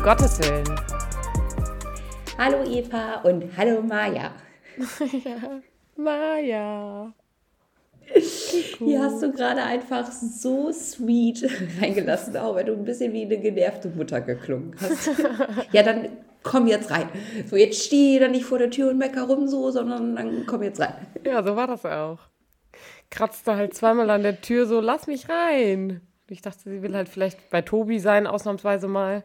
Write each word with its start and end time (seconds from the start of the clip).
Um 0.00 0.06
Gottes 0.06 0.38
Willen. 0.38 0.64
Hallo 2.38 2.64
Eva 2.64 3.20
und 3.20 3.44
hallo 3.54 3.82
Maja. 3.82 4.32
ja, 5.12 5.60
Maja. 5.94 7.12
Hier 8.78 9.02
hast 9.02 9.22
du 9.22 9.30
gerade 9.30 9.62
einfach 9.62 10.10
so 10.10 10.72
sweet 10.72 11.46
reingelassen, 11.82 12.34
auch 12.38 12.56
wenn 12.56 12.64
du 12.64 12.72
ein 12.72 12.84
bisschen 12.84 13.12
wie 13.12 13.26
eine 13.26 13.36
genervte 13.40 13.90
Mutter 13.90 14.22
geklungen 14.22 14.74
hast. 14.80 15.10
ja, 15.72 15.82
dann 15.82 16.08
komm 16.42 16.66
jetzt 16.66 16.90
rein. 16.90 17.10
So, 17.46 17.56
jetzt 17.56 17.84
steh 17.84 18.18
da 18.18 18.28
nicht 18.28 18.46
vor 18.46 18.56
der 18.56 18.70
Tür 18.70 18.88
und 18.88 18.96
mecker 18.96 19.24
rum 19.24 19.48
so, 19.48 19.70
sondern 19.70 20.16
dann 20.16 20.46
komm 20.46 20.62
jetzt 20.62 20.80
rein. 20.80 20.94
Ja, 21.26 21.42
so 21.42 21.56
war 21.56 21.66
das 21.66 21.84
auch. 21.84 22.20
Kratzte 23.10 23.54
halt 23.54 23.74
zweimal 23.74 24.08
an 24.08 24.22
der 24.22 24.40
Tür 24.40 24.64
so, 24.64 24.80
lass 24.80 25.06
mich 25.06 25.28
rein. 25.28 26.00
Ich 26.30 26.40
dachte, 26.42 26.70
sie 26.70 26.82
will 26.82 26.94
halt 26.94 27.08
vielleicht 27.08 27.50
bei 27.50 27.60
Tobi 27.60 27.98
sein, 27.98 28.28
ausnahmsweise 28.28 28.86
mal. 28.86 29.24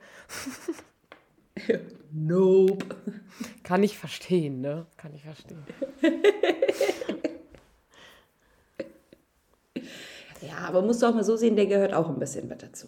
nope. 2.12 2.84
Kann 3.62 3.84
ich 3.84 3.96
verstehen, 3.96 4.62
ne? 4.62 4.88
Kann 4.98 5.14
ich 5.14 5.22
verstehen. 5.22 5.64
ja, 10.42 10.58
aber 10.68 10.82
musst 10.82 11.04
du 11.04 11.06
auch 11.06 11.14
mal 11.14 11.24
so 11.24 11.38
sehen, 11.38 11.56
der 11.56 11.68
gehört 11.68 11.94
auch 11.94 12.10
ein 12.10 12.18
bisschen 12.18 12.48
mit 12.48 12.64
dazu. 12.64 12.88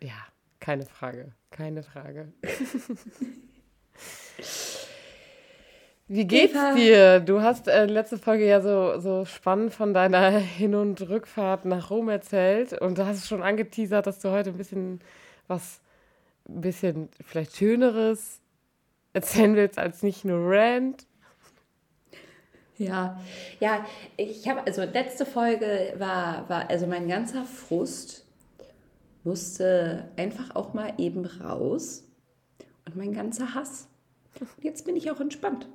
Ja, 0.00 0.28
keine 0.60 0.86
Frage. 0.86 1.32
Keine 1.50 1.82
Frage. 1.82 2.32
Wie 6.06 6.26
geht's 6.26 6.58
dir? 6.76 7.20
Du 7.20 7.40
hast 7.40 7.66
äh, 7.66 7.86
letzte 7.86 8.18
Folge 8.18 8.46
ja 8.46 8.60
so, 8.60 9.00
so 9.00 9.24
spannend 9.24 9.72
von 9.72 9.94
deiner 9.94 10.30
Hin- 10.38 10.74
und 10.74 11.00
Rückfahrt 11.08 11.64
nach 11.64 11.90
Rom 11.90 12.10
erzählt 12.10 12.78
und 12.78 12.98
du 12.98 13.06
hast 13.06 13.26
schon 13.26 13.42
angeteasert, 13.42 14.06
dass 14.06 14.18
du 14.18 14.30
heute 14.30 14.50
ein 14.50 14.58
bisschen 14.58 15.00
was, 15.48 15.80
ein 16.46 16.60
bisschen 16.60 17.08
vielleicht 17.26 17.56
Schöneres 17.56 18.40
erzählen 19.14 19.56
willst 19.56 19.78
als 19.78 20.02
nicht 20.02 20.26
nur 20.26 20.40
Rand. 20.50 21.06
Ja, 22.76 23.18
ja, 23.60 23.86
ich 24.18 24.46
habe, 24.48 24.66
also 24.66 24.82
letzte 24.82 25.24
Folge 25.24 25.94
war, 25.96 26.46
war, 26.50 26.68
also 26.68 26.86
mein 26.86 27.08
ganzer 27.08 27.44
Frust 27.44 28.26
musste 29.22 30.10
einfach 30.16 30.54
auch 30.54 30.74
mal 30.74 30.92
eben 30.98 31.24
raus 31.24 32.04
und 32.84 32.96
mein 32.96 33.14
ganzer 33.14 33.54
Hass. 33.54 33.88
Jetzt 34.60 34.84
bin 34.84 34.96
ich 34.96 35.10
auch 35.10 35.20
entspannt. 35.20 35.66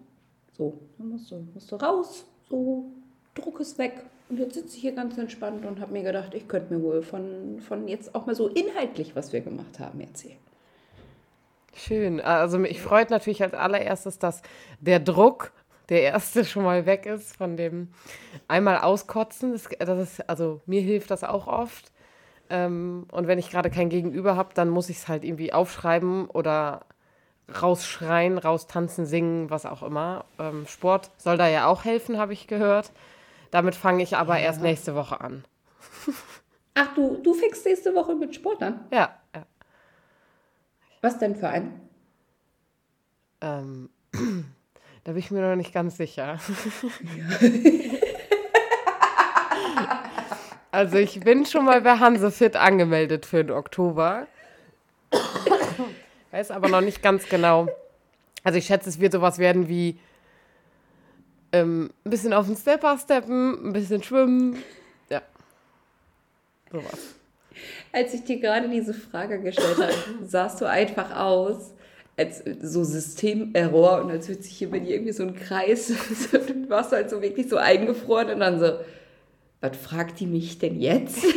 So, 0.60 0.78
dann 0.98 1.08
musst 1.08 1.32
du, 1.32 1.48
musst 1.54 1.72
du 1.72 1.78
raus, 1.78 2.26
so, 2.50 2.92
Druck 3.34 3.62
ist 3.62 3.78
weg. 3.78 4.04
Und 4.28 4.40
jetzt 4.40 4.56
sitze 4.56 4.76
ich 4.76 4.82
hier 4.82 4.92
ganz 4.92 5.18
entspannt 5.18 5.66
und 5.66 5.80
habe 5.80 5.94
mir 5.94 6.04
gedacht, 6.04 6.34
ich 6.34 6.50
könnte 6.50 6.74
mir 6.74 6.84
wohl 6.84 7.02
von, 7.02 7.62
von 7.62 7.88
jetzt 7.88 8.14
auch 8.14 8.26
mal 8.26 8.36
so 8.36 8.50
inhaltlich, 8.50 9.16
was 9.16 9.32
wir 9.32 9.40
gemacht 9.40 9.80
haben, 9.80 10.02
erzählen. 10.02 10.38
Schön. 11.74 12.20
Also 12.20 12.60
mich 12.60 12.82
freut 12.82 13.10
natürlich 13.10 13.42
als 13.42 13.54
allererstes, 13.54 14.20
dass 14.20 14.42
der 14.82 15.00
Druck, 15.00 15.54
der 15.88 16.02
erste, 16.02 16.44
schon 16.44 16.64
mal 16.64 16.86
weg 16.86 17.06
ist 17.06 17.38
von 17.38 17.56
dem 17.56 17.88
einmal 18.50 18.80
auskotzen. 18.80 19.54
Das, 19.54 19.70
das 19.80 20.00
ist, 20.00 20.30
also 20.30 20.60
mir 20.66 20.82
hilft 20.82 21.10
das 21.10 21.24
auch 21.24 21.48
oft. 21.48 21.94
Ähm, 22.50 23.06
und 23.14 23.28
wenn 23.28 23.40
ich 23.40 23.50
gerade 23.50 23.70
kein 23.70 23.88
Gegenüber 23.88 24.36
habe, 24.36 24.54
dann 24.54 24.68
muss 24.68 24.90
ich 24.90 24.98
es 24.98 25.08
halt 25.08 25.24
irgendwie 25.24 25.54
aufschreiben 25.54 26.28
oder 26.28 26.82
rausschreien, 27.62 28.38
raustanzen, 28.38 29.06
singen, 29.06 29.50
was 29.50 29.66
auch 29.66 29.84
immer. 29.84 30.26
Ähm, 30.40 30.66
Sport 30.68 31.12
soll 31.18 31.38
da 31.38 31.48
ja 31.48 31.68
auch 31.68 31.86
helfen, 31.86 32.18
habe 32.18 32.34
ich 32.34 32.48
gehört. 32.48 32.92
Damit 33.52 33.76
fange 33.76 34.04
ich 34.04 34.18
aber 34.18 34.38
ja. 34.38 34.46
erst 34.46 34.62
nächste 34.62 34.96
Woche 34.96 35.22
an. 35.22 35.46
Ach, 36.76 36.94
du, 36.94 37.18
du 37.18 37.34
fängst 37.34 37.66
nächste 37.66 37.94
Woche 37.96 38.16
mit 38.16 38.36
Sport 38.36 38.64
an? 38.64 38.86
Ja, 38.92 39.18
ja. 39.36 39.44
Was 41.02 41.18
denn 41.18 41.36
für 41.36 41.50
ein? 41.50 41.82
Ähm, 43.42 43.90
da 45.04 45.12
bin 45.12 45.18
ich 45.18 45.32
mir 45.32 45.42
noch 45.42 45.56
nicht 45.56 45.74
ganz 45.74 45.98
sicher. 45.98 46.40
Ja. 47.18 47.40
also 50.72 50.98
ich 50.98 51.20
bin 51.22 51.46
schon 51.46 51.66
mal 51.66 51.82
bei 51.82 51.98
Hansefit 51.98 52.56
angemeldet 52.56 53.26
für 53.26 53.44
den 53.44 53.56
Oktober. 53.56 54.28
Weiß 56.32 56.52
aber 56.52 56.70
noch 56.70 56.82
nicht 56.82 57.02
ganz 57.02 57.28
genau. 57.28 57.68
Also 58.44 58.58
ich 58.60 58.66
schätze, 58.66 58.90
es 58.90 59.00
wird 59.00 59.14
sowas 59.14 59.38
werden 59.40 59.68
wie 59.68 60.00
ähm, 61.52 61.90
ein 62.06 62.10
bisschen 62.10 62.34
auf 62.34 62.46
den 62.46 62.56
Stepper 62.56 62.98
steppen, 62.98 63.68
ein 63.68 63.74
bisschen 63.74 64.04
schwimmen. 64.04 64.58
Ja. 65.10 65.22
Sowas. 66.72 67.16
Als 67.92 68.14
ich 68.14 68.24
dir 68.24 68.40
gerade 68.40 68.70
diese 68.70 68.94
Frage 68.94 69.42
gestellt 69.42 69.78
habe, 69.78 69.94
sahst 70.26 70.62
du 70.62 70.66
einfach 70.66 71.16
aus, 71.16 71.74
als 72.16 72.44
so 72.62 72.84
Systemerror 72.84 74.02
und 74.02 74.12
als 74.12 74.28
würde 74.28 74.44
sich 74.44 74.58
hier 74.58 74.70
bei 74.70 74.80
dir 74.80 74.92
irgendwie 74.92 75.14
so 75.14 75.24
ein 75.24 75.36
Kreis, 75.36 75.88
du 76.32 76.70
warst 76.70 76.92
halt 76.92 77.10
so 77.10 77.22
wirklich 77.22 77.48
so 77.50 77.58
eingefroren 77.58 78.30
und 78.30 78.42
dann 78.42 78.60
so, 78.60 78.80
was 79.62 79.78
fragt 79.78 80.20
die 80.20 80.28
mich 80.28 80.60
denn 80.60 80.80
jetzt? 80.80 81.24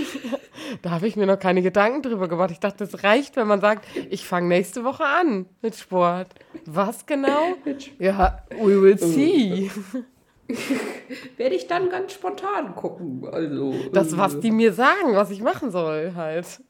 da 0.80 0.90
habe 0.90 1.06
ich 1.06 1.16
mir 1.16 1.26
noch 1.26 1.38
keine 1.38 1.62
Gedanken 1.62 2.02
drüber 2.02 2.28
gemacht. 2.28 2.50
Ich 2.50 2.60
dachte, 2.60 2.84
es 2.84 3.04
reicht, 3.04 3.36
wenn 3.36 3.46
man 3.46 3.60
sagt, 3.60 3.84
ich 4.10 4.26
fange 4.26 4.48
nächste 4.48 4.84
Woche 4.84 5.04
an 5.04 5.46
mit 5.60 5.76
Sport. 5.76 6.28
Was 6.64 7.04
genau? 7.06 7.54
Ja, 7.98 8.42
we 8.50 8.80
will 8.80 8.98
see. 8.98 9.70
Werde 11.36 11.54
ich 11.54 11.66
dann 11.66 11.88
ganz 11.88 12.12
spontan 12.12 12.74
gucken. 12.74 13.26
Also, 13.30 13.74
das, 13.92 14.16
was 14.16 14.40
die 14.40 14.50
mir 14.50 14.72
sagen, 14.72 15.14
was 15.14 15.30
ich 15.30 15.42
machen 15.42 15.70
soll, 15.70 16.12
halt. 16.14 16.60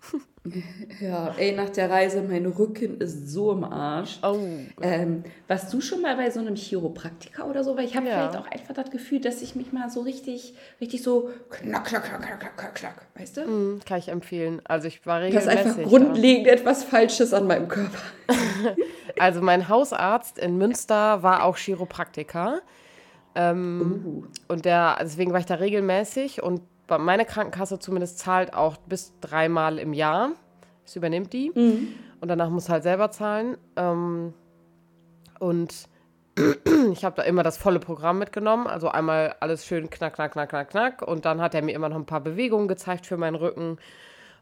Ja, 1.01 1.35
ey, 1.39 1.53
nach 1.53 1.71
der 1.71 1.89
Reise, 1.89 2.21
mein 2.21 2.47
Rücken 2.47 3.01
ist 3.01 3.29
so 3.29 3.53
im 3.53 3.63
Arsch. 3.63 4.19
Oh. 4.25 4.37
Ähm, 4.81 5.23
warst 5.47 5.73
du 5.73 5.81
schon 5.81 6.03
mal 6.03 6.17
bei 6.17 6.31
so 6.31 6.41
einem 6.41 6.57
Chiropraktiker 6.57 7.47
oder 7.49 7.63
so? 7.63 7.77
Weil 7.77 7.85
ich 7.85 7.95
habe 7.97 8.09
ja. 8.09 8.29
vielleicht 8.29 8.37
auch 8.37 8.51
einfach 8.51 8.75
das 8.75 8.91
Gefühl, 8.91 9.21
dass 9.21 9.41
ich 9.41 9.55
mich 9.55 9.73
mal 9.73 9.89
so 9.89 10.01
richtig, 10.01 10.55
richtig 10.81 11.03
so 11.05 11.31
knack, 11.49 11.85
knack, 11.85 12.05
knack, 12.05 12.23
knack, 12.23 12.57
knack, 12.57 12.75
knack, 12.75 13.07
weißt 13.15 13.37
du? 13.37 13.41
Mm, 13.43 13.81
kann 13.87 14.01
ich 14.01 14.09
empfehlen. 14.09 14.61
Also 14.65 14.89
ich 14.89 15.07
war 15.07 15.21
regelmäßig. 15.21 15.55
Das 15.55 15.65
ist 15.65 15.69
einfach 15.69 15.89
grundlegend 15.89 16.49
da. 16.49 16.53
etwas 16.53 16.83
Falsches 16.83 17.33
an 17.33 17.47
meinem 17.47 17.69
Körper. 17.69 17.99
also 19.21 19.43
mein 19.43 19.69
Hausarzt 19.69 20.39
in 20.39 20.59
Münster 20.59 21.23
war 21.23 21.45
auch 21.45 21.57
Chiropraktiker. 21.57 22.63
Ähm, 23.37 24.03
uh. 24.05 24.25
Und 24.49 24.65
der, 24.65 24.99
deswegen 25.01 25.33
war 25.33 25.39
ich 25.39 25.47
da 25.47 25.55
regelmäßig 25.55 26.43
und 26.43 26.63
meine 26.99 27.25
Krankenkasse 27.25 27.79
zumindest 27.79 28.19
zahlt 28.19 28.55
auch 28.55 28.77
bis 28.77 29.13
dreimal 29.21 29.79
im 29.79 29.93
Jahr. 29.93 30.33
Das 30.85 30.97
übernimmt 30.97 31.33
die. 31.33 31.53
Mhm. 31.55 31.95
Und 32.21 32.29
danach 32.29 32.51
muss 32.51 32.69
halt 32.69 32.83
selber 32.83 33.11
zahlen. 33.11 33.57
Ähm, 33.77 34.35
und 35.39 35.89
ich 36.93 37.05
habe 37.05 37.17
da 37.17 37.23
immer 37.23 37.43
das 37.43 37.59
volle 37.59 37.81
Programm 37.81 38.19
mitgenommen. 38.19 38.67
Also 38.67 38.89
einmal 38.89 39.37
alles 39.41 39.67
schön 39.67 39.91
knack, 39.91 40.15
knack, 40.15 40.33
knack, 40.33 40.49
knack, 40.51 40.71
knack. 40.71 41.03
Und 41.03 41.25
dann 41.25 41.41
hat 41.41 41.55
er 41.55 41.63
mir 41.63 41.75
immer 41.75 41.89
noch 41.89 41.97
ein 41.97 42.07
paar 42.07 42.21
Bewegungen 42.21 42.69
gezeigt 42.69 43.07
für 43.07 43.17
meinen 43.17 43.37
Rücken 43.37 43.79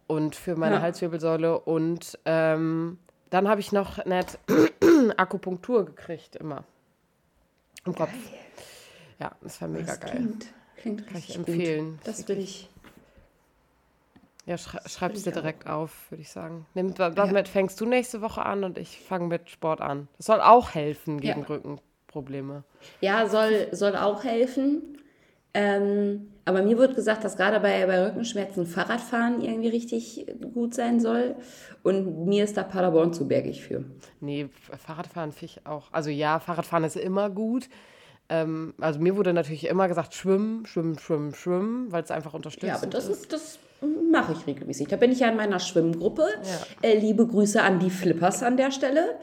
und 0.06 0.36
für 0.36 0.56
meine 0.56 0.76
ja. 0.76 0.82
Halswirbelsäule. 0.82 1.58
Und 1.58 2.18
ähm, 2.24 2.98
dann 3.30 3.48
habe 3.48 3.60
ich 3.60 3.72
noch 3.72 4.04
nett 4.04 4.38
Akupunktur 5.16 5.86
gekriegt, 5.86 6.36
immer. 6.36 6.64
Im 7.86 7.94
Kopf. 7.94 8.10
Geil. 8.10 8.40
Ja, 9.20 9.32
das 9.40 9.60
war 9.60 9.68
mega 9.68 9.86
das 9.86 10.00
geil. 10.00 10.10
Klingt, 10.10 10.46
klingt 10.80 11.06
Kann 11.06 11.16
ich 11.18 11.34
empfehlen. 11.34 11.96
Gut. 11.98 12.08
Das 12.08 12.28
will 12.28 12.38
ich. 12.38 12.68
Ja, 14.46 14.58
schrei 14.58 14.80
schreib 14.86 15.14
es 15.14 15.22
dir 15.22 15.32
direkt 15.32 15.66
auch. 15.66 15.82
auf, 15.82 16.10
würde 16.10 16.22
ich 16.22 16.30
sagen. 16.30 16.66
Nimm, 16.74 16.94
damit 16.94 17.47
ja. 17.47 17.53
fängst 17.53 17.80
du 17.80 17.86
nächste 17.86 18.21
Woche 18.22 18.44
an 18.44 18.65
und 18.65 18.78
ich 18.78 19.00
fange 19.00 19.27
mit 19.27 19.50
Sport 19.50 19.80
an. 19.80 20.09
Das 20.16 20.27
soll 20.27 20.41
auch 20.41 20.74
helfen 20.74 21.21
gegen 21.21 21.41
ja. 21.41 21.47
Rückenprobleme. 21.47 22.65
Ja, 23.00 23.28
soll, 23.28 23.68
soll 23.72 23.97
auch 23.97 24.24
helfen. 24.24 24.98
Ähm, 25.53 26.32
aber 26.44 26.62
mir 26.62 26.78
wird 26.78 26.94
gesagt, 26.94 27.24
dass 27.24 27.36
gerade 27.36 27.60
bei, 27.60 27.86
bei 27.86 28.06
Rückenschmerzen 28.06 28.66
Fahrradfahren 28.66 29.41
irgendwie 29.41 29.68
richtig 29.68 30.27
gut 30.54 30.74
sein 30.74 31.00
soll. 31.00 31.36
Und 31.82 32.27
mir 32.27 32.44
ist 32.44 32.56
da 32.56 32.62
Paderborn 32.62 33.12
zu 33.12 33.28
bergig 33.28 33.62
für. 33.62 33.84
Nee, 34.21 34.48
Fahrradfahren 34.78 35.32
finde 35.32 35.54
ich 35.56 35.66
auch. 35.66 35.92
Also 35.92 36.10
ja, 36.10 36.38
Fahrradfahren 36.38 36.84
ist 36.84 36.97
immer 36.97 37.30
gut. 37.30 37.68
Ähm, 38.30 38.74
also 38.78 39.00
mir 39.00 39.16
wurde 39.16 39.32
natürlich 39.32 39.66
immer 39.66 39.88
gesagt, 39.88 40.15
schwimmen, 40.15 40.65
schwimmen, 40.65 40.98
schwimmen, 40.98 41.34
schwimmen, 41.34 41.91
weil 41.91 42.04
es 42.04 42.12
einfach 42.12 42.32
unterstützt. 42.32 42.68
Ja, 42.68 42.77
aber 42.77 42.86
das 42.86 43.09
ist, 43.09 43.32
das 43.32 43.59
mache 44.10 44.32
ich 44.32 44.47
regelmäßig. 44.47 44.86
Da 44.86 44.97
bin 44.97 45.10
ich 45.10 45.18
ja 45.18 45.28
in 45.28 45.36
meiner 45.36 45.59
Schwimmgruppe. 45.59 46.27
Ja. 46.44 46.88
Äh, 46.88 46.98
liebe 46.98 47.27
Grüße 47.27 47.60
an 47.60 47.80
die 47.80 47.91
Flippers 47.91 48.44
an 48.44 48.56
der 48.56 48.71
Stelle. 48.71 49.18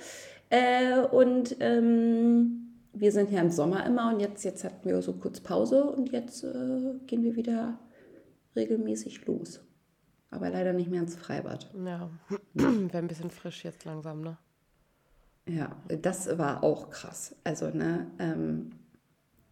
Äh, 0.50 1.00
und 1.00 1.56
ähm, 1.62 2.68
wir 2.94 3.13
sind 3.13 3.31
ja 3.31 3.39
im 3.39 3.50
Sommer 3.50 3.86
immer 3.86 4.12
und 4.12 4.19
jetzt, 4.19 4.44
jetzt 4.44 4.65
hatten 4.65 4.88
wir 4.89 5.01
so 5.01 5.13
kurz 5.13 5.39
Pause 5.39 5.86
und 5.86 6.12
jetzt 6.12 6.44
äh, 6.44 6.94
gehen 7.06 7.24
wir 7.24 7.38
wieder 7.38 7.80
regelmäßig 8.57 9.25
los. 9.25 9.62
Aber 10.31 10.50
leider 10.50 10.74
nicht 10.74 10.92
mehr 10.92 11.01
ins 11.01 11.15
Freibad. 11.15 11.71
Ja, 11.86 12.09
wäre 12.54 12.98
ein 12.98 13.07
bisschen 13.07 13.31
frisch 13.31 13.63
jetzt 13.63 13.86
langsam, 13.86 14.19
ne? 14.21 14.38
Ja, 15.48 15.77
das 15.88 16.38
war 16.38 16.62
auch 16.62 16.89
krass. 16.89 17.33
Also, 17.45 17.69
ne, 17.69 18.07
ähm, 18.19 18.71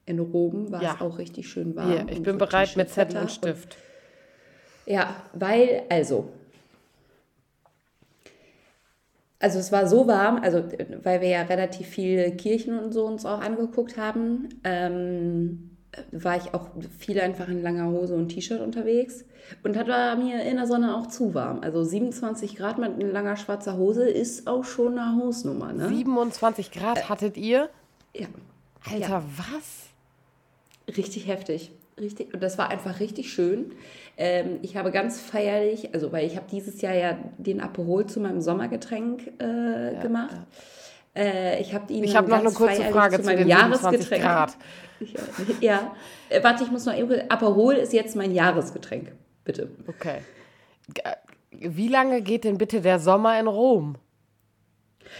in 0.05 0.19
Rom 0.19 0.71
war 0.71 0.81
ja. 0.81 0.95
es 0.95 1.01
auch 1.01 1.17
richtig 1.17 1.49
schön 1.49 1.75
warm. 1.75 1.91
Ja, 1.91 2.05
ich 2.07 2.21
bin 2.21 2.37
bereit 2.37 2.75
mit 2.75 2.89
Zettel 2.89 3.21
und 3.21 3.31
Stift. 3.31 3.77
Und, 4.85 4.93
ja, 4.93 5.15
weil, 5.33 5.83
also, 5.89 6.29
also 9.39 9.59
es 9.59 9.71
war 9.71 9.87
so 9.87 10.07
warm, 10.07 10.39
also 10.41 10.63
weil 11.03 11.21
wir 11.21 11.29
ja 11.29 11.41
relativ 11.43 11.87
viele 11.87 12.31
Kirchen 12.35 12.79
und 12.79 12.93
so 12.93 13.05
uns 13.05 13.25
auch 13.25 13.41
angeguckt 13.41 13.97
haben, 13.97 14.49
ähm, 14.63 15.71
war 16.11 16.37
ich 16.37 16.53
auch 16.53 16.67
viel 16.97 17.19
einfach 17.19 17.47
in 17.47 17.61
langer 17.61 17.89
Hose 17.89 18.15
und 18.15 18.29
T-Shirt 18.29 18.61
unterwegs. 18.61 19.25
Und 19.63 19.75
das 19.75 19.87
war 19.87 20.15
mir 20.15 20.43
in 20.43 20.57
der 20.57 20.67
Sonne 20.67 20.95
auch 20.97 21.07
zu 21.07 21.33
warm. 21.33 21.59
Also 21.61 21.83
27 21.83 22.55
Grad 22.55 22.77
mit 22.77 23.01
langer 23.01 23.37
schwarzer 23.37 23.77
Hose 23.77 24.07
ist 24.07 24.47
auch 24.47 24.63
schon 24.63 24.97
eine 24.97 25.15
Hausnummer. 25.15 25.71
Ne? 25.71 25.87
27 25.87 26.71
Grad 26.71 26.97
äh, 26.97 27.01
hattet 27.03 27.37
ihr? 27.37 27.69
Ja. 28.13 28.27
Alter, 28.91 28.99
ja. 28.99 29.23
was? 29.37 29.84
Richtig 30.87 31.27
heftig. 31.27 31.71
Richtig, 31.99 32.33
und 32.33 32.43
das 32.43 32.57
war 32.57 32.69
einfach 32.69 32.99
richtig 32.99 33.31
schön. 33.31 33.71
Ähm, 34.17 34.59
ich 34.61 34.75
habe 34.75 34.91
ganz 34.91 35.19
feierlich, 35.19 35.93
also 35.93 36.11
weil 36.11 36.27
ich 36.27 36.35
habe 36.35 36.45
dieses 36.51 36.81
Jahr 36.81 36.93
ja 36.93 37.17
den 37.37 37.61
Aperol 37.61 38.05
zu 38.05 38.19
meinem 38.19 38.41
Sommergetränk 38.41 39.31
äh, 39.41 39.93
ja, 39.93 40.01
gemacht. 40.01 40.35
Ja. 41.15 41.21
Äh, 41.21 41.61
ich 41.61 41.73
habe 41.73 41.91
ihn 41.93 42.03
Ich 42.03 42.15
habe 42.15 42.29
noch 42.29 42.39
eine 42.39 42.51
kurze 42.51 42.83
Frage 42.83 43.15
zu, 43.17 43.23
zu 43.23 43.29
meinem 43.29 43.47
Jahresgetränk. 43.47 44.23
Grad. 44.23 44.57
ja, 45.61 45.95
äh, 46.29 46.43
warte, 46.43 46.65
ich 46.65 46.71
muss 46.71 46.85
noch 46.85 46.95
eben. 46.95 47.29
Aperol 47.29 47.75
ist 47.75 47.93
jetzt 47.93 48.15
mein 48.17 48.31
Jahresgetränk, 48.31 49.13
bitte. 49.45 49.69
Okay. 49.87 50.17
Wie 51.51 51.87
lange 51.87 52.21
geht 52.21 52.43
denn 52.43 52.57
bitte 52.57 52.81
der 52.81 52.99
Sommer 52.99 53.39
in 53.39 53.47
Rom? 53.47 53.95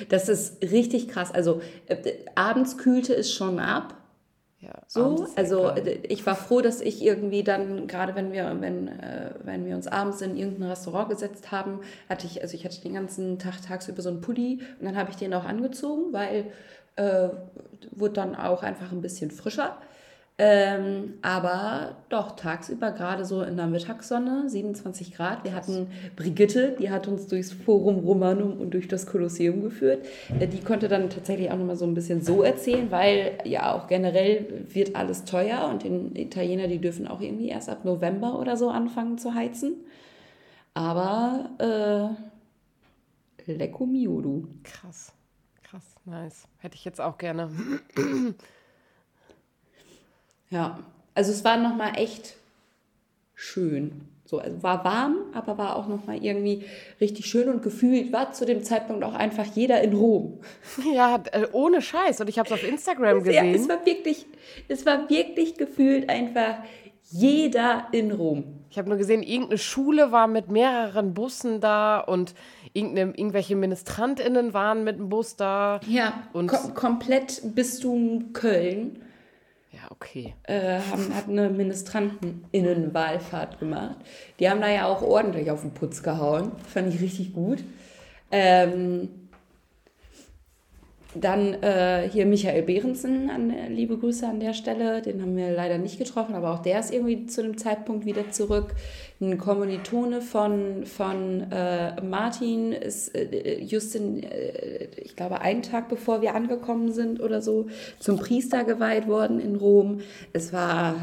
Das 0.10 0.28
ist 0.28 0.62
richtig 0.62 1.08
krass. 1.08 1.32
Also 1.34 1.62
äh, 1.88 1.96
abends 2.36 2.78
kühlte 2.78 3.16
es 3.16 3.32
schon 3.32 3.60
ab. 3.60 3.96
Ja, 4.66 4.82
so, 4.88 5.28
also 5.36 5.74
ich 6.04 6.26
war 6.26 6.36
froh, 6.36 6.62
dass 6.62 6.82
ich 6.82 7.04
irgendwie 7.04 7.44
dann, 7.44 7.86
gerade 7.86 8.16
wenn 8.16 8.32
wir, 8.32 8.58
wenn, 8.62 8.88
äh, 8.88 9.32
wenn 9.44 9.66
wir 9.66 9.76
uns 9.76 9.86
abends 9.86 10.22
in 10.22 10.36
irgendein 10.36 10.70
Restaurant 10.70 11.10
gesetzt 11.10 11.52
haben, 11.52 11.82
hatte 12.10 12.26
ich, 12.26 12.42
also 12.42 12.56
ich 12.56 12.66
hatte 12.66 12.82
den 12.82 12.96
ganzen 12.96 13.38
Tag 13.38 13.62
tagsüber 13.62 14.02
so 14.02 14.10
einen 14.10 14.22
Pulli 14.22 14.62
und 14.80 14.86
dann 14.88 14.98
habe 14.98 15.12
ich 15.12 15.18
den 15.18 15.36
auch 15.36 15.46
angezogen, 15.46 16.14
weil 16.14 16.46
äh, 16.96 17.30
wurde 17.92 18.14
dann 18.14 18.36
auch 18.36 18.64
einfach 18.64 18.92
ein 18.92 19.02
bisschen 19.02 19.30
frischer. 19.30 19.78
Ähm, 20.38 21.14
aber 21.22 21.96
doch, 22.10 22.36
tagsüber, 22.36 22.92
gerade 22.92 23.24
so 23.24 23.42
in 23.42 23.56
der 23.56 23.68
Mittagssonne, 23.68 24.50
27 24.50 25.14
Grad. 25.14 25.46
Wir 25.46 25.54
hatten 25.54 25.88
Brigitte, 26.18 26.76
die 26.78 26.90
hat 26.90 27.08
uns 27.08 27.28
durchs 27.28 27.54
Forum 27.54 28.00
Romanum 28.00 28.60
und 28.60 28.74
durch 28.74 28.90
das 28.90 29.06
Kolosseum 29.06 29.62
geführt. 29.62 30.06
Äh, 30.38 30.48
die 30.50 30.60
konnte 30.60 30.90
dann 30.90 31.10
tatsächlich 31.10 31.52
auch 31.52 31.58
nochmal 31.58 31.78
so 31.78 31.86
ein 31.86 31.94
bisschen 31.94 32.22
so 32.22 32.44
erzählen, 32.44 32.92
weil 32.92 33.38
ja 33.46 33.74
auch 33.74 33.88
generell 33.88 34.66
wird 34.68 34.98
alles 34.98 35.24
teuer 35.24 35.70
und 35.70 35.84
die 35.84 36.22
Italiener, 36.22 36.68
die 36.68 36.80
dürfen 36.80 37.08
auch 37.08 37.22
irgendwie 37.22 37.48
erst 37.48 37.70
ab 37.70 37.86
November 37.86 38.38
oder 38.38 38.58
so 38.58 38.70
anfangen 38.70 39.18
zu 39.18 39.36
heizen. 39.36 39.86
Aber 40.74 42.18
äh, 43.48 43.52
lecco 43.54 43.86
mio, 43.86 44.20
du. 44.20 44.50
Krass, 44.64 45.14
krass, 45.64 45.96
nice. 46.04 46.46
Hätte 46.58 46.76
ich 46.76 46.84
jetzt 46.84 47.00
auch 47.00 47.18
gerne. 47.18 47.50
Ja, 50.56 50.80
also 51.16 51.34
es 51.34 51.44
war 51.44 51.58
nochmal 51.58 51.98
echt 51.98 52.38
schön. 53.34 54.08
So, 54.24 54.40
also 54.40 54.64
war 54.64 54.86
warm, 54.86 55.18
aber 55.34 55.58
war 55.58 55.76
auch 55.76 55.88
nochmal 55.90 56.24
irgendwie 56.24 56.64
richtig 57.02 57.26
schön 57.26 57.50
und 57.50 57.62
gefühlt 57.62 58.14
war 58.14 58.32
zu 58.32 58.46
dem 58.46 58.64
Zeitpunkt 58.64 59.04
auch 59.04 59.14
einfach 59.14 59.46
jeder 59.54 59.82
in 59.82 59.94
Rom. 59.94 60.40
Ja, 60.94 61.22
äh, 61.34 61.46
ohne 61.52 61.82
Scheiß. 61.82 62.22
Und 62.22 62.30
ich 62.30 62.40
habe 62.40 62.48
es 62.48 62.54
auf 62.54 62.68
Instagram 62.68 63.22
gesehen. 63.22 63.50
Ja, 63.50 63.52
es 63.52 63.68
war 63.68 63.86
wirklich, 63.86 64.26
es 64.70 64.86
war 64.86 65.10
wirklich 65.10 65.56
gefühlt 65.58 66.10
einfach 66.10 66.56
jeder 67.12 67.88
in 67.92 68.14
Rom. 68.14 68.46
Ich 68.72 68.78
habe 68.78 68.88
nur 68.88 68.98
gesehen, 68.98 69.24
irgendeine 69.24 69.58
Schule 69.58 70.14
war 70.14 70.28
mit 70.28 70.50
mehreren 70.50 71.14
Bussen 71.14 71.60
da 71.60 72.00
und 72.00 72.34
irgendwelche 72.74 73.58
MinistrantInnen 73.58 74.54
waren 74.54 74.86
mit 74.86 75.00
dem 75.00 75.10
Bus 75.10 75.36
da. 75.36 75.82
Ja, 75.88 76.24
und 76.32 76.48
kom 76.48 76.74
komplett 76.74 77.42
bis 77.44 77.80
du 77.80 78.24
Köln 78.32 79.02
okay. 79.96 80.34
Äh, 80.44 80.80
haben, 80.80 81.14
hat 81.14 81.30
eine 81.30 81.50
Ministrantinnenwahlfahrt 81.50 83.60
gemacht. 83.60 83.98
Die 84.40 84.50
haben 84.50 84.62
da 84.62 84.70
ja 84.70 84.88
auch 84.88 85.02
ordentlich 85.02 85.52
auf 85.52 85.62
den 85.62 85.72
Putz 85.72 86.04
gehauen. 86.04 86.52
Fand 86.68 86.94
ich 86.94 87.02
richtig 87.02 87.34
gut. 87.34 87.64
Ähm, 88.32 89.10
dann 91.16 91.54
äh, 91.64 92.10
hier 92.12 92.26
Michael 92.26 92.64
Behrensen, 92.64 93.30
an, 93.30 93.54
liebe 93.70 93.98
Grüße 93.98 94.28
an 94.28 94.42
der 94.42 94.54
Stelle. 94.54 95.02
Den 95.02 95.22
haben 95.22 95.38
wir 95.38 95.52
leider 95.52 95.78
nicht 95.78 95.98
getroffen, 95.98 96.36
aber 96.36 96.54
auch 96.54 96.60
der 96.60 96.80
ist 96.80 96.94
irgendwie 96.94 97.26
zu 97.26 97.42
dem 97.42 97.58
Zeitpunkt 97.58 98.06
wieder 98.06 98.32
zurück. 98.32 98.76
Ein 99.22 99.38
Kommilitone 99.38 100.22
von, 100.22 100.86
von 100.86 101.50
äh, 101.52 102.02
Martin 102.02 102.74
ist 102.74 103.16
äh, 103.16 103.62
just 103.62 103.96
in, 103.96 104.22
äh, 104.24 104.90
ich 104.98 105.16
glaube, 105.16 105.40
einen 105.40 105.62
Tag 105.62 105.88
bevor 105.88 106.22
wir 106.22 106.36
angekommen 106.36 106.92
sind 106.92 107.22
oder 107.22 107.42
so, 107.42 107.68
zum 108.00 108.18
Priester 108.18 108.66
geweiht 108.66 109.08
worden 109.08 109.40
in 109.40 109.56
Rom. 109.56 110.02
Es 110.34 110.52
war 110.52 110.96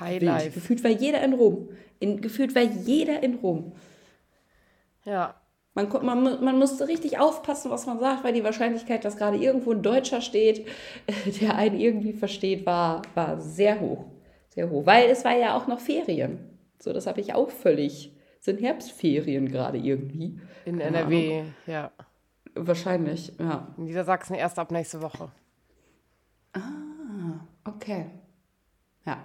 Highlight. 0.00 0.54
Gefühlt 0.54 0.82
war 0.82 0.90
jeder 0.90 1.22
in 1.22 1.34
Rom. 1.34 1.68
In, 2.00 2.20
gefühlt 2.20 2.54
war 2.54 2.62
jeder 2.62 3.22
in 3.22 3.36
Rom. 3.36 3.72
Ja, 5.04 5.36
man, 5.74 5.88
man, 6.02 6.44
man 6.44 6.58
musste 6.58 6.86
richtig 6.88 7.18
aufpassen, 7.18 7.70
was 7.70 7.86
man 7.86 7.98
sagt, 7.98 8.24
weil 8.24 8.32
die 8.32 8.44
Wahrscheinlichkeit, 8.44 9.04
dass 9.04 9.16
gerade 9.16 9.36
irgendwo 9.36 9.72
ein 9.72 9.82
Deutscher 9.82 10.20
steht, 10.20 10.66
der 11.40 11.56
einen 11.56 11.78
irgendwie 11.78 12.12
versteht, 12.12 12.64
war, 12.64 13.02
war 13.14 13.40
sehr 13.40 13.80
hoch. 13.80 14.04
Sehr 14.50 14.70
hoch. 14.70 14.86
Weil 14.86 15.10
es 15.10 15.24
war 15.24 15.36
ja 15.36 15.56
auch 15.56 15.66
noch 15.66 15.80
Ferien. 15.80 16.53
So, 16.84 16.92
das 16.92 17.06
habe 17.06 17.18
ich 17.22 17.32
auch 17.32 17.48
völlig. 17.48 18.12
Sind 18.40 18.60
Herbstferien 18.60 19.48
gerade 19.48 19.78
irgendwie. 19.78 20.38
In 20.66 20.78
Keine 20.78 20.98
NRW, 20.98 21.38
Ahnung. 21.38 21.54
ja. 21.66 21.90
Wahrscheinlich, 22.54 23.32
ja. 23.38 23.74
In 23.78 23.84
Niedersachsen 23.84 24.34
erst 24.34 24.58
ab 24.58 24.70
nächste 24.70 25.00
Woche. 25.00 25.30
Ah, 26.52 27.40
okay. 27.64 28.04
Ja. 29.06 29.16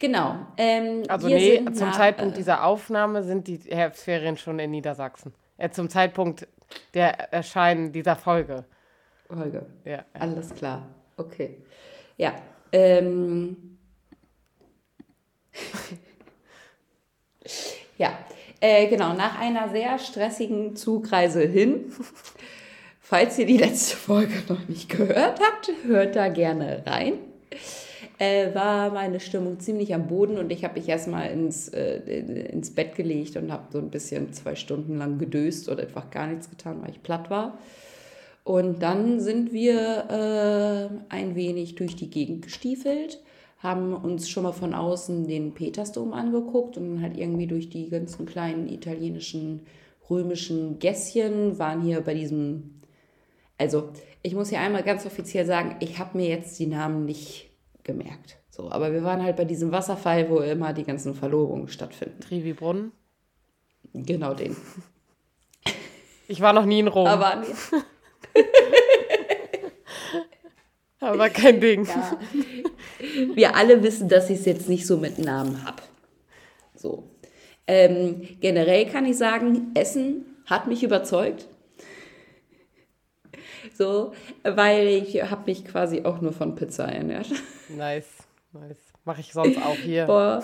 Genau. 0.00 0.34
Ähm, 0.56 1.04
also 1.06 1.28
nee, 1.28 1.64
zum 1.72 1.86
nach, 1.86 1.96
Zeitpunkt 1.96 2.34
äh, 2.34 2.38
dieser 2.38 2.64
Aufnahme 2.64 3.22
sind 3.22 3.46
die 3.46 3.58
Herbstferien 3.58 4.36
schon 4.36 4.58
in 4.58 4.72
Niedersachsen. 4.72 5.32
Äh, 5.58 5.70
zum 5.70 5.88
Zeitpunkt 5.88 6.48
der 6.92 7.32
Erscheinen 7.32 7.92
dieser 7.92 8.16
Folge. 8.16 8.64
Folge. 9.28 9.64
Ja. 9.84 10.04
Alles 10.14 10.52
klar. 10.52 10.88
Okay. 11.16 11.58
Ja. 12.16 12.34
Ähm. 12.72 13.78
ja. 17.98 18.16
Äh, 18.60 18.86
genau, 18.86 19.12
nach 19.14 19.40
einer 19.40 19.70
sehr 19.70 19.98
stressigen 19.98 20.76
Zugreise 20.76 21.42
hin. 21.42 21.92
Falls 23.00 23.38
ihr 23.38 23.46
die 23.46 23.58
letzte 23.58 23.96
Folge 23.96 24.34
noch 24.48 24.68
nicht 24.68 24.88
gehört 24.88 25.40
habt, 25.40 25.72
hört 25.84 26.16
da 26.16 26.28
gerne 26.28 26.82
rein 26.86 27.14
äh, 28.22 28.54
war 28.54 28.90
meine 28.90 29.18
Stimmung 29.18 29.58
ziemlich 29.58 29.92
am 29.94 30.06
Boden 30.06 30.38
und 30.38 30.52
ich 30.52 30.62
habe 30.62 30.78
mich 30.78 30.88
erstmal 30.88 31.30
ins, 31.30 31.68
äh, 31.68 31.96
ins 31.96 32.72
Bett 32.72 32.94
gelegt 32.94 33.36
und 33.36 33.50
habe 33.50 33.64
so 33.72 33.78
ein 33.78 33.90
bisschen 33.90 34.32
zwei 34.32 34.54
Stunden 34.54 34.96
lang 34.96 35.18
gedöst 35.18 35.68
oder 35.68 35.82
einfach 35.82 36.08
gar 36.10 36.28
nichts 36.28 36.48
getan, 36.48 36.80
weil 36.82 36.90
ich 36.90 37.02
platt 37.02 37.30
war. 37.30 37.58
Und 38.44 38.80
dann 38.80 39.20
sind 39.20 39.52
wir 39.52 40.04
äh, 40.08 41.12
ein 41.12 41.34
wenig 41.34 41.74
durch 41.74 41.96
die 41.96 42.10
Gegend 42.10 42.42
gestiefelt, 42.42 43.20
haben 43.62 43.94
uns 43.94 44.28
schon 44.28 44.42
mal 44.42 44.52
von 44.52 44.74
außen 44.74 45.28
den 45.28 45.54
Petersdom 45.54 46.12
angeguckt 46.12 46.76
und 46.76 47.00
halt 47.00 47.16
irgendwie 47.16 47.46
durch 47.46 47.68
die 47.70 47.88
ganzen 47.88 48.26
kleinen 48.26 48.68
italienischen, 48.68 49.66
römischen 50.10 50.80
Gässchen, 50.80 51.58
waren 51.60 51.80
hier 51.80 52.00
bei 52.00 52.14
diesem, 52.14 52.80
also 53.58 53.90
ich 54.22 54.34
muss 54.34 54.48
hier 54.48 54.60
einmal 54.60 54.82
ganz 54.82 55.06
offiziell 55.06 55.46
sagen, 55.46 55.76
ich 55.78 55.98
habe 56.00 56.18
mir 56.18 56.28
jetzt 56.28 56.58
die 56.58 56.66
Namen 56.66 57.04
nicht 57.04 57.50
gemerkt. 57.84 58.38
So, 58.50 58.70
aber 58.70 58.92
wir 58.92 59.04
waren 59.04 59.22
halt 59.22 59.36
bei 59.36 59.44
diesem 59.44 59.70
Wasserfall, 59.70 60.28
wo 60.28 60.38
immer 60.38 60.72
die 60.72 60.84
ganzen 60.84 61.14
Verlobungen 61.14 61.68
stattfinden. 61.68 62.20
Trivi-Brunnen? 62.20 62.92
Genau 63.94 64.34
den. 64.34 64.56
Ich 66.28 66.40
war 66.40 66.52
noch 66.52 66.64
nie 66.64 66.80
in 66.80 66.88
Rom. 66.88 67.06
Aber 67.06 67.36
nee. 67.36 67.46
Aber 71.02 71.28
kein 71.28 71.60
Ding. 71.60 71.84
Ja. 71.84 72.18
Wir 73.34 73.56
alle 73.56 73.82
wissen, 73.82 74.08
dass 74.08 74.30
ich 74.30 74.38
es 74.38 74.44
jetzt 74.44 74.68
nicht 74.68 74.86
so 74.86 74.96
mit 74.96 75.18
Namen 75.18 75.64
habe. 75.64 75.82
So. 76.74 77.04
Ähm, 77.66 78.28
generell 78.40 78.86
kann 78.86 79.04
ich 79.06 79.18
sagen, 79.18 79.72
Essen 79.74 80.24
hat 80.46 80.66
mich 80.66 80.82
überzeugt. 80.82 81.46
So, 83.74 84.12
weil 84.42 84.88
ich 84.88 85.22
habe 85.22 85.42
mich 85.46 85.64
quasi 85.64 86.02
auch 86.04 86.20
nur 86.20 86.32
von 86.32 86.54
Pizza 86.54 86.84
ernährt. 86.84 87.28
Nice, 87.68 88.08
nice. 88.52 88.78
Mache 89.04 89.20
ich 89.20 89.32
sonst 89.32 89.58
auch 89.58 89.76
hier. 89.76 90.06
Boah. 90.06 90.42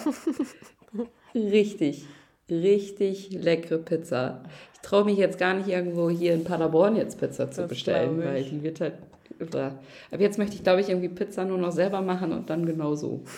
Richtig, 1.35 2.07
richtig 2.50 3.31
leckere 3.31 3.79
Pizza. 3.79 4.43
Ich 4.75 4.81
traue 4.81 5.05
mich 5.05 5.19
jetzt 5.19 5.38
gar 5.38 5.55
nicht 5.55 5.69
irgendwo 5.69 6.09
hier 6.09 6.35
in 6.35 6.45
Paderborn 6.45 6.97
jetzt 6.97 7.21
Pizza 7.21 7.50
zu 7.50 7.62
das 7.62 7.69
bestellen, 7.69 8.19
weil 8.25 8.45
die 8.45 8.62
wird 8.62 8.81
halt. 8.81 8.95
Aber 9.40 10.21
jetzt 10.23 10.38
möchte 10.38 10.57
ich, 10.57 10.62
glaube 10.62 10.80
ich, 10.80 10.88
irgendwie 10.88 11.09
Pizza 11.09 11.45
nur 11.45 11.59
noch 11.59 11.73
selber 11.73 12.00
machen 12.00 12.33
und 12.33 12.50
dann 12.50 12.66
genau 12.66 12.95
so. 12.95 13.25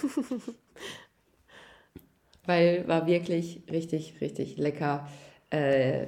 weil 2.46 2.86
war 2.88 3.06
wirklich 3.06 3.62
richtig, 3.70 4.20
richtig 4.20 4.56
lecker. 4.56 5.08
Äh, 5.50 6.06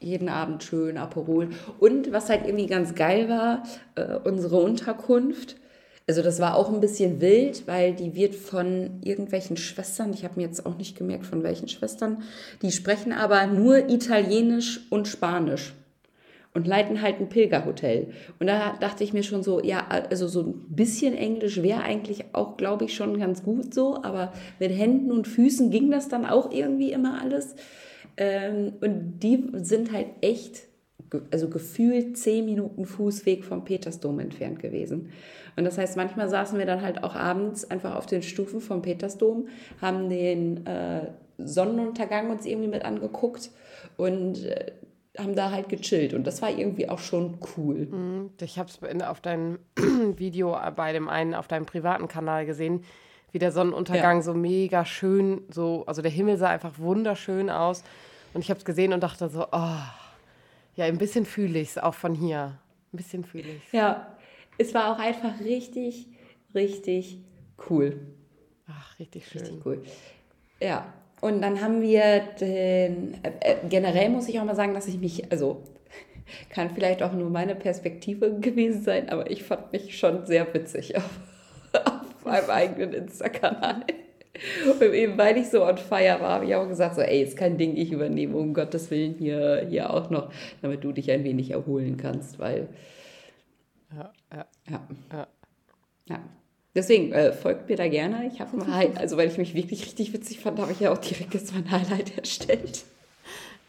jeden 0.00 0.28
Abend 0.28 0.62
schön 0.62 0.96
Aperol. 0.96 1.50
Und 1.80 2.12
was 2.12 2.30
halt 2.30 2.46
irgendwie 2.46 2.66
ganz 2.66 2.94
geil 2.94 3.28
war, 3.28 3.64
äh, 3.96 4.16
unsere 4.16 4.56
Unterkunft. 4.60 5.56
Also 6.06 6.22
das 6.22 6.40
war 6.40 6.56
auch 6.56 6.72
ein 6.72 6.80
bisschen 6.80 7.20
wild, 7.20 7.66
weil 7.66 7.94
die 7.94 8.14
wird 8.14 8.34
von 8.34 9.00
irgendwelchen 9.02 9.56
Schwestern, 9.56 10.14
ich 10.14 10.24
habe 10.24 10.34
mir 10.36 10.46
jetzt 10.46 10.64
auch 10.64 10.76
nicht 10.76 10.96
gemerkt, 10.96 11.26
von 11.26 11.42
welchen 11.42 11.68
Schwestern, 11.68 12.22
die 12.62 12.72
sprechen 12.72 13.12
aber 13.12 13.46
nur 13.46 13.90
Italienisch 13.90 14.86
und 14.88 15.06
Spanisch 15.06 15.74
und 16.58 16.66
leiten 16.66 17.00
halt 17.02 17.20
ein 17.20 17.28
Pilgerhotel. 17.28 18.08
Und 18.40 18.48
da 18.48 18.76
dachte 18.80 19.04
ich 19.04 19.12
mir 19.12 19.22
schon 19.22 19.44
so, 19.44 19.62
ja, 19.62 19.86
also 20.10 20.26
so 20.26 20.42
ein 20.42 20.54
bisschen 20.70 21.14
Englisch 21.14 21.62
wäre 21.62 21.82
eigentlich 21.82 22.24
auch, 22.32 22.56
glaube 22.56 22.86
ich, 22.86 22.96
schon 22.96 23.16
ganz 23.20 23.44
gut 23.44 23.72
so, 23.72 24.02
aber 24.02 24.32
mit 24.58 24.72
Händen 24.72 25.12
und 25.12 25.28
Füßen 25.28 25.70
ging 25.70 25.88
das 25.92 26.08
dann 26.08 26.26
auch 26.26 26.50
irgendwie 26.50 26.90
immer 26.90 27.22
alles. 27.22 27.54
Ähm, 28.16 28.72
und 28.80 29.20
die 29.20 29.44
sind 29.52 29.92
halt 29.92 30.08
echt, 30.20 30.62
also 31.30 31.48
gefühlt 31.48 32.18
zehn 32.18 32.44
Minuten 32.44 32.86
Fußweg 32.86 33.44
vom 33.44 33.64
Petersdom 33.64 34.18
entfernt 34.18 34.58
gewesen. 34.58 35.10
Und 35.54 35.62
das 35.62 35.78
heißt, 35.78 35.96
manchmal 35.96 36.28
saßen 36.28 36.58
wir 36.58 36.66
dann 36.66 36.82
halt 36.82 37.04
auch 37.04 37.14
abends 37.14 37.70
einfach 37.70 37.94
auf 37.94 38.06
den 38.06 38.22
Stufen 38.22 38.60
vom 38.60 38.82
Petersdom, 38.82 39.46
haben 39.80 40.08
den 40.08 40.66
äh, 40.66 41.06
Sonnenuntergang 41.38 42.30
uns 42.30 42.46
irgendwie 42.46 42.68
mit 42.68 42.84
angeguckt 42.84 43.52
und 43.96 44.44
äh, 44.44 44.72
haben 45.18 45.34
da 45.34 45.50
halt 45.50 45.68
gechillt 45.68 46.14
und 46.14 46.26
das 46.26 46.42
war 46.42 46.50
irgendwie 46.50 46.88
auch 46.88 46.98
schon 46.98 47.38
cool. 47.56 47.86
Mhm. 47.86 48.30
Ich 48.40 48.58
habe 48.58 48.70
es 48.70 49.02
auf 49.02 49.20
deinem 49.20 49.58
Video 50.16 50.56
bei 50.76 50.92
dem 50.92 51.08
einen 51.08 51.34
auf 51.34 51.48
deinem 51.48 51.66
privaten 51.66 52.08
Kanal 52.08 52.46
gesehen, 52.46 52.84
wie 53.32 53.38
der 53.38 53.52
Sonnenuntergang 53.52 54.18
ja. 54.18 54.22
so 54.22 54.34
mega 54.34 54.84
schön, 54.84 55.42
so 55.50 55.84
also 55.86 56.02
der 56.02 56.10
Himmel 56.10 56.36
sah 56.36 56.48
einfach 56.48 56.78
wunderschön 56.78 57.50
aus 57.50 57.82
und 58.34 58.40
ich 58.40 58.50
habe 58.50 58.58
es 58.58 58.64
gesehen 58.64 58.92
und 58.92 59.02
dachte 59.02 59.28
so, 59.28 59.46
oh, 59.50 59.78
ja, 60.76 60.84
ein 60.84 60.98
bisschen 60.98 61.26
fühle 61.26 61.58
ich 61.58 61.70
es 61.70 61.78
auch 61.78 61.94
von 61.94 62.14
hier. 62.14 62.58
Ein 62.92 62.96
bisschen 62.96 63.24
fühle 63.24 63.48
ich 63.48 63.66
es. 63.66 63.72
Ja, 63.72 64.16
es 64.58 64.72
war 64.74 64.92
auch 64.92 64.98
einfach 64.98 65.40
richtig, 65.40 66.06
richtig 66.54 67.18
cool. 67.68 68.00
Ach, 68.66 68.98
richtig 68.98 69.26
schön. 69.26 69.42
Richtig 69.42 69.66
cool. 69.66 69.82
Ja, 70.60 70.92
und 71.20 71.42
dann 71.42 71.60
haben 71.60 71.82
wir 71.82 72.20
den, 72.40 73.14
äh, 73.22 73.30
äh, 73.40 73.56
generell 73.68 74.10
muss 74.10 74.28
ich 74.28 74.38
auch 74.38 74.44
mal 74.44 74.54
sagen, 74.54 74.74
dass 74.74 74.86
ich 74.86 74.98
mich, 74.98 75.30
also 75.30 75.62
kann 76.50 76.70
vielleicht 76.70 77.02
auch 77.02 77.12
nur 77.12 77.30
meine 77.30 77.54
Perspektive 77.54 78.38
gewesen 78.40 78.82
sein, 78.82 79.08
aber 79.08 79.30
ich 79.30 79.42
fand 79.42 79.72
mich 79.72 79.98
schon 79.98 80.26
sehr 80.26 80.52
witzig 80.54 80.96
auf, 80.96 81.20
auf 81.72 82.24
meinem 82.24 82.50
eigenen 82.50 82.92
Insta-Kanal. 82.92 83.84
Und 84.64 84.82
eben 84.82 85.18
weil 85.18 85.36
ich 85.36 85.48
so 85.48 85.64
on 85.64 85.78
fire 85.78 86.18
war, 86.20 86.34
habe 86.34 86.46
ich 86.46 86.54
auch 86.54 86.68
gesagt, 86.68 86.94
so, 86.94 87.00
ey, 87.00 87.22
ist 87.22 87.36
kein 87.36 87.58
Ding, 87.58 87.76
ich 87.76 87.90
übernehme 87.90 88.36
um 88.36 88.54
Gottes 88.54 88.88
Willen 88.90 89.14
hier, 89.18 89.66
hier 89.68 89.92
auch 89.92 90.10
noch, 90.10 90.30
damit 90.62 90.84
du 90.84 90.92
dich 90.92 91.10
ein 91.10 91.24
wenig 91.24 91.50
erholen 91.50 91.96
kannst, 91.96 92.38
weil. 92.38 92.68
Ja, 93.92 94.12
ja. 94.32 94.46
Ja. 94.70 94.86
ja. 95.12 95.26
ja. 96.08 96.20
Deswegen 96.78 97.12
äh, 97.12 97.32
folgt 97.32 97.68
mir 97.68 97.74
da 97.74 97.88
gerne. 97.88 98.30
Ich 98.32 98.40
habe 98.40 98.56
mal, 98.56 98.92
also 98.94 99.16
weil 99.16 99.26
ich 99.26 99.36
mich 99.36 99.52
wirklich 99.52 99.84
richtig 99.84 100.12
witzig 100.12 100.38
fand, 100.38 100.60
habe 100.60 100.70
ich 100.70 100.78
ja 100.78 100.92
auch 100.92 100.98
direkt 100.98 101.34
jetzt 101.34 101.52
mein 101.52 101.68
Highlight 101.68 102.16
erstellt. 102.16 102.84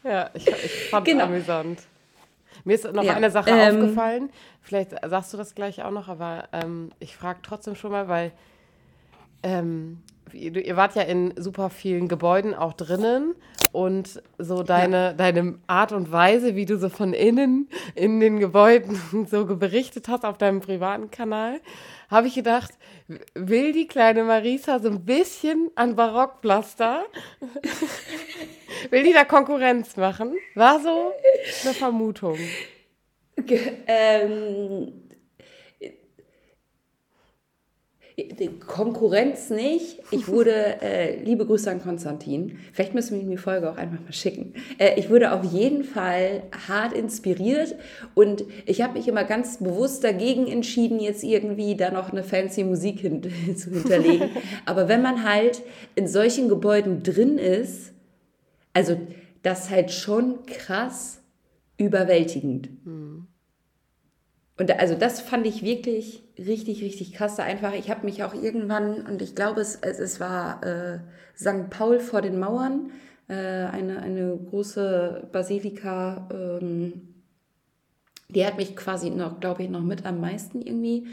Ja, 0.04 0.30
ich, 0.32 0.46
ich 0.46 0.84
fand 0.90 1.08
es 1.08 1.12
genau. 1.12 1.24
amüsant. 1.24 1.80
Mir 2.62 2.74
ist 2.74 2.84
noch 2.92 3.02
ja, 3.02 3.14
eine 3.14 3.32
Sache 3.32 3.50
ähm, 3.50 3.80
aufgefallen. 3.82 4.30
Vielleicht 4.62 4.92
sagst 5.04 5.32
du 5.32 5.36
das 5.36 5.56
gleich 5.56 5.82
auch 5.82 5.90
noch, 5.90 6.06
aber 6.06 6.44
ähm, 6.52 6.92
ich 7.00 7.16
frage 7.16 7.40
trotzdem 7.42 7.74
schon 7.74 7.90
mal, 7.90 8.06
weil 8.06 8.30
ähm, 9.42 10.00
ihr 10.32 10.76
wart 10.76 10.94
ja 10.94 11.02
in 11.02 11.34
super 11.36 11.70
vielen 11.70 12.08
Gebäuden 12.08 12.54
auch 12.54 12.72
drinnen 12.72 13.34
und 13.72 14.22
so 14.38 14.62
deine, 14.62 14.96
ja. 14.96 15.12
deine 15.12 15.58
Art 15.66 15.92
und 15.92 16.10
Weise, 16.10 16.56
wie 16.56 16.66
du 16.66 16.78
so 16.78 16.88
von 16.88 17.12
innen 17.12 17.68
in 17.94 18.20
den 18.20 18.40
Gebäuden 18.40 19.26
so 19.30 19.44
berichtet 19.56 20.08
hast 20.08 20.24
auf 20.24 20.38
deinem 20.38 20.60
privaten 20.60 21.10
Kanal, 21.10 21.60
habe 22.10 22.26
ich 22.26 22.34
gedacht, 22.34 22.72
will 23.34 23.72
die 23.72 23.86
kleine 23.86 24.24
Marisa 24.24 24.80
so 24.80 24.88
ein 24.88 25.04
bisschen 25.04 25.70
an 25.76 25.94
Barockpflaster? 25.94 27.04
will 28.90 29.04
die 29.04 29.12
da 29.12 29.24
Konkurrenz 29.24 29.96
machen? 29.96 30.34
War 30.54 30.80
so 30.80 31.12
eine 31.64 31.74
Vermutung. 31.74 32.38
Ähm, 33.86 35.09
Konkurrenz 38.66 39.50
nicht. 39.50 40.00
Ich 40.10 40.28
wurde, 40.28 40.80
äh, 40.82 41.22
liebe 41.22 41.46
Grüße 41.46 41.70
an 41.70 41.82
Konstantin, 41.82 42.58
vielleicht 42.72 42.94
müssen 42.94 43.14
wir 43.14 43.22
ihm 43.22 43.30
die 43.30 43.36
Folge 43.36 43.70
auch 43.70 43.76
einfach 43.76 44.00
mal 44.00 44.12
schicken. 44.12 44.54
Äh, 44.78 44.98
ich 44.98 45.10
wurde 45.10 45.32
auf 45.32 45.44
jeden 45.44 45.84
Fall 45.84 46.42
hart 46.68 46.92
inspiriert 46.92 47.74
und 48.14 48.44
ich 48.66 48.82
habe 48.82 48.94
mich 48.94 49.08
immer 49.08 49.24
ganz 49.24 49.58
bewusst 49.58 50.04
dagegen 50.04 50.46
entschieden, 50.46 51.00
jetzt 51.00 51.22
irgendwie 51.22 51.76
da 51.76 51.90
noch 51.90 52.10
eine 52.10 52.22
fancy 52.22 52.64
Musik 52.64 53.00
hin 53.00 53.22
zu 53.56 53.70
hinterlegen. 53.70 54.30
Aber 54.64 54.88
wenn 54.88 55.02
man 55.02 55.24
halt 55.24 55.62
in 55.94 56.06
solchen 56.06 56.48
Gebäuden 56.48 57.02
drin 57.02 57.38
ist, 57.38 57.92
also 58.72 58.96
das 59.42 59.64
ist 59.64 59.70
halt 59.70 59.90
schon 59.90 60.44
krass 60.46 61.22
überwältigend. 61.76 62.68
Mhm. 62.84 63.26
Und 64.58 64.78
also 64.78 64.94
das 64.94 65.20
fand 65.20 65.46
ich 65.46 65.62
wirklich 65.62 66.22
richtig, 66.46 66.82
richtig 66.82 67.12
krass. 67.12 67.36
Da 67.36 67.44
einfach, 67.44 67.74
ich 67.74 67.90
habe 67.90 68.04
mich 68.04 68.24
auch 68.24 68.34
irgendwann, 68.34 69.06
und 69.06 69.22
ich 69.22 69.34
glaube, 69.34 69.60
es, 69.60 69.76
es 69.76 70.20
war 70.20 70.62
äh, 70.64 70.98
St. 71.36 71.70
Paul 71.70 72.00
vor 72.00 72.22
den 72.22 72.38
Mauern, 72.38 72.90
äh, 73.28 73.34
eine, 73.34 74.00
eine 74.02 74.36
große 74.36 75.28
Basilika, 75.32 76.28
ähm, 76.32 77.14
die 78.28 78.46
hat 78.46 78.56
mich 78.56 78.76
quasi 78.76 79.10
noch, 79.10 79.40
glaube 79.40 79.64
ich, 79.64 79.70
noch 79.70 79.82
mit 79.82 80.06
am 80.06 80.20
meisten 80.20 80.62
irgendwie 80.62 81.08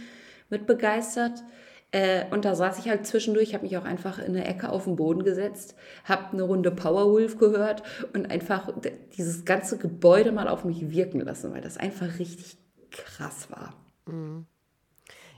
mit 0.49 0.67
begeistert. 0.67 1.43
Äh, 1.91 2.25
und 2.31 2.45
da 2.45 2.53
saß 2.53 2.79
ich 2.79 2.89
halt 2.89 3.07
zwischendurch, 3.07 3.53
habe 3.53 3.63
mich 3.63 3.77
auch 3.77 3.85
einfach 3.85 4.19
in 4.19 4.35
eine 4.35 4.45
Ecke 4.45 4.69
auf 4.69 4.83
den 4.83 4.97
Boden 4.97 5.23
gesetzt, 5.23 5.75
habe 6.03 6.33
eine 6.33 6.43
Runde 6.43 6.71
Powerwolf 6.71 7.37
gehört 7.37 7.83
und 8.13 8.29
einfach 8.29 8.71
dieses 9.17 9.45
ganze 9.45 9.77
Gebäude 9.77 10.31
mal 10.31 10.47
auf 10.47 10.65
mich 10.65 10.89
wirken 10.91 11.21
lassen, 11.21 11.53
weil 11.53 11.61
das 11.61 11.77
einfach 11.77 12.19
richtig 12.19 12.57
krass 12.91 13.49
war. 13.49 13.73
Mhm. 14.05 14.45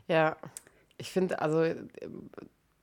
Ja, 0.10 0.36
ich 0.98 1.12
finde, 1.12 1.40
also 1.40 1.64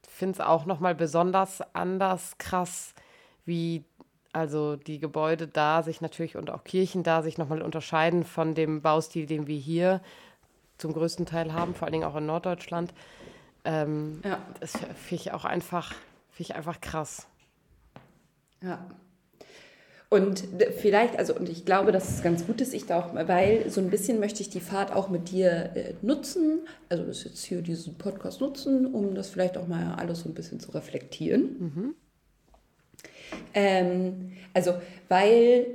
finde 0.09 0.33
es 0.33 0.41
auch 0.41 0.65
nochmal 0.65 0.95
besonders 0.95 1.61
anders 1.75 2.39
krass, 2.39 2.95
wie 3.45 3.85
also 4.33 4.77
die 4.77 4.99
Gebäude 4.99 5.49
da 5.49 5.83
sich 5.83 6.01
natürlich 6.01 6.37
und 6.37 6.51
auch 6.51 6.63
Kirchen 6.63 7.03
da 7.03 7.23
sich 7.23 7.37
nochmal 7.37 7.63
unterscheiden 7.63 8.25
von 8.25 8.55
dem 8.55 8.81
Baustil, 8.81 9.27
den 9.27 9.47
wir 9.47 9.59
hier 9.59 10.01
zum 10.79 10.93
größten 10.93 11.27
Teil 11.27 11.53
haben, 11.53 11.75
vor 11.75 11.87
allen 11.87 11.93
Dingen 11.93 12.05
auch 12.05 12.17
in 12.17 12.27
Norddeutschland. 12.27 12.95
Ähm, 13.65 14.21
ja. 14.25 14.39
Das 14.61 14.73
finde 14.73 15.23
ich 15.23 15.33
auch 15.33 15.45
einfach, 15.45 15.93
finde 16.31 16.51
ich 16.51 16.55
einfach 16.55 16.81
krass. 16.81 17.27
Ja. 18.63 18.87
Und 20.17 20.45
vielleicht, 20.79 21.19
also, 21.19 21.35
und 21.35 21.51
ich 21.51 21.67
glaube, 21.67 21.93
dass 21.93 22.09
es 22.09 22.23
ganz 22.23 22.47
gut 22.47 22.63
ist, 22.63 22.73
ich 22.73 22.87
da 22.87 23.01
auch, 23.01 23.15
weil 23.29 23.69
so 23.69 23.83
ein 23.83 23.91
bisschen 23.91 24.19
möchte 24.19 24.41
ich 24.41 24.49
die 24.49 24.61
Fahrt 24.61 24.91
auch 24.91 25.11
mit 25.11 25.31
dir 25.31 25.71
äh, 25.75 25.93
nutzen, 26.01 26.61
also 26.89 27.05
das 27.05 27.25
jetzt 27.25 27.45
hier 27.45 27.61
diesen 27.61 27.97
Podcast 27.97 28.41
nutzen, 28.41 28.87
um 28.87 29.15
das 29.15 29.29
vielleicht 29.29 29.59
auch 29.59 29.69
mal 29.69 29.95
alles 29.97 30.21
so 30.21 30.31
ein 30.31 30.35
bisschen 30.35 30.59
zu 30.59 30.71
reflektieren. 30.71 31.43
Mhm. 31.59 31.95
Ähm, 33.53 34.33
also, 34.55 34.75
weil 35.11 35.67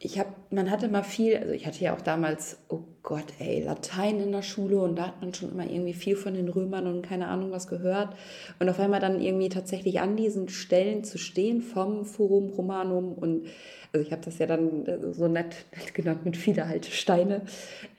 ich 0.00 0.18
habe, 0.18 0.30
man 0.50 0.70
hatte 0.70 0.88
mal 0.88 1.02
viel, 1.02 1.36
also 1.36 1.52
ich 1.52 1.66
hatte 1.66 1.84
ja 1.84 1.94
auch 1.94 2.00
damals, 2.00 2.58
oh 2.68 2.80
Gott, 3.02 3.24
ey, 3.38 3.62
Latein 3.62 4.20
in 4.20 4.32
der 4.32 4.42
Schule 4.42 4.80
und 4.80 4.96
da 4.96 5.08
hat 5.08 5.20
man 5.20 5.34
schon 5.34 5.50
immer 5.52 5.68
irgendwie 5.68 5.94
viel 5.94 6.16
von 6.16 6.34
den 6.34 6.48
Römern 6.48 6.86
und 6.86 7.02
keine 7.02 7.28
Ahnung 7.28 7.50
was 7.50 7.66
gehört. 7.66 8.16
Und 8.58 8.68
auf 8.68 8.80
einmal 8.80 9.00
dann 9.00 9.20
irgendwie 9.20 9.48
tatsächlich 9.48 10.00
an 10.00 10.16
diesen 10.16 10.48
Stellen 10.48 11.04
zu 11.04 11.18
stehen 11.18 11.62
vom 11.62 12.04
Forum 12.04 12.50
Romanum 12.50 13.12
und 13.12 13.46
also 13.92 14.06
ich 14.06 14.12
habe 14.12 14.22
das 14.24 14.38
ja 14.38 14.46
dann 14.46 14.84
so 15.12 15.28
nett, 15.28 15.66
nett 15.76 15.94
genannt 15.94 16.24
mit 16.24 16.36
viele 16.36 16.64
alte 16.64 16.90
Steine, 16.90 17.42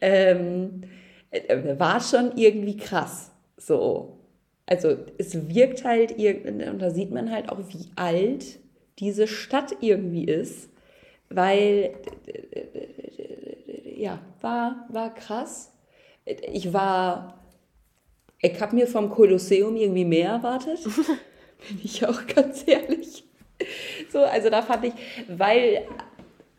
ähm, 0.01 0.83
äh, 1.31 1.79
war 1.79 2.01
schon 2.01 2.35
irgendwie 2.35 2.77
krass. 2.77 3.31
So. 3.57 4.17
Also 4.65 4.95
es 5.17 5.49
wirkt 5.49 5.83
halt, 5.83 6.13
und 6.17 6.79
da 6.79 6.89
sieht 6.89 7.11
man 7.11 7.31
halt 7.31 7.49
auch, 7.49 7.59
wie 7.69 7.89
alt 7.95 8.59
diese 8.99 9.27
Stadt 9.27 9.75
irgendwie 9.81 10.23
ist, 10.23 10.69
weil 11.29 11.95
ja, 14.03 14.19
war, 14.41 14.85
war 14.89 15.13
krass. 15.13 15.71
Ich 16.25 16.73
war, 16.73 17.41
ich 18.39 18.59
habe 18.61 18.75
mir 18.75 18.87
vom 18.87 19.09
Kolosseum 19.09 19.75
irgendwie 19.75 20.05
mehr 20.05 20.29
erwartet, 20.29 20.83
bin 21.67 21.79
ich 21.83 22.05
auch 22.05 22.25
ganz 22.27 22.63
ehrlich. 22.67 23.23
So, 24.11 24.19
also 24.19 24.49
da 24.49 24.61
fand 24.61 24.85
ich, 24.85 24.93
weil 25.29 25.87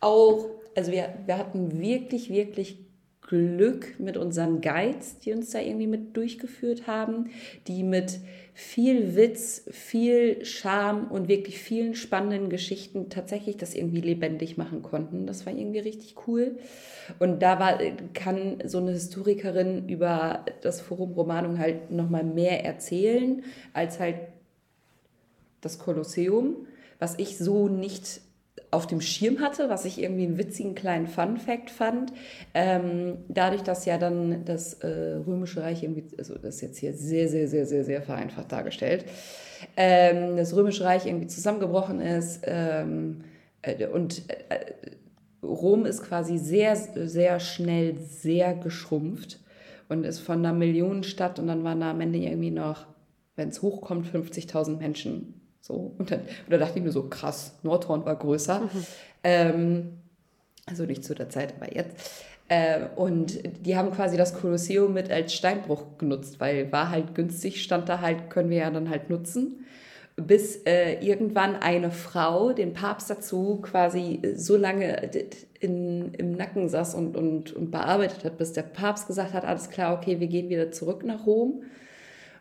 auch, 0.01 0.47
also 0.75 0.91
wir, 0.91 1.15
wir 1.27 1.39
hatten 1.39 1.81
wirklich, 1.81 2.31
wirklich 2.31 2.79
Glück 3.21 3.99
mit 3.99 4.17
unseren 4.17 4.61
Guides, 4.61 5.19
die 5.19 5.33
uns 5.33 5.51
da 5.51 5.61
irgendwie 5.61 5.87
mit 5.87 6.17
durchgeführt 6.17 6.87
haben, 6.87 7.31
die 7.67 7.83
mit 7.83 8.21
viel 8.57 9.17
Witz, 9.17 9.65
viel 9.73 10.45
Charme 10.45 11.09
und 11.11 11.27
wirklich 11.27 11.59
vielen 11.59 11.97
spannenden 11.97 12.49
Geschichten 12.49 13.11
tatsächlich 13.11 13.57
das 13.57 13.75
irgendwie 13.75 14.01
lebendig 14.01 14.57
machen 14.57 14.83
konnten. 14.83 15.27
Das 15.27 15.45
war 15.45 15.53
irgendwie 15.53 15.81
richtig 15.81 16.15
cool. 16.29 16.57
Und 17.19 17.43
da 17.43 17.59
war, 17.59 17.79
kann 18.15 18.63
so 18.65 18.79
eine 18.79 18.93
Historikerin 18.93 19.89
über 19.89 20.45
das 20.63 20.81
Forum 20.81 21.15
Romanum 21.15 21.59
halt 21.59 21.91
nochmal 21.91 22.23
mehr 22.23 22.65
erzählen, 22.65 23.43
als 23.73 23.99
halt 23.99 24.17
das 25.61 25.81
Kolosseum, 25.81 26.69
was 27.01 27.19
ich 27.19 27.37
so 27.39 27.69
nicht 27.69 28.21
auf 28.75 28.87
dem 28.87 29.01
Schirm 29.01 29.41
hatte, 29.41 29.71
was 29.71 29.85
ich 29.85 30.01
irgendwie 30.01 30.25
einen 30.25 30.37
witzigen 30.37 30.75
kleinen 30.75 31.07
Fun-Fact 31.07 31.71
fand. 31.71 32.13
Ähm, 32.53 33.19
dadurch, 33.29 33.63
dass 33.63 33.85
ja 33.85 33.99
dann 33.99 34.45
das 34.45 34.75
äh, 34.75 35.21
Römische 35.27 35.63
Reich 35.63 35.83
irgendwie, 35.83 36.05
also 36.19 36.35
das 36.35 36.57
ist 36.57 36.61
jetzt 36.61 36.79
hier 36.79 36.93
sehr, 36.93 37.29
sehr, 37.29 37.49
sehr, 37.49 37.67
sehr, 37.67 37.85
sehr 37.85 38.03
vereinfacht 38.03 38.51
dargestellt, 38.51 39.05
ähm, 39.77 40.37
das 40.37 40.55
Römische 40.55 40.85
Reich 40.85 41.07
irgendwie 41.07 41.29
zusammengebrochen 41.29 42.01
ist 42.01 42.43
ähm, 42.45 43.23
äh, 43.63 43.87
und 43.87 44.23
äh, 44.29 44.73
Rom 45.43 45.87
ist 45.87 46.03
quasi 46.03 46.39
sehr, 46.39 46.75
sehr 46.77 47.39
schnell 47.39 47.99
sehr 47.99 48.55
geschrumpft 48.55 49.41
und 49.89 50.05
ist 50.05 50.19
von 50.19 50.39
einer 50.39 50.53
Millionenstadt 50.53 51.39
und 51.39 51.47
dann 51.47 51.65
waren 51.65 51.81
da 51.81 51.91
am 51.91 52.01
Ende 52.01 52.19
irgendwie 52.19 52.51
noch, 52.51 52.87
wenn 53.37 53.51
es 53.51 53.63
hochkommt, 53.63 54.07
50.000 54.07 54.79
Menschen 54.79 55.44
so, 55.67 55.95
und 55.97 56.11
dann, 56.11 56.21
und 56.21 56.51
da 56.51 56.59
dachte 56.59 56.79
ich 56.79 56.85
mir 56.85 56.93
so, 56.93 57.05
krass, 57.05 57.55
Nordhorn 57.63 58.05
war 58.05 58.17
größer. 58.17 58.61
Mhm. 58.61 58.87
Ähm, 59.23 59.93
also 60.67 60.85
nicht 60.85 61.03
zu 61.03 61.15
der 61.15 61.31
Zeit, 61.31 61.55
aber 61.57 61.75
jetzt. 61.75 61.97
Äh, 62.49 62.81
und 62.97 63.39
die 63.65 63.75
haben 63.75 63.91
quasi 63.91 64.19
das 64.19 64.35
Kolosseum 64.35 64.93
mit 64.93 65.11
als 65.11 65.33
Steinbruch 65.33 65.97
genutzt, 65.97 66.39
weil 66.39 66.71
war 66.71 66.91
halt 66.91 67.15
günstig, 67.15 67.63
stand 67.63 67.89
da 67.89 68.03
halt, 68.03 68.29
können 68.29 68.51
wir 68.51 68.59
ja 68.59 68.71
dann 68.71 68.91
halt 68.91 69.09
nutzen. 69.09 69.65
Bis 70.17 70.57
äh, 70.67 71.03
irgendwann 71.03 71.57
eine 71.57 71.91
Frau 71.91 72.53
den 72.53 72.75
Papst 72.75 73.09
dazu 73.09 73.61
quasi 73.63 74.21
so 74.37 74.59
lange 74.59 75.11
in, 75.61 76.13
im 76.13 76.33
Nacken 76.33 76.69
saß 76.69 76.95
und, 76.95 77.17
und, 77.17 77.55
und 77.55 77.71
bearbeitet 77.71 78.23
hat, 78.23 78.37
bis 78.37 78.53
der 78.53 78.65
Papst 78.65 79.07
gesagt 79.07 79.33
hat, 79.33 79.47
alles 79.47 79.71
klar, 79.71 79.97
okay, 79.97 80.21
wir 80.21 80.27
gehen 80.27 80.51
wieder 80.51 80.71
zurück 80.73 81.05
nach 81.05 81.25
Rom. 81.25 81.63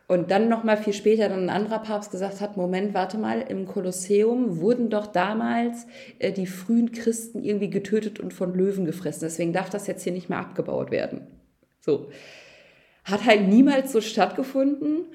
Und 0.06 0.30
dann 0.30 0.48
noch 0.48 0.64
mal 0.64 0.76
viel 0.76 0.92
später 0.92 1.28
dann 1.30 1.44
ein 1.44 1.50
anderer 1.50 1.78
Papst 1.78 2.10
gesagt 2.10 2.40
hat, 2.40 2.58
Moment, 2.58 2.92
warte 2.92 3.16
mal, 3.16 3.40
im 3.40 3.66
Kolosseum 3.66 4.60
wurden 4.60 4.90
doch 4.90 5.06
damals 5.06 5.86
äh, 6.18 6.30
die 6.30 6.46
frühen 6.46 6.92
Christen 6.92 7.42
irgendwie 7.42 7.70
getötet 7.70 8.20
und 8.20 8.34
von 8.34 8.54
Löwen 8.54 8.84
gefressen. 8.84 9.22
Deswegen 9.22 9.54
darf 9.54 9.70
das 9.70 9.86
jetzt 9.86 10.02
hier 10.02 10.12
nicht 10.12 10.28
mehr 10.28 10.40
abgebaut 10.40 10.90
werden. 10.90 11.26
So. 11.80 12.10
Hat 13.04 13.24
halt 13.24 13.48
niemals 13.48 13.92
so 13.92 14.00
stattgefunden. 14.00 15.06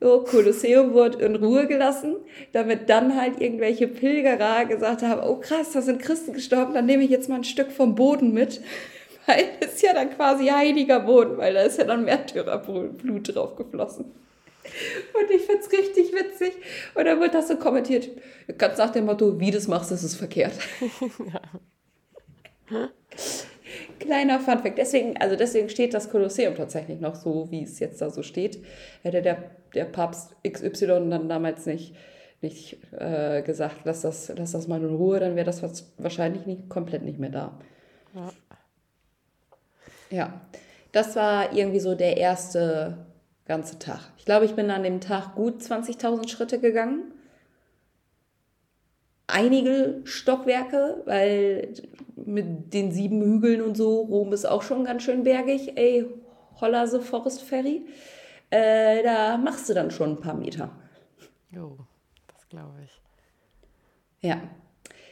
So, 0.00 0.22
Kolosseum 0.22 0.92
wurde 0.92 1.18
in 1.24 1.34
Ruhe 1.34 1.66
gelassen, 1.66 2.14
damit 2.52 2.88
dann 2.88 3.20
halt 3.20 3.40
irgendwelche 3.40 3.88
Pilgerer 3.88 4.66
gesagt 4.66 5.02
haben, 5.02 5.28
oh 5.28 5.36
krass, 5.36 5.72
da 5.72 5.82
sind 5.82 6.00
Christen 6.00 6.32
gestorben, 6.32 6.72
dann 6.72 6.86
nehme 6.86 7.02
ich 7.02 7.10
jetzt 7.10 7.28
mal 7.28 7.36
ein 7.36 7.44
Stück 7.44 7.72
vom 7.72 7.96
Boden 7.96 8.32
mit 8.32 8.60
weil 9.26 9.44
es 9.60 9.82
ja 9.82 9.92
dann 9.92 10.10
quasi 10.10 10.46
heiliger 10.46 11.00
Boden, 11.00 11.36
weil 11.36 11.54
da 11.54 11.62
ist 11.62 11.78
ja 11.78 11.84
dann 11.84 12.04
Märtyrerblut 12.04 13.34
drauf 13.34 13.56
geflossen. 13.56 14.06
Und 15.14 15.30
ich 15.30 15.42
finde 15.42 15.60
es 15.60 15.72
richtig 15.72 16.12
witzig. 16.12 16.52
Und 16.94 17.04
dann 17.04 17.20
wird 17.20 17.34
das 17.34 17.48
so 17.48 17.56
kommentiert. 17.56 18.08
Ganz 18.58 18.78
nach 18.78 18.90
dem 18.90 19.06
Motto, 19.06 19.38
wie 19.40 19.50
du 19.50 19.58
es 19.58 19.68
machst, 19.68 19.90
ist 19.92 20.02
es 20.02 20.14
verkehrt. 20.14 20.52
Ja. 22.70 22.90
Kleiner 23.98 24.40
Funfact. 24.40 24.78
Deswegen, 24.78 25.16
also 25.16 25.36
deswegen 25.36 25.68
steht 25.68 25.94
das 25.94 26.10
Kolosseum 26.10 26.54
tatsächlich 26.54 27.00
noch 27.00 27.14
so, 27.14 27.50
wie 27.50 27.62
es 27.62 27.78
jetzt 27.78 28.00
da 28.00 28.10
so 28.10 28.22
steht. 28.22 28.64
Hätte 29.02 29.22
der, 29.22 29.50
der 29.74 29.84
Papst 29.84 30.36
XY 30.46 31.08
dann 31.10 31.28
damals 31.28 31.66
nicht, 31.66 31.94
nicht 32.40 32.78
äh, 32.92 33.42
gesagt, 33.42 33.80
lass 33.84 34.02
das, 34.02 34.32
lass 34.36 34.52
das 34.52 34.68
mal 34.68 34.82
in 34.82 34.94
Ruhe, 34.94 35.20
dann 35.20 35.36
wäre 35.36 35.46
das 35.46 35.62
wahrscheinlich 35.98 36.46
nicht, 36.46 36.68
komplett 36.68 37.02
nicht 37.02 37.18
mehr 37.18 37.30
da. 37.30 37.58
Ja. 38.14 38.32
ja. 40.10 40.40
Das 40.92 41.16
war 41.16 41.52
irgendwie 41.52 41.80
so 41.80 41.94
der 41.94 42.16
erste 42.16 43.07
ganze 43.48 43.78
Tag. 43.78 44.12
Ich 44.18 44.24
glaube, 44.24 44.44
ich 44.44 44.54
bin 44.54 44.70
an 44.70 44.84
dem 44.84 45.00
Tag 45.00 45.34
gut 45.34 45.60
20.000 45.60 46.28
Schritte 46.28 46.60
gegangen. 46.60 47.12
Einige 49.26 50.00
Stockwerke, 50.04 51.02
weil 51.06 51.74
mit 52.14 52.72
den 52.72 52.92
sieben 52.92 53.20
Hügeln 53.22 53.62
und 53.62 53.76
so, 53.76 54.02
Rom 54.02 54.32
ist 54.32 54.46
auch 54.46 54.62
schon 54.62 54.84
ganz 54.84 55.02
schön 55.02 55.24
bergig. 55.24 55.76
Ey, 55.76 56.06
holla 56.60 56.86
the 56.86 57.00
Forest 57.00 57.42
Ferry. 57.42 57.86
Äh, 58.50 59.02
da 59.02 59.36
machst 59.36 59.68
du 59.68 59.74
dann 59.74 59.90
schon 59.90 60.10
ein 60.10 60.20
paar 60.20 60.34
Meter. 60.34 60.70
Jo, 61.50 61.78
das 62.32 62.48
glaube 62.48 62.78
ich. 62.84 63.00
Ja, 64.20 64.40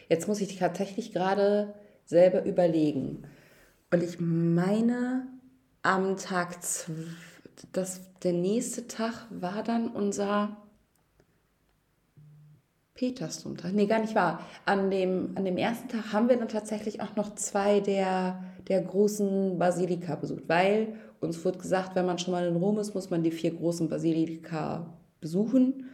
jetzt 0.08 0.28
muss 0.28 0.40
ich 0.40 0.56
tatsächlich 0.56 1.12
gerade 1.12 1.74
selber 2.04 2.44
überlegen. 2.44 3.24
Und 3.92 4.02
ich 4.02 4.18
meine, 4.18 5.26
am 5.82 6.16
Tag 6.16 6.62
2 6.62 6.92
das, 7.72 8.00
der 8.22 8.32
nächste 8.32 8.86
Tag 8.86 9.26
war 9.30 9.62
dann 9.62 9.88
unser 9.88 10.56
Petersdomtag. 12.94 13.72
Nee, 13.72 13.86
gar 13.86 14.00
nicht 14.00 14.14
wahr. 14.14 14.40
An 14.64 14.90
dem, 14.90 15.32
an 15.36 15.44
dem 15.44 15.56
ersten 15.56 15.88
Tag 15.88 16.12
haben 16.12 16.28
wir 16.28 16.36
dann 16.36 16.48
tatsächlich 16.48 17.00
auch 17.00 17.14
noch 17.14 17.34
zwei 17.34 17.80
der, 17.80 18.42
der 18.68 18.80
großen 18.82 19.58
Basilika 19.58 20.16
besucht, 20.16 20.44
weil 20.48 20.94
uns 21.20 21.44
wurde 21.44 21.58
gesagt, 21.58 21.94
wenn 21.94 22.06
man 22.06 22.18
schon 22.18 22.32
mal 22.32 22.46
in 22.46 22.56
Rom 22.56 22.78
ist, 22.78 22.94
muss 22.94 23.10
man 23.10 23.22
die 23.22 23.30
vier 23.30 23.54
großen 23.54 23.88
Basilika 23.88 24.86
besuchen. 25.20 25.90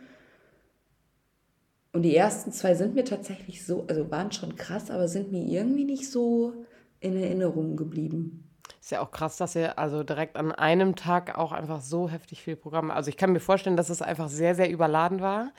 Und 1.92 2.02
die 2.02 2.16
ersten 2.16 2.52
zwei 2.52 2.74
sind 2.74 2.94
mir 2.94 3.04
tatsächlich 3.04 3.66
so, 3.66 3.84
also 3.88 4.10
waren 4.10 4.32
schon 4.32 4.56
krass, 4.56 4.90
aber 4.90 5.08
sind 5.08 5.30
mir 5.30 5.44
irgendwie 5.44 5.84
nicht 5.84 6.10
so 6.10 6.64
in 7.00 7.16
Erinnerung 7.16 7.76
geblieben. 7.76 8.41
Ist 8.82 8.90
ja 8.90 9.00
auch 9.00 9.12
krass, 9.12 9.36
dass 9.36 9.54
ihr 9.54 9.78
also 9.78 10.02
direkt 10.02 10.36
an 10.36 10.50
einem 10.50 10.96
Tag 10.96 11.38
auch 11.38 11.52
einfach 11.52 11.80
so 11.80 12.08
heftig 12.08 12.42
viel 12.42 12.56
Programm. 12.56 12.90
Also 12.90 13.10
ich 13.10 13.16
kann 13.16 13.30
mir 13.30 13.38
vorstellen, 13.38 13.76
dass 13.76 13.90
es 13.90 14.02
einfach 14.02 14.28
sehr, 14.28 14.56
sehr 14.56 14.68
überladen 14.68 15.20
war. 15.20 15.52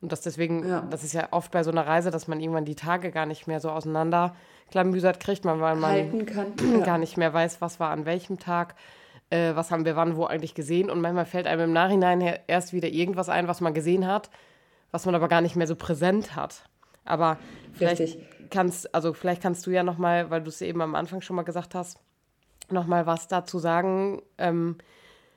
Und 0.00 0.10
dass 0.10 0.22
deswegen, 0.22 0.68
ja. 0.68 0.80
das 0.90 1.04
ist 1.04 1.12
ja 1.12 1.28
oft 1.30 1.52
bei 1.52 1.62
so 1.62 1.70
einer 1.70 1.86
Reise, 1.86 2.10
dass 2.10 2.26
man 2.26 2.40
irgendwann 2.40 2.64
die 2.64 2.74
Tage 2.74 3.12
gar 3.12 3.26
nicht 3.26 3.46
mehr 3.46 3.60
so 3.60 3.70
auseinander 3.70 4.34
klammbüsert 4.72 5.20
kriegt, 5.20 5.44
man, 5.44 5.60
weil 5.60 5.76
man 5.76 6.26
gar 6.84 6.98
nicht 6.98 7.16
mehr 7.16 7.32
weiß, 7.32 7.60
was 7.60 7.78
war 7.78 7.90
an 7.90 8.06
welchem 8.06 8.40
Tag, 8.40 8.74
äh, 9.30 9.54
was 9.54 9.70
haben 9.70 9.84
wir 9.84 9.94
wann 9.94 10.16
wo 10.16 10.24
eigentlich 10.24 10.56
gesehen. 10.56 10.90
Und 10.90 11.00
manchmal 11.00 11.26
fällt 11.26 11.46
einem 11.46 11.66
im 11.66 11.72
Nachhinein 11.72 12.40
erst 12.48 12.72
wieder 12.72 12.88
irgendwas 12.88 13.28
ein, 13.28 13.46
was 13.46 13.60
man 13.60 13.72
gesehen 13.72 14.04
hat, 14.04 14.30
was 14.90 15.06
man 15.06 15.14
aber 15.14 15.28
gar 15.28 15.42
nicht 15.42 15.54
mehr 15.54 15.68
so 15.68 15.76
präsent 15.76 16.34
hat. 16.34 16.64
Aber 17.04 17.38
vielleicht 17.72 18.00
Richtig. 18.00 18.50
kannst, 18.50 18.92
also 18.92 19.12
vielleicht 19.12 19.42
kannst 19.42 19.64
du 19.64 19.70
ja 19.70 19.84
noch 19.84 19.96
mal, 19.96 20.30
weil 20.30 20.42
du 20.42 20.48
es 20.48 20.60
eben 20.60 20.80
am 20.80 20.96
Anfang 20.96 21.20
schon 21.20 21.36
mal 21.36 21.42
gesagt 21.44 21.76
hast, 21.76 22.00
nochmal 22.70 23.06
was 23.06 23.28
dazu 23.28 23.58
sagen. 23.58 24.22
Ähm, 24.38 24.76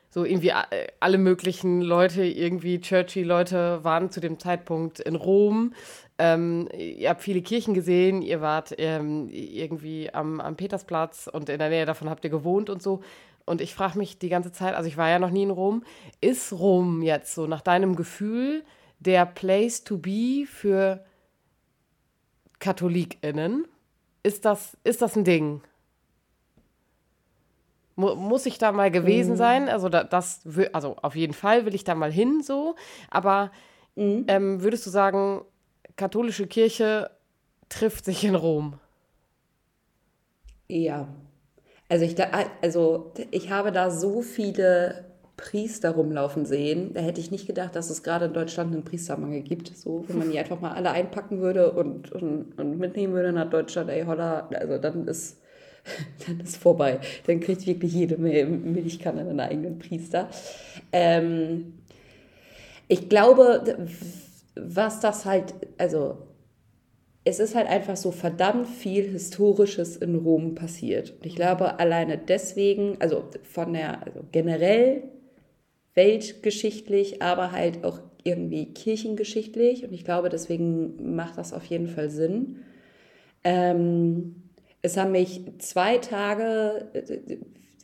so 0.10 0.24
irgendwie 0.24 0.50
äh, 0.50 0.88
alle 1.00 1.18
möglichen 1.18 1.82
Leute, 1.82 2.24
irgendwie 2.24 2.80
Churchy-Leute 2.80 3.84
waren 3.84 4.10
zu 4.10 4.20
dem 4.20 4.40
Zeitpunkt 4.40 5.00
in 5.00 5.16
Rom. 5.16 5.74
Ähm, 6.18 6.68
ihr 6.76 7.10
habt 7.10 7.22
viele 7.22 7.42
Kirchen 7.42 7.74
gesehen, 7.74 8.22
ihr 8.22 8.42
wart 8.42 8.74
ähm, 8.78 9.30
irgendwie 9.30 10.12
am, 10.14 10.40
am 10.40 10.56
Petersplatz 10.56 11.30
und 11.32 11.50
in 11.50 11.60
der 11.60 11.70
Nähe 11.70 11.86
davon 11.86 12.10
habt 12.10 12.24
ihr 12.24 12.32
gewohnt 12.32 12.70
und 12.70 12.82
so. 12.82 13.02
Und 13.46 13.62
ich 13.62 13.76
frage 13.76 13.98
mich 13.98 14.18
die 14.18 14.30
ganze 14.30 14.52
Zeit, 14.52 14.76
also 14.76 14.88
ich 14.88 14.98
war 14.98 15.10
ja 15.10 15.20
noch 15.20 15.30
nie 15.30 15.44
in 15.44 15.52
Rom, 15.52 15.84
ist 16.20 16.52
Rom 16.52 17.02
jetzt 17.02 17.34
so 17.34 17.48
nach 17.48 17.62
deinem 17.62 17.96
Gefühl 17.96 18.64
der 19.00 19.26
Place 19.26 19.84
to 19.84 19.98
be 19.98 20.46
für 20.48 21.06
KatholikInnen? 22.60 23.68
Ist 24.24 24.46
das, 24.46 24.76
ist 24.84 25.02
das 25.02 25.16
ein 25.16 25.24
Ding? 25.24 25.62
Muss 27.98 28.46
ich 28.46 28.60
da 28.60 28.72
mal 28.72 28.92
gewesen 28.92 29.32
mhm. 29.32 29.38
sein? 29.38 29.70
Also 29.70 29.90
das, 29.90 30.42
also 30.72 30.96
auf 31.02 31.16
jeden 31.16 31.34
Fall 31.34 31.66
will 31.66 31.76
ich 31.76 31.84
da 31.84 31.96
mal 31.96 32.12
hin 32.12 32.42
so. 32.44 32.76
Aber 33.10 33.52
mhm. 33.96 34.26
ähm, 34.28 34.62
würdest 34.62 34.86
du 34.86 34.90
sagen, 34.92 35.42
katholische 35.96 36.48
Kirche 36.48 37.10
trifft 37.70 38.06
sich 38.06 38.24
in 38.24 38.36
Rom? 38.36 38.80
Ja. 40.68 41.08
Also 41.90 42.06
ich, 42.06 42.16
da, 42.16 42.28
also 42.62 43.12
ich 43.32 43.50
habe 43.50 43.72
da 43.72 43.90
so 43.90 44.22
viele 44.22 45.06
Priester 45.38 45.92
rumlaufen 45.92 46.46
sehen. 46.46 46.94
Da 46.94 47.02
hätte 47.02 47.22
ich 47.22 47.32
nicht 47.32 47.48
gedacht, 47.48 47.76
dass 47.76 47.90
es 47.90 48.04
gerade 48.04 48.26
in 48.26 48.34
Deutschland 48.34 48.74
einen 48.74 48.84
Priestermangel 48.84 49.42
gibt. 49.42 49.76
So, 49.76 50.04
wenn 50.08 50.20
man 50.20 50.32
die 50.32 50.40
einfach 50.40 50.60
mal 50.60 50.74
alle 50.74 50.92
einpacken 50.92 51.40
würde 51.40 51.72
und, 51.72 52.12
und, 52.12 52.60
und 52.60 52.78
mitnehmen 52.78 53.14
würde 53.14 53.32
nach 53.32 53.50
Deutschland, 53.50 53.90
ey 53.90 54.04
holla, 54.06 54.50
also 54.54 54.78
dann 54.78 55.08
ist 55.08 55.42
dann 56.28 56.40
ist 56.40 56.58
vorbei. 56.58 57.00
Dann 57.26 57.40
kriegt 57.40 57.66
wirklich 57.66 57.94
jede 57.94 58.18
Milchkanne 58.18 59.22
einen 59.22 59.40
eigenen 59.40 59.80
Priester. 59.80 60.30
Ähm, 60.92 61.74
ich 62.88 63.10
glaube, 63.10 63.88
was 64.56 65.00
das 65.00 65.26
halt, 65.26 65.54
also 65.78 66.18
es 67.24 67.40
ist 67.40 67.56
halt 67.56 67.68
einfach 67.68 67.98
so 67.98 68.12
verdammt 68.12 68.68
viel 68.68 69.04
Historisches 69.10 69.98
in 69.98 70.16
Rom 70.16 70.56
passiert. 70.56 71.12
Und 71.12 71.26
ich 71.26 71.36
glaube, 71.36 71.78
alleine 71.80 72.18
deswegen, 72.18 72.96
also 73.00 73.26
von 73.44 73.74
der, 73.74 74.06
also 74.06 74.22
generell 74.32 75.04
weltgeschichtlich, 75.94 77.22
aber 77.22 77.52
halt 77.52 77.84
auch 77.84 78.00
irgendwie 78.24 78.74
kirchengeschichtlich. 78.74 79.84
Und 79.84 79.94
ich 79.94 80.06
glaube, 80.06 80.30
deswegen 80.30 81.16
macht 81.16 81.38
das 81.38 81.52
auf 81.52 81.66
jeden 81.66 81.88
Fall 81.88 82.10
Sinn. 82.10 82.58
Ähm, 83.44 84.47
es 84.82 84.98
haben 84.98 85.12
mich 85.12 85.42
zwei 85.60 85.98
Tage, 85.98 86.88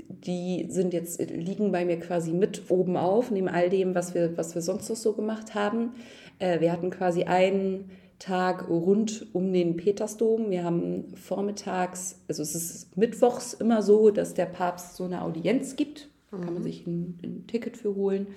die 0.08 0.68
sind 0.70 0.94
jetzt, 0.94 1.20
liegen 1.20 1.72
bei 1.72 1.86
mir 1.86 2.00
quasi 2.00 2.32
mit 2.32 2.70
oben 2.70 2.98
auf, 2.98 3.32
neben 3.32 3.50
all 3.50 3.70
dem, 3.70 3.96
was 3.96 4.14
wir, 4.14 4.38
was 4.38 4.56
wir 4.56 4.62
sonst 4.62 4.90
noch 4.90 4.96
so 4.96 5.14
gemacht 5.14 5.56
haben. 5.56 5.94
Äh, 6.40 6.60
wir 6.60 6.72
hatten 6.72 6.90
quasi 6.90 7.24
einen 7.24 7.92
Tag 8.20 8.70
rund 8.70 9.28
um 9.34 9.52
den 9.52 9.76
Petersdom. 9.76 10.50
Wir 10.50 10.64
haben 10.64 11.14
vormittags, 11.16 12.22
also 12.28 12.42
es 12.42 12.56
ist 12.56 12.96
mittwochs 12.96 13.54
immer 13.54 13.82
so, 13.82 14.12
dass 14.12 14.34
der 14.34 14.46
Papst 14.46 14.96
so 14.96 15.04
eine 15.04 15.24
Audienz 15.24 15.76
gibt. 15.76 16.10
Da 16.32 16.38
kann 16.38 16.54
man 16.54 16.64
mhm. 16.64 16.64
sich 16.64 16.88
ein, 16.88 17.20
ein 17.24 17.48
Ticket 17.48 17.76
für 17.76 17.96
holen. 17.96 18.28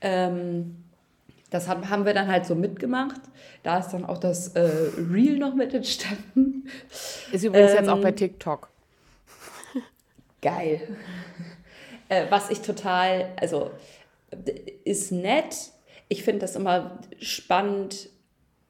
Ähm, 0.00 0.76
das 1.50 1.68
haben 1.68 2.06
wir 2.06 2.14
dann 2.14 2.28
halt 2.28 2.46
so 2.46 2.54
mitgemacht. 2.54 3.20
Da 3.62 3.78
ist 3.78 3.88
dann 3.88 4.04
auch 4.04 4.18
das 4.18 4.48
äh, 4.54 4.70
Reel 4.96 5.38
noch 5.38 5.54
mit 5.54 5.74
entstanden. 5.74 6.68
Ist 7.32 7.44
übrigens 7.44 7.72
ähm, 7.72 7.76
jetzt 7.78 7.88
auch 7.88 8.00
bei 8.00 8.10
ähm, 8.10 8.16
TikTok. 8.16 8.68
Geil. 10.40 10.96
Äh, 12.08 12.26
was 12.30 12.50
ich 12.50 12.60
total, 12.60 13.32
also 13.36 13.70
ist 14.84 15.12
nett. 15.12 15.72
Ich 16.08 16.22
finde 16.24 16.40
das 16.40 16.56
immer 16.56 16.98
spannend, 17.20 18.08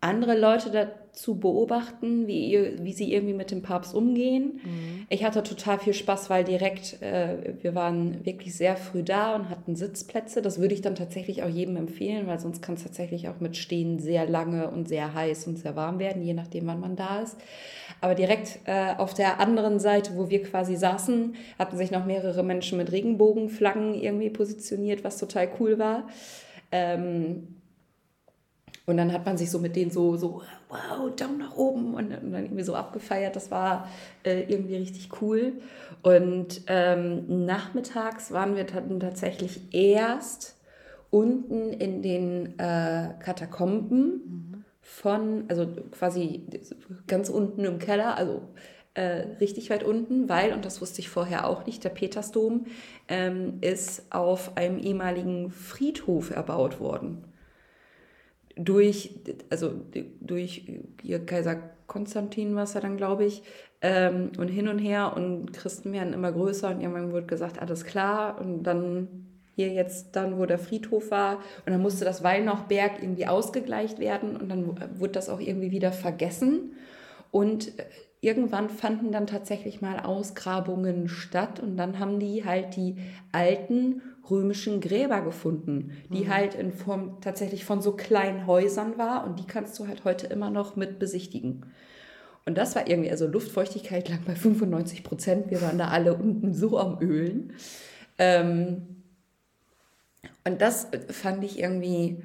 andere 0.00 0.38
Leute 0.38 0.70
dazu 1.20 1.38
beobachten, 1.38 2.26
wie, 2.26 2.50
ihr, 2.50 2.82
wie 2.82 2.92
sie 2.92 3.12
irgendwie 3.12 3.34
mit 3.34 3.50
dem 3.50 3.60
Papst 3.62 3.94
umgehen. 3.94 4.60
Mhm. 4.64 5.06
Ich 5.10 5.22
hatte 5.22 5.42
total 5.42 5.78
viel 5.78 5.92
Spaß, 5.92 6.30
weil 6.30 6.44
direkt, 6.44 7.02
äh, 7.02 7.54
wir 7.60 7.74
waren 7.74 8.24
wirklich 8.24 8.54
sehr 8.54 8.76
früh 8.76 9.02
da 9.02 9.36
und 9.36 9.50
hatten 9.50 9.76
Sitzplätze. 9.76 10.40
Das 10.40 10.60
würde 10.60 10.74
ich 10.74 10.80
dann 10.80 10.94
tatsächlich 10.94 11.42
auch 11.42 11.48
jedem 11.48 11.76
empfehlen, 11.76 12.26
weil 12.26 12.40
sonst 12.40 12.62
kann 12.62 12.76
es 12.76 12.84
tatsächlich 12.84 13.28
auch 13.28 13.38
mit 13.38 13.56
Stehen 13.58 13.98
sehr 13.98 14.26
lange 14.26 14.70
und 14.70 14.88
sehr 14.88 15.12
heiß 15.12 15.46
und 15.46 15.58
sehr 15.58 15.76
warm 15.76 15.98
werden, 15.98 16.22
je 16.22 16.32
nachdem, 16.34 16.66
wann 16.66 16.80
man 16.80 16.96
da 16.96 17.20
ist. 17.20 17.36
Aber 18.00 18.14
direkt 18.14 18.60
äh, 18.64 18.94
auf 18.96 19.12
der 19.12 19.40
anderen 19.40 19.78
Seite, 19.78 20.12
wo 20.16 20.30
wir 20.30 20.42
quasi 20.42 20.74
saßen, 20.74 21.34
hatten 21.58 21.76
sich 21.76 21.90
noch 21.90 22.06
mehrere 22.06 22.42
Menschen 22.42 22.78
mit 22.78 22.92
Regenbogenflaggen 22.92 23.94
irgendwie 23.94 24.30
positioniert, 24.30 25.04
was 25.04 25.18
total 25.18 25.50
cool 25.58 25.78
war. 25.78 26.08
Ähm, 26.72 27.59
und 28.86 28.96
dann 28.96 29.12
hat 29.12 29.26
man 29.26 29.36
sich 29.36 29.50
so 29.50 29.58
mit 29.58 29.76
denen 29.76 29.90
so, 29.90 30.16
so 30.16 30.42
wow, 30.68 31.14
Daumen 31.14 31.38
nach 31.38 31.56
oben 31.56 31.94
und, 31.94 32.12
und 32.12 32.32
dann 32.32 32.44
irgendwie 32.44 32.62
so 32.62 32.74
abgefeiert. 32.74 33.36
Das 33.36 33.50
war 33.50 33.88
äh, 34.24 34.40
irgendwie 34.42 34.76
richtig 34.76 35.10
cool. 35.20 35.54
Und 36.02 36.62
ähm, 36.66 37.44
nachmittags 37.46 38.32
waren 38.32 38.56
wir 38.56 38.66
tatsächlich 38.66 39.74
erst 39.74 40.56
unten 41.10 41.72
in 41.72 42.02
den 42.02 42.58
äh, 42.58 43.10
Katakomben 43.20 44.64
von, 44.80 45.44
also 45.48 45.66
quasi 45.92 46.46
ganz 47.06 47.28
unten 47.28 47.64
im 47.64 47.78
Keller, 47.78 48.16
also 48.16 48.42
äh, 48.94 49.26
richtig 49.40 49.70
weit 49.70 49.84
unten, 49.84 50.28
weil, 50.28 50.52
und 50.52 50.64
das 50.64 50.80
wusste 50.80 51.00
ich 51.00 51.08
vorher 51.08 51.46
auch 51.46 51.66
nicht, 51.66 51.84
der 51.84 51.90
Petersdom 51.90 52.66
ähm, 53.08 53.58
ist 53.60 54.04
auf 54.10 54.56
einem 54.56 54.78
ehemaligen 54.78 55.50
Friedhof 55.50 56.30
erbaut 56.30 56.80
worden 56.80 57.29
durch, 58.56 59.14
also 59.50 59.72
durch 60.20 60.64
ihr 61.02 61.24
Kaiser 61.24 61.56
Konstantin 61.86 62.54
war 62.54 62.64
es 62.64 62.72
dann, 62.72 62.96
glaube 62.96 63.24
ich, 63.24 63.42
ähm, 63.82 64.30
und 64.38 64.48
hin 64.48 64.68
und 64.68 64.78
her. 64.78 65.12
Und 65.16 65.52
Christen 65.52 65.92
werden 65.92 66.12
immer 66.12 66.30
größer 66.30 66.70
und 66.70 66.80
irgendwann 66.80 67.12
wurde 67.12 67.26
gesagt, 67.26 67.60
alles 67.60 67.84
klar. 67.84 68.40
Und 68.40 68.62
dann 68.62 69.08
hier 69.56 69.68
jetzt 69.68 70.14
dann, 70.16 70.38
wo 70.38 70.46
der 70.46 70.58
Friedhof 70.58 71.10
war. 71.10 71.38
Und 71.66 71.72
dann 71.72 71.82
musste 71.82 72.04
das 72.04 72.22
Wallnochberg 72.22 73.02
irgendwie 73.02 73.26
ausgegleicht 73.26 73.98
werden. 73.98 74.36
Und 74.36 74.48
dann 74.48 74.66
wurde 74.98 75.12
das 75.12 75.28
auch 75.28 75.40
irgendwie 75.40 75.72
wieder 75.72 75.92
vergessen. 75.92 76.74
Und 77.32 77.72
irgendwann 78.20 78.68
fanden 78.68 79.12
dann 79.12 79.26
tatsächlich 79.26 79.80
mal 79.80 79.98
Ausgrabungen 80.00 81.08
statt. 81.08 81.60
Und 81.60 81.76
dann 81.76 81.98
haben 81.98 82.20
die 82.20 82.44
halt 82.44 82.76
die 82.76 82.96
alten 83.32 84.00
römischen 84.30 84.80
Gräber 84.80 85.20
gefunden, 85.22 85.96
die 86.08 86.24
mhm. 86.24 86.34
halt 86.34 86.54
in 86.54 86.72
Form 86.72 87.20
tatsächlich 87.20 87.64
von 87.64 87.82
so 87.82 87.92
kleinen 87.92 88.46
Häusern 88.46 88.98
war 88.98 89.26
und 89.26 89.38
die 89.38 89.46
kannst 89.46 89.78
du 89.78 89.88
halt 89.88 90.04
heute 90.04 90.26
immer 90.26 90.50
noch 90.50 90.76
mit 90.76 90.98
besichtigen. 90.98 91.66
Und 92.46 92.56
das 92.56 92.74
war 92.74 92.88
irgendwie, 92.88 93.10
also 93.10 93.26
Luftfeuchtigkeit 93.26 94.08
lag 94.08 94.20
bei 94.26 94.34
95 94.34 95.04
Prozent, 95.04 95.50
wir 95.50 95.60
waren 95.62 95.78
da 95.78 95.88
alle 95.88 96.14
unten 96.14 96.54
so 96.54 96.78
am 96.78 96.98
Ölen. 97.00 97.52
Ähm, 98.18 99.02
und 100.44 100.60
das 100.60 100.88
fand 101.10 101.44
ich 101.44 101.58
irgendwie 101.58 102.22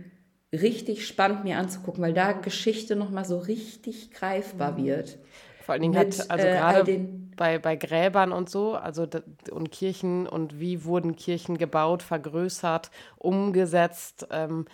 richtig 0.53 1.05
spannend 1.05 1.43
mir 1.43 1.57
anzugucken, 1.57 2.03
weil 2.03 2.13
da 2.13 2.31
Geschichte 2.31 2.95
nochmal 2.95 3.25
so 3.25 3.37
richtig 3.37 4.11
greifbar 4.11 4.73
mhm. 4.73 4.85
wird. 4.85 5.17
Vor 5.61 5.73
allen 5.73 5.81
Dingen 5.81 5.93
mit, 5.93 6.19
hat, 6.19 6.31
also 6.31 6.47
äh, 6.47 6.51
gerade 6.51 7.09
bei, 7.35 7.59
bei 7.59 7.75
Gräbern 7.75 8.31
und 8.31 8.49
so, 8.49 8.75
also 8.75 9.07
und 9.51 9.71
Kirchen 9.71 10.27
und 10.27 10.59
wie 10.59 10.85
wurden 10.85 11.15
Kirchen 11.15 11.57
gebaut, 11.57 12.03
vergrößert, 12.03 12.91
umgesetzt 13.17 14.27
ähm, 14.31 14.65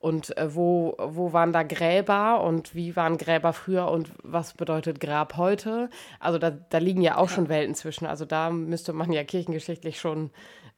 und 0.00 0.36
äh, 0.38 0.54
wo, 0.54 0.96
wo 0.98 1.32
waren 1.34 1.52
da 1.52 1.62
Gräber 1.62 2.42
und 2.42 2.74
wie 2.74 2.96
waren 2.96 3.18
Gräber 3.18 3.52
früher 3.52 3.90
und 3.90 4.10
was 4.22 4.54
bedeutet 4.54 4.98
Grab 4.98 5.36
heute? 5.36 5.90
Also 6.18 6.38
da, 6.38 6.50
da 6.50 6.78
liegen 6.78 7.02
ja 7.02 7.18
auch 7.18 7.28
schon 7.28 7.50
Welten 7.50 7.74
zwischen. 7.74 8.06
Also 8.06 8.24
da 8.24 8.50
müsste 8.50 8.94
man 8.94 9.12
ja 9.12 9.24
kirchengeschichtlich 9.24 10.00
schon 10.00 10.30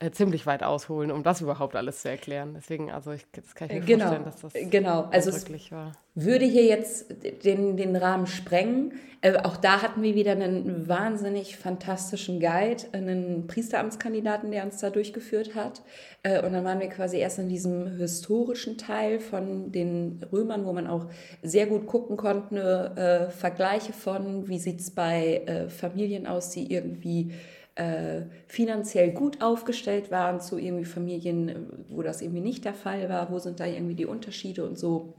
äh, 0.03 0.11
ziemlich 0.11 0.47
weit 0.47 0.63
ausholen, 0.63 1.13
um 1.13 1.23
das 1.23 1.41
überhaupt 1.41 1.77
alles 1.77 2.03
zu 2.03 2.11
erklären. 2.11 2.55
Deswegen, 2.57 2.91
also 2.91 3.13
ich, 3.13 3.25
das 3.33 3.55
kann 3.55 3.71
ich 3.71 3.81
mir 3.81 3.81
genau, 3.83 4.07
vorstellen, 4.07 4.25
dass 4.25 4.41
das 4.41 4.53
genau. 4.71 5.09
also 5.13 5.33
wirklich 5.33 5.71
war. 5.71 5.93
Würde 6.15 6.45
hier 6.45 6.65
jetzt 6.65 7.07
den, 7.45 7.77
den 7.77 7.95
Rahmen 7.95 8.27
sprengen. 8.27 8.95
Äh, 9.21 9.37
auch 9.37 9.57
da 9.57 9.81
hatten 9.81 10.03
wir 10.03 10.17
wieder 10.17 10.33
einen 10.33 10.89
wahnsinnig 10.89 11.57
fantastischen 11.57 12.41
Guide, 12.41 12.83
einen 12.93 13.47
Priesteramtskandidaten, 13.47 14.51
der 14.51 14.65
uns 14.65 14.79
da 14.79 14.91
durchgeführt 14.91 15.55
hat. 15.55 15.83
Äh, 16.25 16.45
und 16.45 16.53
dann 16.53 16.65
waren 16.65 16.81
wir 16.81 16.89
quasi 16.89 17.19
erst 17.19 17.39
in 17.39 17.49
diesem 17.49 17.97
historischen 17.97 18.79
Teil 18.79 19.21
von 19.21 19.71
den 19.71 20.27
Römern, 20.33 20.65
wo 20.65 20.73
man 20.73 20.89
auch 20.89 21.07
sehr 21.43 21.67
gut 21.67 21.87
gucken 21.87 22.17
konnte, 22.17 23.29
äh, 23.29 23.31
Vergleiche 23.31 23.93
von, 23.93 24.49
wie 24.49 24.59
sieht 24.59 24.81
es 24.81 24.91
bei 24.91 25.43
äh, 25.47 25.69
Familien 25.69 26.27
aus, 26.27 26.51
die 26.51 26.73
irgendwie 26.73 27.33
äh, 27.75 28.23
finanziell 28.47 29.13
gut 29.13 29.43
aufgestellt 29.43 30.11
waren 30.11 30.41
zu 30.41 30.59
irgendwie 30.59 30.85
Familien, 30.85 31.85
wo 31.89 32.03
das 32.03 32.21
irgendwie 32.21 32.41
nicht 32.41 32.65
der 32.65 32.75
Fall 32.75 33.09
war, 33.09 33.31
wo 33.31 33.39
sind 33.39 33.61
da 33.61 33.67
irgendwie 33.67 33.95
die 33.95 34.07
Unterschiede 34.07 34.65
und 34.65 34.79
so. 34.79 35.15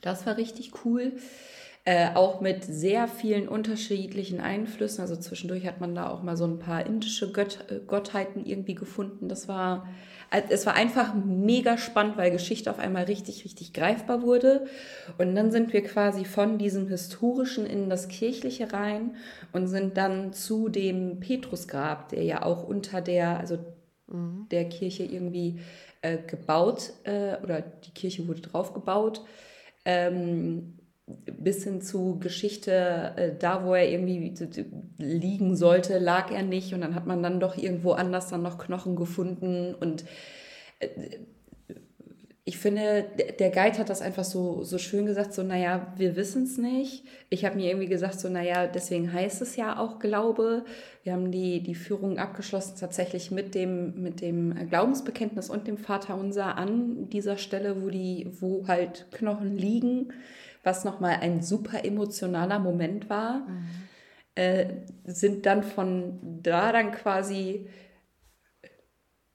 Das 0.00 0.26
war 0.26 0.36
richtig 0.36 0.72
cool. 0.84 1.12
Äh, 1.86 2.14
auch 2.14 2.40
mit 2.40 2.64
sehr 2.64 3.08
vielen 3.08 3.46
unterschiedlichen 3.46 4.40
Einflüssen. 4.40 5.02
Also 5.02 5.16
zwischendurch 5.16 5.66
hat 5.66 5.80
man 5.80 5.94
da 5.94 6.08
auch 6.08 6.22
mal 6.22 6.36
so 6.36 6.46
ein 6.46 6.58
paar 6.58 6.86
indische 6.86 7.30
Gött 7.30 7.58
äh, 7.70 7.80
Gottheiten 7.86 8.46
irgendwie 8.46 8.74
gefunden. 8.74 9.28
Das 9.28 9.48
war 9.48 9.86
es 10.50 10.66
war 10.66 10.74
einfach 10.74 11.14
mega 11.14 11.78
spannend, 11.78 12.16
weil 12.16 12.30
Geschichte 12.30 12.70
auf 12.70 12.78
einmal 12.78 13.04
richtig, 13.04 13.44
richtig 13.44 13.72
greifbar 13.72 14.22
wurde. 14.22 14.66
Und 15.18 15.34
dann 15.34 15.52
sind 15.52 15.72
wir 15.72 15.82
quasi 15.84 16.24
von 16.24 16.58
diesem 16.58 16.88
Historischen 16.88 17.66
in 17.66 17.88
das 17.88 18.08
Kirchliche 18.08 18.72
rein 18.72 19.16
und 19.52 19.68
sind 19.68 19.96
dann 19.96 20.32
zu 20.32 20.68
dem 20.68 21.20
Petrusgrab, 21.20 22.08
der 22.08 22.24
ja 22.24 22.42
auch 22.42 22.64
unter 22.64 23.00
der, 23.00 23.38
also 23.38 23.58
mhm. 24.08 24.46
der 24.50 24.68
Kirche 24.68 25.04
irgendwie 25.04 25.60
äh, 26.02 26.18
gebaut 26.18 26.92
äh, 27.04 27.36
oder 27.42 27.60
die 27.60 27.92
Kirche 27.92 28.26
wurde 28.26 28.40
drauf 28.40 28.72
gebaut. 28.74 29.24
Ähm, 29.84 30.78
bis 31.06 31.64
hin 31.64 31.82
zu 31.82 32.18
Geschichte, 32.18 33.12
äh, 33.16 33.32
da 33.38 33.64
wo 33.64 33.74
er 33.74 33.88
irgendwie 33.90 34.32
liegen 34.98 35.56
sollte, 35.56 35.98
lag 35.98 36.30
er 36.30 36.42
nicht 36.42 36.72
und 36.72 36.80
dann 36.80 36.94
hat 36.94 37.06
man 37.06 37.22
dann 37.22 37.40
doch 37.40 37.56
irgendwo 37.56 37.92
anders 37.92 38.28
dann 38.28 38.42
noch 38.42 38.58
Knochen 38.58 38.96
gefunden 38.96 39.74
und 39.74 40.04
äh, 40.78 40.88
ich 42.46 42.58
finde, 42.58 43.06
der 43.38 43.48
Guide 43.48 43.78
hat 43.78 43.88
das 43.88 44.02
einfach 44.02 44.22
so, 44.22 44.64
so 44.64 44.76
schön 44.76 45.06
gesagt, 45.06 45.32
so, 45.32 45.42
naja, 45.42 45.94
wir 45.96 46.14
wissen 46.14 46.42
es 46.42 46.58
nicht. 46.58 47.04
Ich 47.30 47.46
habe 47.46 47.56
mir 47.56 47.68
irgendwie 47.68 47.86
gesagt, 47.86 48.20
so, 48.20 48.28
naja, 48.28 48.66
deswegen 48.66 49.10
heißt 49.10 49.40
es 49.40 49.56
ja 49.56 49.78
auch 49.78 49.98
Glaube. 49.98 50.66
Wir 51.04 51.14
haben 51.14 51.30
die, 51.30 51.62
die 51.62 51.74
Führung 51.74 52.18
abgeschlossen 52.18 52.76
tatsächlich 52.78 53.30
mit 53.30 53.54
dem, 53.54 54.02
mit 54.02 54.20
dem 54.20 54.68
Glaubensbekenntnis 54.68 55.48
und 55.48 55.66
dem 55.66 55.78
Vaterunser 55.78 56.58
an 56.58 57.08
dieser 57.08 57.38
Stelle, 57.38 57.82
wo, 57.82 57.88
die, 57.88 58.26
wo 58.40 58.68
halt 58.68 59.06
Knochen 59.10 59.56
liegen 59.56 60.12
was 60.64 60.84
nochmal 60.84 61.18
ein 61.20 61.42
super 61.42 61.84
emotionaler 61.84 62.58
Moment 62.58 63.08
war, 63.10 63.40
mhm. 63.40 63.66
äh, 64.34 64.66
sind 65.04 65.46
dann 65.46 65.62
von 65.62 66.40
da 66.42 66.72
dann 66.72 66.92
quasi, 66.92 67.68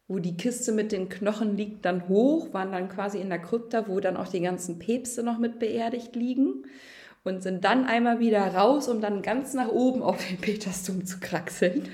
wo 0.07 0.19
die 0.19 0.35
Kiste 0.35 0.71
mit 0.71 0.91
den 0.91 1.07
Knochen 1.07 1.55
liegt, 1.55 1.85
dann 1.85 2.09
hoch, 2.09 2.53
waren 2.53 2.71
dann 2.71 2.89
quasi 2.89 3.19
in 3.19 3.29
der 3.29 3.39
Krypta, 3.39 3.87
wo 3.87 3.99
dann 3.99 4.17
auch 4.17 4.27
die 4.27 4.41
ganzen 4.41 4.79
Päpste 4.79 5.23
noch 5.23 5.37
mit 5.37 5.59
beerdigt 5.59 6.15
liegen. 6.15 6.65
und 7.23 7.43
sind 7.43 7.65
dann 7.65 7.85
einmal 7.85 8.19
wieder 8.19 8.41
raus, 8.55 8.87
um 8.87 9.01
dann 9.01 9.21
ganz 9.21 9.53
nach 9.53 9.67
oben 9.67 10.01
auf 10.01 10.25
den 10.25 10.37
Petersdom 10.37 11.05
zu 11.05 11.19
kraxeln. 11.19 11.87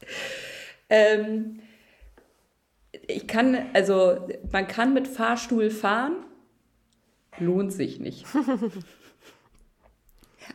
ähm, 0.90 1.60
ich 3.06 3.26
kann, 3.26 3.56
also 3.72 4.26
man 4.50 4.66
kann 4.66 4.92
mit 4.92 5.08
Fahrstuhl 5.08 5.70
fahren, 5.70 6.24
lohnt 7.42 7.72
sich 7.72 8.00
nicht. 8.00 8.26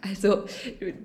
also 0.01 0.43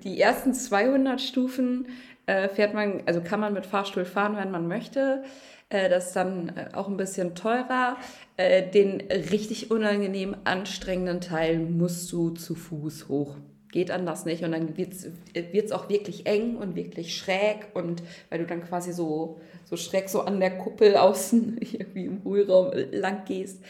die 0.03 0.19
ersten 0.19 0.53
200 0.53 1.21
Stufen 1.21 1.87
äh, 2.25 2.49
fährt 2.49 2.73
man, 2.73 3.03
also 3.05 3.21
kann 3.21 3.39
man 3.39 3.53
mit 3.53 3.65
Fahrstuhl 3.65 4.05
fahren, 4.05 4.37
wenn 4.37 4.51
man 4.51 4.67
möchte. 4.67 5.23
Äh, 5.69 5.89
das 5.89 6.07
ist 6.07 6.15
dann 6.15 6.49
äh, 6.49 6.69
auch 6.73 6.87
ein 6.87 6.97
bisschen 6.97 7.35
teurer. 7.35 7.97
Äh, 8.37 8.69
den 8.69 9.01
richtig 9.01 9.71
unangenehm 9.71 10.35
anstrengenden 10.43 11.19
Teil 11.19 11.59
musst 11.59 12.11
du 12.11 12.29
zu 12.29 12.55
Fuß 12.55 13.09
hoch. 13.09 13.35
Geht 13.71 13.89
anders 13.89 14.25
nicht. 14.25 14.43
Und 14.43 14.51
dann 14.51 14.77
wird 14.77 14.93
es 14.93 15.71
auch 15.71 15.89
wirklich 15.89 16.27
eng 16.27 16.57
und 16.57 16.75
wirklich 16.75 17.17
schräg. 17.17 17.69
Und 17.73 18.03
weil 18.29 18.39
du 18.39 18.45
dann 18.45 18.63
quasi 18.63 18.93
so, 18.93 19.39
so 19.65 19.77
schräg 19.77 20.09
so 20.09 20.21
an 20.21 20.39
der 20.39 20.59
Kuppel 20.59 20.95
außen 20.95 21.57
irgendwie 21.59 22.05
im 22.05 22.23
Hohlraum 22.23 22.71
lang 22.91 23.25
gehst. 23.25 23.63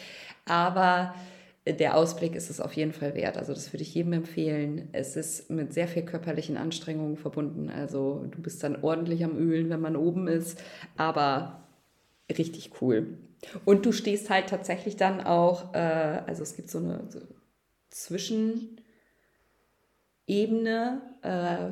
Aber 0.46 1.16
der 1.66 1.96
Ausblick 1.96 2.36
ist 2.36 2.50
es 2.50 2.60
auf 2.60 2.74
jeden 2.74 2.92
Fall 2.92 3.16
wert. 3.16 3.38
Also 3.38 3.54
das 3.54 3.72
würde 3.72 3.84
ich 3.84 3.94
jedem 3.96 4.14
empfehlen. 4.14 4.90
Es 4.92 5.16
ist 5.16 5.50
mit 5.50 5.74
sehr 5.74 5.88
viel 5.88 6.04
körperlichen 6.04 6.58
Anstrengungen 6.58 7.16
verbunden. 7.16 7.70
Also 7.70 8.26
du 8.30 8.42
bist 8.42 8.64
dann 8.64 8.84
ordentlich 8.84 9.24
am 9.24 9.38
Ölen, 9.38 9.70
wenn 9.70 9.80
man 9.80 9.96
oben 9.96 10.28
ist. 10.28 10.62
Aber 10.98 11.64
richtig 12.30 12.82
cool. 12.82 13.18
Und 13.66 13.86
du 13.86 13.92
stehst 13.92 14.30
halt 14.30 14.48
tatsächlich 14.48 14.98
dann 14.98 15.22
auch, 15.22 15.74
äh, 15.74 15.78
also 15.78 16.44
es 16.44 16.56
gibt 16.56 16.70
so 16.70 16.80
eine 16.80 17.06
so 17.10 17.20
Zwischenebene, 17.90 18.78
äh, 21.22 21.72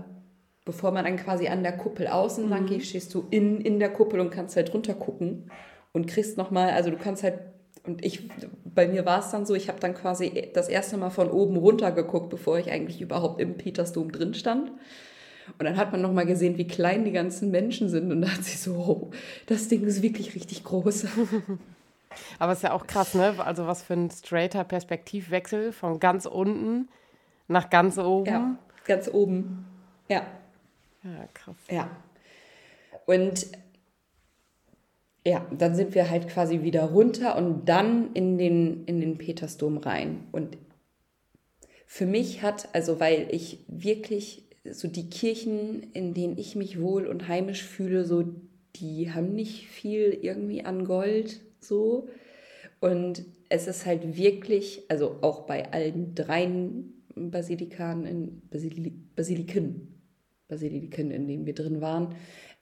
bevor 0.66 0.92
man 0.92 1.06
dann 1.06 1.18
quasi 1.18 1.48
an 1.48 1.64
der 1.64 1.78
Kuppel 1.78 2.08
außen 2.08 2.46
mhm. 2.46 2.50
lang 2.50 2.66
geht, 2.66 2.86
stehst 2.86 3.14
du 3.14 3.28
in, 3.30 3.60
in 3.62 3.80
der 3.80 3.92
Kuppel 3.92 4.20
und 4.20 4.30
kannst 4.30 4.56
halt 4.56 4.74
runter 4.74 4.94
gucken 4.94 5.52
und 5.92 6.08
kriegst 6.08 6.38
nochmal, 6.38 6.72
also 6.72 6.90
du 6.92 6.98
kannst 6.98 7.24
halt, 7.24 7.40
und 7.84 8.06
ich, 8.06 8.30
bei 8.64 8.88
mir 8.88 9.06
war 9.06 9.20
es 9.20 9.32
dann 9.32 9.46
so, 9.46 9.56
ich 9.56 9.68
habe 9.68 9.80
dann 9.80 9.96
quasi 9.96 10.50
das 10.54 10.70
erste 10.70 10.98
Mal 10.98 11.10
von 11.10 11.32
oben 11.32 11.58
runter 11.58 11.92
geguckt, 11.92 12.30
bevor 12.30 12.60
ich 12.60 12.72
eigentlich 12.72 13.02
überhaupt 13.02 13.42
im 13.42 13.58
Petersdom 13.58 14.12
drin 14.12 14.34
stand. 14.34 14.72
Und 15.58 15.66
dann 15.66 15.78
hat 15.78 15.92
man 15.92 16.02
nochmal 16.02 16.28
gesehen, 16.28 16.58
wie 16.58 16.68
klein 16.68 17.04
die 17.06 17.12
ganzen 17.12 17.50
Menschen 17.50 17.90
sind. 17.90 18.12
Und 18.12 18.22
da 18.22 18.30
hat 18.30 18.44
sie 18.44 18.58
so, 18.58 18.76
oh, 18.76 19.12
das 19.48 19.68
Ding 19.68 19.84
ist 19.84 20.04
wirklich 20.04 20.36
richtig 20.36 20.64
groß. 20.64 21.08
Aber 22.40 22.52
es 22.52 22.60
ist 22.60 22.64
ja 22.64 22.74
auch 22.74 22.86
krass, 22.86 23.16
ne? 23.16 23.36
Also 23.40 23.66
was 23.66 23.82
für 23.82 23.94
ein 23.94 24.12
straighter 24.12 24.64
Perspektivwechsel 24.64 25.72
von 25.72 26.00
ganz 26.00 26.26
unten 26.26 26.90
nach 27.48 27.70
ganz 27.70 27.98
oben. 27.98 28.26
Ja, 28.26 28.58
ganz 28.86 29.10
oben. 29.12 29.66
Ja. 30.08 30.26
Ja, 31.04 31.28
krass. 31.34 31.56
Ja. 31.70 31.90
Und 33.06 33.48
ja, 35.26 35.46
dann 35.56 35.76
sind 35.76 35.94
wir 35.94 36.10
halt 36.10 36.28
quasi 36.28 36.64
wieder 36.64 36.84
runter 36.84 37.38
und 37.38 37.70
dann 37.70 38.14
in 38.14 38.38
den, 38.38 38.86
in 38.86 39.00
den 39.00 39.18
Petersdom 39.18 39.78
rein. 39.78 40.24
Und 40.32 40.58
für 41.86 42.06
mich 42.06 42.42
hat, 42.42 42.70
also 42.74 43.00
weil 43.00 43.28
ich 43.32 43.66
wirklich 43.68 44.46
so 44.70 44.88
die 44.88 45.10
Kirchen, 45.10 45.92
in 45.94 46.14
denen 46.14 46.38
ich 46.38 46.56
mich 46.56 46.80
wohl 46.80 47.06
und 47.06 47.28
heimisch 47.28 47.64
fühle, 47.64 48.06
so 48.06 48.24
die 48.76 49.12
haben 49.12 49.34
nicht 49.34 49.68
viel 49.68 50.18
irgendwie 50.22 50.64
an 50.64 50.86
Gold 50.86 51.42
so. 51.60 52.08
Und 52.80 53.24
es 53.50 53.68
ist 53.68 53.86
halt 53.86 54.18
wirklich, 54.18 54.84
also 54.90 55.18
auch 55.22 55.42
bei 55.42 55.72
allen 55.72 56.16
dreien 56.16 57.04
Basilikan 57.16 58.06
in 58.06 58.42
Basili 58.50 58.92
Basiliken, 59.16 60.02
Basiliken, 60.48 61.12
in 61.12 61.28
denen 61.28 61.46
wir 61.46 61.54
drin 61.54 61.82
waren, 61.82 62.16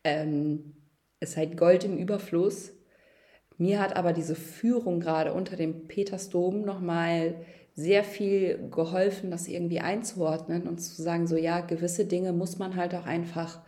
ähm, 0.04 0.74
ist 1.20 1.38
halt 1.38 1.58
Gold 1.58 1.84
im 1.84 1.98
Überfluss. 1.98 2.74
Mir 3.58 3.82
hat 3.82 3.96
aber 3.96 4.14
diese 4.14 4.36
Führung 4.36 5.00
gerade 5.00 5.34
unter 5.34 5.56
dem 5.56 5.88
Petersdom 5.88 6.62
nochmal 6.62 7.36
sehr 7.76 8.04
viel 8.04 8.70
geholfen, 8.72 9.32
das 9.32 9.48
irgendwie 9.48 9.80
einzuordnen 9.80 10.68
und 10.68 10.80
zu 10.80 11.02
sagen, 11.02 11.28
so 11.28 11.38
ja, 11.38 11.62
gewisse 11.62 12.06
Dinge 12.06 12.34
muss 12.34 12.58
man 12.58 12.76
halt 12.76 12.94
auch 12.96 13.06
einfach 13.06 13.62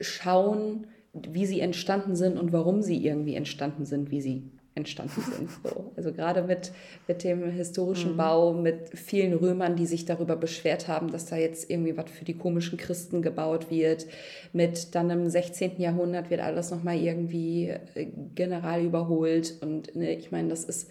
schauen, 0.00 0.86
wie 1.12 1.46
sie 1.46 1.60
entstanden 1.60 2.16
sind 2.16 2.38
und 2.38 2.52
warum 2.52 2.82
sie 2.82 3.04
irgendwie 3.04 3.34
entstanden 3.34 3.84
sind, 3.84 4.10
wie 4.10 4.20
sie 4.20 4.50
entstanden 4.74 5.22
sind. 5.22 5.50
So. 5.62 5.92
Also 5.96 6.12
gerade 6.12 6.42
mit, 6.42 6.72
mit 7.06 7.22
dem 7.22 7.50
historischen 7.50 8.12
mhm. 8.12 8.16
Bau, 8.16 8.52
mit 8.52 8.98
vielen 8.98 9.32
Römern, 9.32 9.76
die 9.76 9.86
sich 9.86 10.04
darüber 10.04 10.36
beschwert 10.36 10.88
haben, 10.88 11.12
dass 11.12 11.26
da 11.26 11.36
jetzt 11.36 11.70
irgendwie 11.70 11.96
was 11.96 12.10
für 12.10 12.24
die 12.24 12.36
komischen 12.36 12.76
Christen 12.76 13.22
gebaut 13.22 13.70
wird. 13.70 14.06
Mit 14.52 14.94
dann 14.94 15.10
im 15.10 15.28
16. 15.28 15.80
Jahrhundert 15.80 16.30
wird 16.30 16.40
alles 16.40 16.70
nochmal 16.70 16.96
irgendwie 16.96 17.68
äh, 17.94 18.06
general 18.34 18.82
überholt. 18.82 19.54
Und 19.60 19.94
ne, 19.94 20.14
ich 20.14 20.32
meine, 20.32 20.48
das 20.48 20.64
ist 20.64 20.90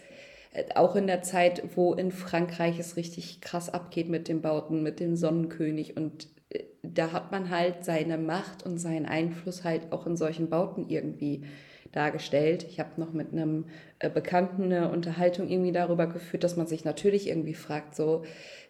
auch 0.76 0.96
in 0.96 1.08
der 1.08 1.22
Zeit, 1.22 1.64
wo 1.76 1.94
in 1.94 2.12
Frankreich 2.12 2.80
es 2.80 2.96
richtig 2.96 3.42
krass 3.42 3.70
abgeht 3.70 4.10
mit 4.10 4.28
den 4.28 4.42
Bauten, 4.42 4.84
mit 4.84 5.00
dem 5.00 5.16
Sonnenkönig. 5.16 5.98
Und 5.98 6.28
äh, 6.50 6.64
da 6.84 7.12
hat 7.12 7.32
man 7.32 7.50
halt 7.50 7.84
seine 7.84 8.18
Macht 8.18 8.66
und 8.66 8.78
seinen 8.78 9.06
Einfluss 9.06 9.64
halt 9.64 9.92
auch 9.92 10.06
in 10.06 10.16
solchen 10.16 10.50
Bauten 10.50 10.88
irgendwie 10.88 11.44
dargestellt. 11.94 12.66
Ich 12.70 12.80
habe 12.80 13.00
noch 13.00 13.14
mit 13.14 13.32
einem 13.32 13.66
äh, 14.00 14.10
Bekannten 14.10 14.64
eine 14.64 14.92
Unterhaltung 14.92 15.48
irgendwie 15.48 15.72
darüber 15.72 16.08
geführt, 16.08 16.44
dass 16.44 16.58
man 16.58 16.68
sich 16.68 16.84
natürlich 16.84 17.30
irgendwie 17.30 17.54
fragt, 17.54 17.96
so, 17.96 18.24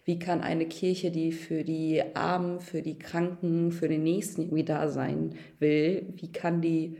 wie 0.04 0.18
kann 0.18 0.42
eine 0.42 0.66
Kirche, 0.66 1.10
die 1.10 1.32
für 1.32 1.64
die 1.64 2.02
Armen, 2.14 2.60
für 2.60 2.82
die 2.82 2.98
Kranken, 2.98 3.72
für 3.72 3.88
den 3.88 4.02
Nächsten 4.02 4.42
irgendwie 4.42 4.64
da 4.64 4.88
sein 4.88 5.34
will, 5.58 6.12
wie 6.16 6.30
kann 6.30 6.60
die 6.60 6.98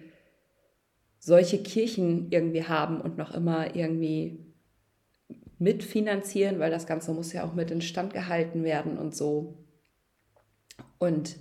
solche 1.19 1.63
Kirchen 1.63 2.31
irgendwie 2.31 2.65
haben 2.65 3.01
und 3.01 3.17
noch 3.17 3.35
immer 3.35 3.77
irgendwie 3.77 4.39
mitfinanzieren, 5.59 6.59
weil 6.59 6.71
das 6.71 6.87
Ganze 6.87 7.13
muss 7.13 7.33
ja 7.33 7.45
auch 7.45 7.55
mit 7.55 7.71
instand 7.71 8.13
gehalten 8.13 8.65
werden 8.65 8.99
und 8.99 9.15
so. 9.15 9.59
Und 10.99 11.37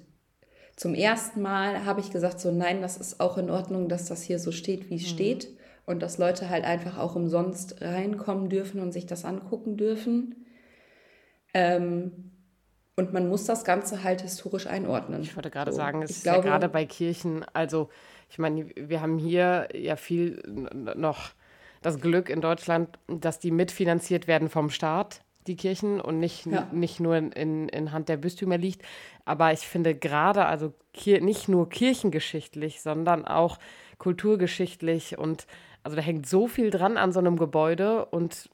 zum 0.76 0.96
ersten 0.96 1.42
Mal 1.42 1.86
habe 1.86 2.00
ich 2.00 2.12
gesagt, 2.12 2.40
so 2.40 2.52
nein, 2.52 2.82
das 2.82 2.98
ist 2.98 3.20
auch 3.20 3.38
in 3.38 3.50
Ordnung, 3.50 3.90
dass 3.90 4.06
das 4.06 4.24
hier 4.24 4.40
so 4.40 4.52
steht, 4.52 4.90
wie 4.90 4.96
es 4.96 5.04
mhm. 5.04 5.08
steht 5.08 5.50
und 5.86 6.02
dass 6.02 6.18
Leute 6.18 6.50
halt 6.50 6.64
einfach 6.64 6.98
auch 6.98 7.16
umsonst 7.16 7.82
reinkommen 7.82 8.50
dürfen 8.50 8.80
und 8.82 8.92
sich 8.92 9.06
das 9.06 9.26
angucken 9.26 9.78
dürfen. 9.78 10.46
Ähm, 11.54 12.32
und 12.96 13.12
man 13.12 13.28
muss 13.28 13.46
das 13.46 13.66
Ganze 13.66 14.04
halt 14.04 14.22
historisch 14.22 14.68
einordnen. 14.68 15.22
Ich 15.22 15.36
wollte 15.36 15.50
gerade 15.50 15.72
so. 15.72 15.78
sagen, 15.78 16.04
es 16.04 16.12
ich 16.12 16.18
ist 16.18 16.24
glaube, 16.24 16.40
ja 16.40 16.44
gerade 16.44 16.70
bei 16.70 16.86
Kirchen, 16.86 17.44
also 17.54 17.90
ich 18.30 18.38
meine, 18.38 18.68
wir 18.76 19.02
haben 19.02 19.18
hier 19.18 19.68
ja 19.74 19.96
viel 19.96 20.42
noch 20.46 21.32
das 21.82 22.00
Glück 22.00 22.30
in 22.30 22.42
Deutschland, 22.42 22.98
dass 23.08 23.40
die 23.40 23.52
mitfinanziert 23.52 24.28
werden 24.28 24.50
vom 24.50 24.70
Staat, 24.70 25.23
die 25.48 25.56
Kirchen, 25.56 26.00
und 26.00 26.20
nicht, 26.20 26.46
ja. 26.46 26.68
nicht 26.72 27.00
nur 27.00 27.16
in, 27.18 27.70
in 27.70 27.92
Hand 27.92 28.10
der 28.10 28.18
Bistümer 28.18 28.58
liegt. 28.58 28.82
Aber 29.26 29.54
ich 29.54 29.62
finde 29.62 29.96
gerade, 29.96 30.46
also 30.46 30.74
nicht 31.06 31.50
nur 31.50 31.70
kirchengeschichtlich, 31.70 32.82
sondern 32.82 33.26
auch 33.26 33.60
kulturgeschichtlich 33.98 35.18
und 35.18 35.48
also 35.84 35.96
da 35.96 36.02
hängt 36.02 36.28
so 36.28 36.48
viel 36.48 36.70
dran 36.70 36.98
an 36.98 37.12
so 37.12 37.20
einem 37.20 37.38
Gebäude 37.38 38.06
und 38.06 38.50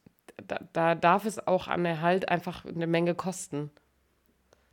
da, 0.47 0.59
da 0.73 0.95
darf 0.95 1.25
es 1.25 1.45
auch 1.47 1.67
an 1.67 1.85
Erhalt 1.85 2.29
einfach 2.29 2.65
eine 2.65 2.87
Menge 2.87 3.15
kosten. 3.15 3.71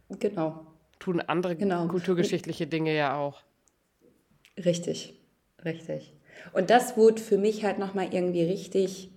Genau. 0.09 0.66
Tun 0.98 1.20
andere 1.20 1.57
genau. 1.57 1.87
kulturgeschichtliche 1.88 2.66
Dinge 2.66 2.94
ja 2.94 3.16
auch. 3.16 3.42
Richtig, 4.57 5.14
richtig. 5.64 6.14
Und 6.52 6.70
das 6.70 6.96
wurde 6.96 7.20
für 7.20 7.38
mich 7.38 7.64
halt 7.64 7.79
nochmal 7.79 8.12
irgendwie 8.12 8.42
richtig 8.42 9.11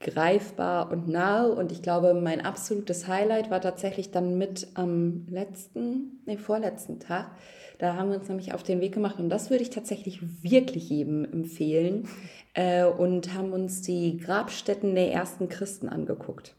greifbar 0.00 0.90
und 0.90 1.08
nahe. 1.08 1.52
Und 1.52 1.72
ich 1.72 1.82
glaube, 1.82 2.14
mein 2.14 2.40
absolutes 2.40 3.08
Highlight 3.08 3.50
war 3.50 3.60
tatsächlich 3.60 4.10
dann 4.10 4.38
mit 4.38 4.68
am 4.74 5.26
letzten, 5.28 6.22
nee, 6.26 6.36
vorletzten 6.36 7.00
Tag. 7.00 7.30
Da 7.78 7.94
haben 7.94 8.10
wir 8.10 8.18
uns 8.18 8.28
nämlich 8.28 8.54
auf 8.54 8.62
den 8.62 8.80
Weg 8.80 8.92
gemacht 8.92 9.20
und 9.20 9.28
das 9.28 9.50
würde 9.50 9.62
ich 9.62 9.70
tatsächlich 9.70 10.20
wirklich 10.42 10.90
jedem 10.90 11.24
empfehlen 11.24 12.08
äh, 12.54 12.84
und 12.84 13.34
haben 13.34 13.52
uns 13.52 13.82
die 13.82 14.18
Grabstätten 14.18 14.94
der 14.94 15.12
ersten 15.12 15.48
Christen 15.48 15.88
angeguckt. 15.88 16.54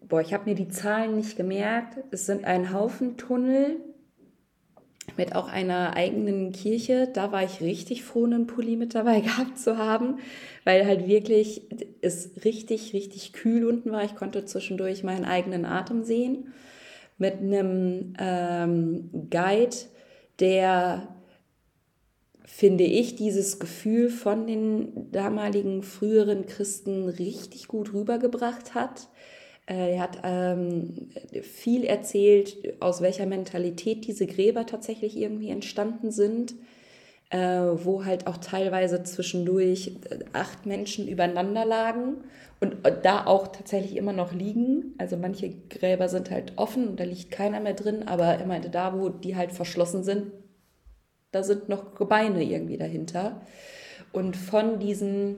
Boah, 0.00 0.22
ich 0.22 0.32
habe 0.32 0.48
mir 0.48 0.54
die 0.54 0.68
Zahlen 0.68 1.16
nicht 1.16 1.36
gemerkt. 1.36 1.98
Es 2.10 2.24
sind 2.24 2.46
ein 2.46 2.72
Haufen 2.72 3.18
Tunnel, 3.18 3.76
mit 5.16 5.34
auch 5.34 5.48
einer 5.48 5.96
eigenen 5.96 6.52
Kirche. 6.52 7.08
Da 7.12 7.32
war 7.32 7.44
ich 7.44 7.60
richtig 7.60 8.04
froh, 8.04 8.24
einen 8.24 8.46
Pulli 8.46 8.76
mit 8.76 8.94
dabei 8.94 9.20
gehabt 9.22 9.58
zu 9.58 9.78
haben, 9.78 10.18
weil 10.64 10.86
halt 10.86 11.06
wirklich 11.06 11.62
es 12.00 12.44
richtig, 12.44 12.92
richtig 12.92 13.32
kühl 13.32 13.64
unten 13.66 13.90
war. 13.92 14.04
Ich 14.04 14.14
konnte 14.14 14.44
zwischendurch 14.44 15.02
meinen 15.02 15.24
eigenen 15.24 15.64
Atem 15.64 16.04
sehen. 16.04 16.52
Mit 17.16 17.38
einem 17.38 18.14
ähm, 18.18 19.10
Guide, 19.30 19.76
der 20.38 21.08
finde 22.44 22.84
ich, 22.84 23.14
dieses 23.14 23.58
Gefühl 23.58 24.08
von 24.08 24.46
den 24.46 25.12
damaligen 25.12 25.82
früheren 25.82 26.46
Christen 26.46 27.08
richtig 27.08 27.68
gut 27.68 27.92
rübergebracht 27.92 28.74
hat. 28.74 29.08
Äh, 29.68 29.94
er 29.94 30.02
hat 30.02 30.18
ähm, 30.24 31.08
viel 31.42 31.84
erzählt, 31.84 32.56
aus 32.80 33.00
welcher 33.00 33.26
Mentalität 33.26 34.06
diese 34.06 34.26
Gräber 34.26 34.66
tatsächlich 34.66 35.16
irgendwie 35.16 35.50
entstanden 35.50 36.10
sind, 36.10 36.54
äh, 37.30 37.38
wo 37.38 38.04
halt 38.04 38.26
auch 38.26 38.38
teilweise 38.38 39.02
zwischendurch 39.02 39.92
äh, 40.10 40.20
acht 40.32 40.64
Menschen 40.64 41.06
übereinander 41.06 41.66
lagen 41.66 42.24
und 42.60 42.76
da 43.02 43.26
auch 43.26 43.48
tatsächlich 43.48 43.96
immer 43.96 44.14
noch 44.14 44.32
liegen. 44.32 44.94
Also 44.98 45.16
manche 45.16 45.50
Gräber 45.68 46.08
sind 46.08 46.30
halt 46.30 46.54
offen 46.56 46.88
und 46.88 47.00
da 47.00 47.04
liegt 47.04 47.30
keiner 47.30 47.60
mehr 47.60 47.74
drin, 47.74 48.08
aber 48.08 48.24
er 48.24 48.46
meinte, 48.46 48.70
da, 48.70 48.98
wo 48.98 49.10
die 49.10 49.36
halt 49.36 49.52
verschlossen 49.52 50.02
sind, 50.02 50.32
da 51.30 51.42
sind 51.42 51.68
noch 51.68 51.94
Gebeine 51.94 52.42
irgendwie 52.42 52.78
dahinter. 52.78 53.42
Und 54.12 54.36
von 54.36 54.78
diesem 54.78 55.36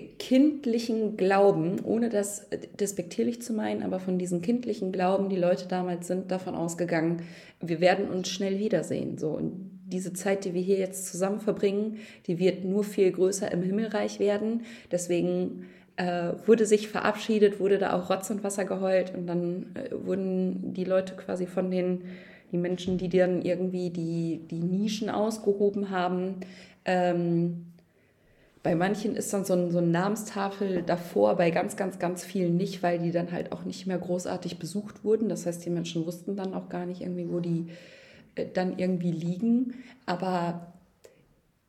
kindlichen 0.00 1.16
Glauben, 1.16 1.80
ohne 1.84 2.08
das 2.08 2.48
despektierlich 2.78 3.42
zu 3.42 3.52
meinen, 3.52 3.82
aber 3.82 4.00
von 4.00 4.18
diesem 4.18 4.42
kindlichen 4.42 4.92
Glauben, 4.92 5.28
die 5.28 5.36
Leute 5.36 5.66
damals 5.68 6.06
sind 6.06 6.30
davon 6.30 6.54
ausgegangen, 6.54 7.22
wir 7.60 7.80
werden 7.80 8.08
uns 8.08 8.28
schnell 8.28 8.58
wiedersehen. 8.58 9.18
So. 9.18 9.30
Und 9.30 9.70
diese 9.86 10.12
Zeit, 10.12 10.44
die 10.44 10.54
wir 10.54 10.62
hier 10.62 10.78
jetzt 10.78 11.06
zusammen 11.06 11.40
verbringen, 11.40 11.98
die 12.26 12.38
wird 12.38 12.64
nur 12.64 12.84
viel 12.84 13.10
größer 13.12 13.50
im 13.52 13.62
Himmelreich 13.62 14.18
werden. 14.18 14.62
Deswegen 14.90 15.66
äh, 15.96 16.32
wurde 16.46 16.66
sich 16.66 16.88
verabschiedet, 16.88 17.60
wurde 17.60 17.78
da 17.78 17.92
auch 17.94 18.10
Rotz 18.10 18.30
und 18.30 18.44
Wasser 18.44 18.64
geheult 18.64 19.14
und 19.14 19.26
dann 19.26 19.66
äh, 19.74 19.90
wurden 19.92 20.74
die 20.74 20.84
Leute 20.84 21.14
quasi 21.14 21.46
von 21.46 21.70
den 21.70 22.02
die 22.52 22.58
Menschen, 22.58 22.98
die 22.98 23.08
dann 23.08 23.42
irgendwie 23.42 23.90
die, 23.90 24.40
die 24.50 24.60
Nischen 24.60 25.10
ausgehoben 25.10 25.90
haben. 25.90 26.36
Ähm, 26.84 27.66
bei 28.66 28.74
manchen 28.74 29.14
ist 29.14 29.32
dann 29.32 29.44
so, 29.44 29.52
ein, 29.52 29.70
so 29.70 29.78
eine 29.78 29.86
Namenstafel 29.86 30.82
davor, 30.82 31.36
bei 31.36 31.52
ganz, 31.52 31.76
ganz, 31.76 32.00
ganz 32.00 32.24
vielen 32.24 32.56
nicht, 32.56 32.82
weil 32.82 32.98
die 32.98 33.12
dann 33.12 33.30
halt 33.30 33.52
auch 33.52 33.62
nicht 33.62 33.86
mehr 33.86 33.96
großartig 33.96 34.58
besucht 34.58 35.04
wurden. 35.04 35.28
Das 35.28 35.46
heißt, 35.46 35.64
die 35.64 35.70
Menschen 35.70 36.04
wussten 36.04 36.34
dann 36.34 36.52
auch 36.52 36.68
gar 36.68 36.84
nicht 36.84 37.00
irgendwie, 37.00 37.30
wo 37.30 37.38
die 37.38 37.68
äh, 38.34 38.44
dann 38.52 38.76
irgendwie 38.76 39.12
liegen. 39.12 39.74
Aber 40.04 40.72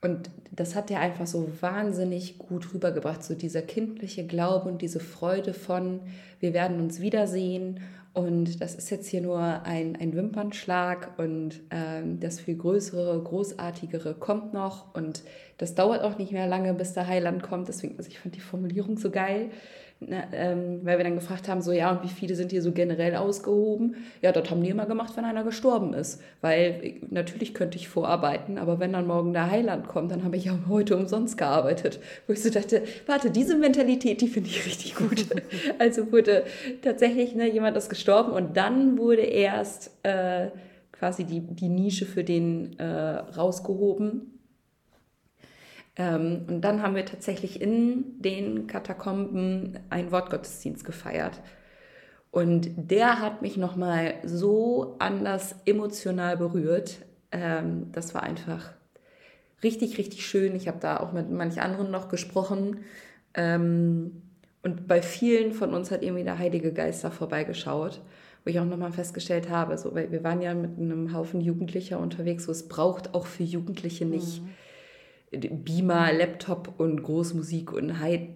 und 0.01 0.31
das 0.51 0.73
hat 0.73 0.89
er 0.89 0.99
einfach 1.01 1.27
so 1.27 1.47
wahnsinnig 1.60 2.39
gut 2.39 2.73
rübergebracht, 2.73 3.23
so 3.23 3.36
dieser 3.36 3.62
kindliche 3.62 4.25
Glaube 4.25 4.67
und 4.67 4.81
diese 4.81 4.99
Freude 4.99 5.53
von, 5.53 5.99
wir 6.39 6.55
werden 6.55 6.79
uns 6.79 6.99
wiedersehen 6.99 7.79
und 8.17 8.62
das 8.62 8.73
ist 8.73 8.89
jetzt 8.89 9.08
hier 9.08 9.21
nur 9.21 9.39
ein, 9.39 9.95
ein 9.95 10.15
Wimpernschlag 10.15 11.19
und 11.19 11.62
ähm, 11.69 12.19
das 12.19 12.39
viel 12.39 12.58
größere, 12.58 13.21
großartigere 13.21 14.15
kommt 14.15 14.56
noch. 14.56 14.95
Und 14.95 15.21
das 15.60 15.75
dauert 15.75 16.01
auch 16.01 16.17
nicht 16.17 16.32
mehr 16.32 16.47
lange, 16.47 16.73
bis 16.73 16.93
der 16.93 17.06
Heiland 17.06 17.43
kommt. 17.43 17.67
Deswegen, 17.67 17.95
also 17.95 18.10
ich 18.10 18.17
fand 18.17 18.36
die 18.36 18.39
Formulierung 18.39 18.97
so 18.97 19.12
geil. 19.12 19.51
Na, 19.99 20.25
ähm, 20.31 20.81
weil 20.83 20.99
wir 20.99 21.03
dann 21.03 21.15
gefragt 21.15 21.47
haben, 21.47 21.62
so 21.62 21.71
ja, 21.71 21.89
und 21.89 22.03
wie 22.03 22.13
viele 22.13 22.36
sind 22.36 22.51
hier 22.51 22.62
so 22.62 22.71
generell 22.71 23.15
ausgehoben? 23.15 23.95
Ja, 24.21 24.31
das 24.31 24.51
haben 24.51 24.62
die 24.62 24.69
immer 24.69 24.86
gemacht, 24.86 25.13
wenn 25.17 25.25
einer 25.25 25.43
gestorben 25.43 25.95
ist. 25.95 26.21
Weil 26.41 26.99
natürlich 27.10 27.55
könnte 27.55 27.79
ich 27.79 27.89
vorarbeiten, 27.89 28.60
aber 28.60 28.79
wenn 28.79 28.93
dann 28.93 29.07
morgen 29.07 29.33
der 29.33 29.49
Heiland 29.49 29.88
kommt, 29.88 30.12
dann 30.12 30.23
habe 30.23 30.38
ich 30.38 30.45
ja 30.45 30.60
heute 30.69 30.95
umsonst 30.95 31.36
gearbeitet. 31.36 31.99
Wo 32.27 32.33
ich 32.33 32.43
so 32.43 32.51
dachte, 32.51 32.83
warte, 33.07 33.31
diese 33.31 33.57
Mentalität, 33.57 34.21
die 34.21 34.27
finde 34.27 34.49
ich 34.49 34.67
richtig 34.67 34.95
gut. 34.95 35.25
also 35.79 36.12
wurde 36.12 36.43
tatsächlich 36.83 37.33
ne, 37.33 37.51
jemand 37.51 37.75
ist 37.75 37.89
gestorben 37.89 38.33
und 38.33 38.55
dann 38.55 38.99
wurde 38.99 39.23
erst 39.23 39.89
äh, 40.03 40.49
quasi 40.91 41.23
die, 41.23 41.39
die 41.39 41.69
Nische 41.69 42.05
für 42.05 42.23
den 42.23 42.77
äh, 42.77 42.86
rausgehoben 42.86 44.37
ähm, 45.97 46.45
und 46.47 46.62
dann 46.62 46.83
haben 46.83 46.95
wir 46.95 47.05
tatsächlich 47.05 47.60
in 47.60 48.21
den 48.21 48.67
Katakomben 48.67 49.79
einen 49.89 50.12
Wortgottesdienst 50.12 50.86
gefeiert. 50.86 51.41
Und 52.29 52.69
der 52.75 53.19
hat 53.19 53.41
mich 53.41 53.57
nochmal 53.57 54.15
so 54.23 54.95
anders 54.99 55.55
emotional 55.65 56.38
berührt. 56.38 56.99
Ähm, 57.31 57.91
das 57.91 58.13
war 58.13 58.21
einfach 58.21 58.73
richtig, 59.63 59.97
richtig 59.97 60.25
schön. 60.25 60.55
Ich 60.55 60.67
habe 60.67 60.77
da 60.79 60.97
auch 60.97 61.13
mit 61.13 61.31
manch 61.31 61.60
anderen 61.60 61.89
noch 61.89 62.10
gesprochen. 62.10 62.81
Ähm, 63.33 64.21
und 64.62 64.88
bei 64.88 65.01
vielen 65.01 65.51
von 65.51 65.73
uns 65.73 65.89
hat 65.89 66.03
irgendwie 66.03 66.23
der 66.23 66.38
Heilige 66.38 66.73
Geist 66.73 67.03
da 67.03 67.10
vorbeigeschaut, 67.10 68.01
wo 68.43 68.49
ich 68.51 68.60
auch 68.60 68.65
nochmal 68.65 68.91
festgestellt 68.91 69.49
habe, 69.49 69.77
so, 69.77 69.95
weil 69.95 70.12
wir 70.12 70.23
waren 70.23 70.41
ja 70.41 70.53
mit 70.53 70.77
einem 70.77 71.13
Haufen 71.13 71.41
Jugendlicher 71.41 71.99
unterwegs, 71.99 72.43
so 72.43 72.51
es 72.51 72.67
braucht 72.67 73.15
auch 73.15 73.25
für 73.25 73.43
Jugendliche 73.43 74.05
nicht. 74.05 74.43
Mhm 74.43 74.49
Beamer, 75.31 76.13
Laptop 76.13 76.79
und 76.79 77.03
Großmusik 77.03 77.73
und 77.73 77.99
High, 77.99 78.29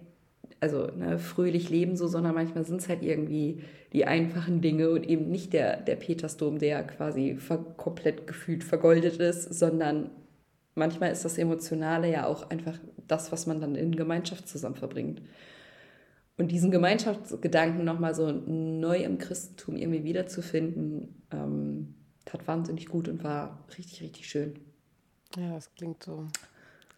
also 0.60 0.86
ne, 0.88 1.18
fröhlich 1.18 1.70
leben 1.70 1.96
so, 1.96 2.06
sondern 2.06 2.34
manchmal 2.34 2.64
sind 2.64 2.80
es 2.80 2.88
halt 2.88 3.02
irgendwie 3.02 3.62
die 3.92 4.04
einfachen 4.04 4.60
Dinge 4.60 4.90
und 4.90 5.08
eben 5.08 5.30
nicht 5.30 5.52
der, 5.52 5.80
der 5.80 5.96
Petersdom, 5.96 6.58
der 6.58 6.82
quasi 6.84 7.38
komplett 7.76 8.26
gefühlt 8.26 8.62
vergoldet 8.64 9.16
ist, 9.16 9.54
sondern 9.54 10.10
manchmal 10.74 11.12
ist 11.12 11.24
das 11.24 11.38
Emotionale 11.38 12.10
ja 12.10 12.26
auch 12.26 12.50
einfach 12.50 12.78
das, 13.06 13.32
was 13.32 13.46
man 13.46 13.60
dann 13.60 13.74
in 13.74 13.96
Gemeinschaft 13.96 14.48
zusammen 14.48 14.76
verbringt. 14.76 15.22
Und 16.38 16.50
diesen 16.50 16.70
Gemeinschaftsgedanken 16.70 17.84
nochmal 17.84 18.14
so 18.14 18.30
neu 18.32 18.98
im 18.98 19.18
Christentum 19.18 19.76
irgendwie 19.76 20.04
wiederzufinden, 20.04 21.22
ähm, 21.30 21.94
tat 22.24 22.46
wahnsinnig 22.46 22.86
gut 22.86 23.08
und 23.08 23.22
war 23.22 23.64
richtig, 23.76 24.02
richtig 24.02 24.28
schön. 24.28 24.54
Ja, 25.36 25.54
das 25.54 25.74
klingt 25.74 26.02
so 26.02 26.26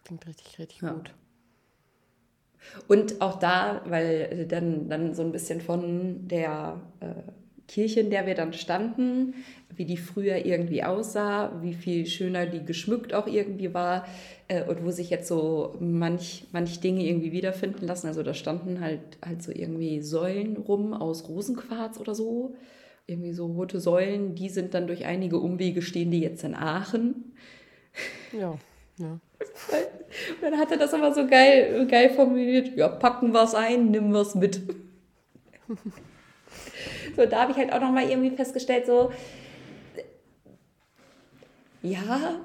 Klingt 0.05 0.25
richtig, 0.27 0.59
richtig 0.59 0.81
ja. 0.81 0.93
gut. 0.93 1.13
Und 2.87 3.21
auch 3.21 3.39
da, 3.39 3.81
weil 3.85 4.45
dann, 4.47 4.89
dann 4.89 5.13
so 5.13 5.23
ein 5.23 5.31
bisschen 5.31 5.61
von 5.61 6.27
der 6.27 6.81
äh, 6.99 7.31
Kirche, 7.67 7.99
in 7.99 8.09
der 8.09 8.25
wir 8.27 8.35
dann 8.35 8.53
standen, 8.53 9.33
wie 9.75 9.85
die 9.85 9.97
früher 9.97 10.45
irgendwie 10.45 10.83
aussah, 10.83 11.51
wie 11.61 11.73
viel 11.73 12.05
schöner 12.05 12.45
die 12.45 12.63
geschmückt 12.63 13.13
auch 13.13 13.27
irgendwie 13.27 13.73
war 13.73 14.05
äh, 14.47 14.63
und 14.63 14.83
wo 14.85 14.91
sich 14.91 15.09
jetzt 15.09 15.27
so 15.27 15.75
manch, 15.79 16.45
manch 16.51 16.79
Dinge 16.79 17.03
irgendwie 17.03 17.31
wiederfinden 17.31 17.85
lassen. 17.85 18.07
Also 18.07 18.23
da 18.23 18.33
standen 18.33 18.81
halt, 18.81 19.01
halt 19.23 19.41
so 19.41 19.51
irgendwie 19.51 20.01
Säulen 20.01 20.57
rum 20.57 20.93
aus 20.93 21.27
Rosenquarz 21.27 21.99
oder 21.99 22.13
so. 22.15 22.55
Irgendwie 23.07 23.33
so 23.33 23.47
rote 23.47 23.79
Säulen, 23.79 24.35
die 24.35 24.49
sind 24.49 24.73
dann 24.73 24.87
durch 24.87 25.05
einige 25.05 25.37
Umwege 25.37 25.81
stehen, 25.81 26.11
die 26.11 26.21
jetzt 26.21 26.43
in 26.43 26.55
Aachen. 26.55 27.33
Ja. 28.31 28.57
Ja. 28.97 29.19
Und 29.39 30.51
dann 30.51 30.59
hat 30.59 30.71
er 30.71 30.77
das 30.77 30.93
aber 30.93 31.13
so 31.13 31.27
geil, 31.27 31.85
geil 31.87 32.09
formuliert. 32.09 32.75
Ja, 32.75 32.87
packen 32.87 33.33
wir 33.33 33.43
es 33.43 33.53
ein, 33.53 33.91
nimm 33.91 34.11
wir 34.11 34.21
es 34.21 34.35
mit. 34.35 34.61
so, 37.15 37.25
da 37.25 37.41
habe 37.41 37.51
ich 37.51 37.57
halt 37.57 37.73
auch 37.73 37.81
nochmal 37.81 38.09
irgendwie 38.09 38.35
festgestellt, 38.35 38.85
so, 38.85 39.11
ja, 41.81 42.39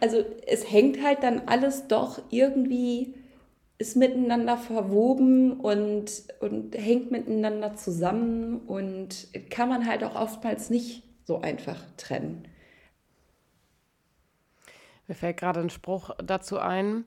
also 0.00 0.24
es 0.46 0.70
hängt 0.70 1.02
halt 1.04 1.22
dann 1.22 1.42
alles 1.46 1.86
doch 1.88 2.20
irgendwie, 2.30 3.14
ist 3.78 3.96
miteinander 3.96 4.56
verwoben 4.56 5.60
und, 5.60 6.10
und 6.40 6.74
hängt 6.76 7.10
miteinander 7.10 7.76
zusammen 7.76 8.60
und 8.66 9.28
kann 9.50 9.68
man 9.68 9.86
halt 9.86 10.04
auch 10.04 10.14
oftmals 10.14 10.70
nicht 10.70 11.02
so 11.24 11.40
einfach 11.40 11.82
trennen. 11.96 12.44
Mir 15.10 15.16
fällt 15.16 15.38
gerade 15.38 15.58
ein 15.58 15.70
Spruch 15.70 16.10
dazu 16.22 16.60
ein. 16.60 17.04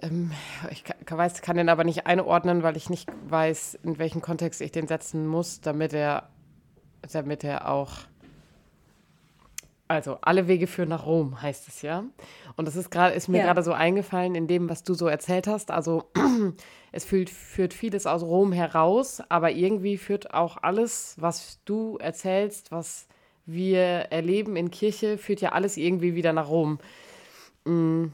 Ähm, 0.00 0.30
ich 0.70 0.84
kann, 0.84 1.18
weiß, 1.18 1.42
kann 1.42 1.56
den 1.56 1.68
aber 1.70 1.82
nicht 1.82 2.06
einordnen, 2.06 2.62
weil 2.62 2.76
ich 2.76 2.88
nicht 2.88 3.10
weiß, 3.28 3.80
in 3.82 3.98
welchem 3.98 4.22
Kontext 4.22 4.60
ich 4.60 4.70
den 4.70 4.86
setzen 4.86 5.26
muss, 5.26 5.60
damit 5.60 5.92
er, 5.92 6.28
damit 7.12 7.42
er 7.42 7.68
auch. 7.68 7.94
Also, 9.88 10.18
alle 10.20 10.46
Wege 10.46 10.68
führen 10.68 10.90
nach 10.90 11.04
Rom, 11.04 11.42
heißt 11.42 11.66
es 11.66 11.82
ja. 11.82 12.04
Und 12.54 12.68
das 12.68 12.76
ist, 12.76 12.92
grad, 12.92 13.12
ist 13.12 13.26
mir 13.26 13.38
ja. 13.38 13.46
gerade 13.46 13.64
so 13.64 13.72
eingefallen 13.72 14.36
in 14.36 14.46
dem, 14.46 14.70
was 14.70 14.84
du 14.84 14.94
so 14.94 15.08
erzählt 15.08 15.48
hast. 15.48 15.72
Also, 15.72 16.12
es 16.92 17.04
führt, 17.04 17.28
führt 17.28 17.74
vieles 17.74 18.06
aus 18.06 18.22
Rom 18.22 18.52
heraus, 18.52 19.20
aber 19.28 19.50
irgendwie 19.50 19.98
führt 19.98 20.32
auch 20.32 20.58
alles, 20.62 21.16
was 21.18 21.58
du 21.64 21.96
erzählst, 21.96 22.70
was 22.70 23.08
wir 23.48 23.80
erleben 24.10 24.56
in 24.56 24.70
Kirche, 24.70 25.18
führt 25.18 25.40
ja 25.40 25.52
alles 25.52 25.76
irgendwie 25.76 26.14
wieder 26.14 26.32
nach 26.32 26.48
Rom. 26.48 26.78
Mm, 27.64 28.06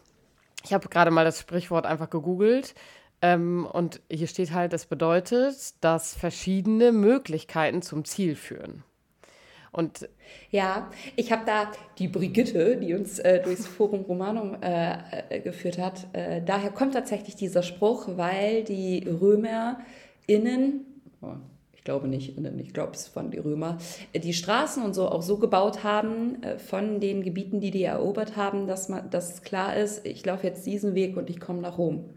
ich 0.65 0.73
habe 0.73 0.89
gerade 0.89 1.11
mal 1.11 1.25
das 1.25 1.41
Sprichwort 1.41 1.87
einfach 1.87 2.09
gegoogelt. 2.09 2.75
Ähm, 3.21 3.67
und 3.71 4.01
hier 4.11 4.27
steht 4.27 4.53
halt, 4.53 4.73
das 4.73 4.87
bedeutet, 4.87 5.83
dass 5.83 6.15
verschiedene 6.15 6.93
Möglichkeiten 6.93 7.83
zum 7.83 8.05
Ziel 8.05 8.37
führen. 8.37 8.85
Und 9.73 10.09
ja, 10.51 10.89
ich 11.17 11.33
habe 11.33 11.43
da 11.45 11.73
die 11.99 12.07
Brigitte, 12.07 12.77
die 12.77 12.95
uns 12.95 13.19
äh, 13.19 13.43
durchs 13.43 13.67
Forum 13.67 14.03
Romanum 14.03 14.57
äh, 14.63 14.99
äh, 15.31 15.41
geführt 15.41 15.79
hat. 15.79 16.07
Äh, 16.13 16.43
daher 16.43 16.71
kommt 16.71 16.95
tatsächlich 16.95 17.35
dieser 17.35 17.65
Spruch, 17.65 18.07
weil 18.17 18.63
die 18.63 19.05
RömerInnen, 19.09 20.87
ich 21.85 21.87
glaube 21.87 22.09
nicht, 22.09 22.39
ich 22.39 22.73
glaube, 22.73 22.93
es 22.95 23.15
waren 23.15 23.31
die 23.31 23.37
Römer, 23.37 23.77
die 24.15 24.33
Straßen 24.33 24.83
und 24.83 24.95
so 24.95 25.07
auch 25.07 25.21
so 25.21 25.37
gebaut 25.37 25.85
haben 25.85 26.43
äh, 26.43 26.59
von 26.59 26.99
den 26.99 27.23
Gebieten, 27.23 27.61
die 27.61 27.71
die 27.71 27.83
erobert 27.83 28.37
haben, 28.37 28.67
dass, 28.67 28.89
man, 28.89 29.11
dass 29.11 29.43
klar 29.43 29.77
ist, 29.77 30.07
ich 30.07 30.25
laufe 30.25 30.47
jetzt 30.47 30.65
diesen 30.65 30.95
Weg 30.95 31.15
und 31.19 31.29
ich 31.29 31.41
komme 31.41 31.61
nach 31.61 31.77
Rom. 31.77 32.09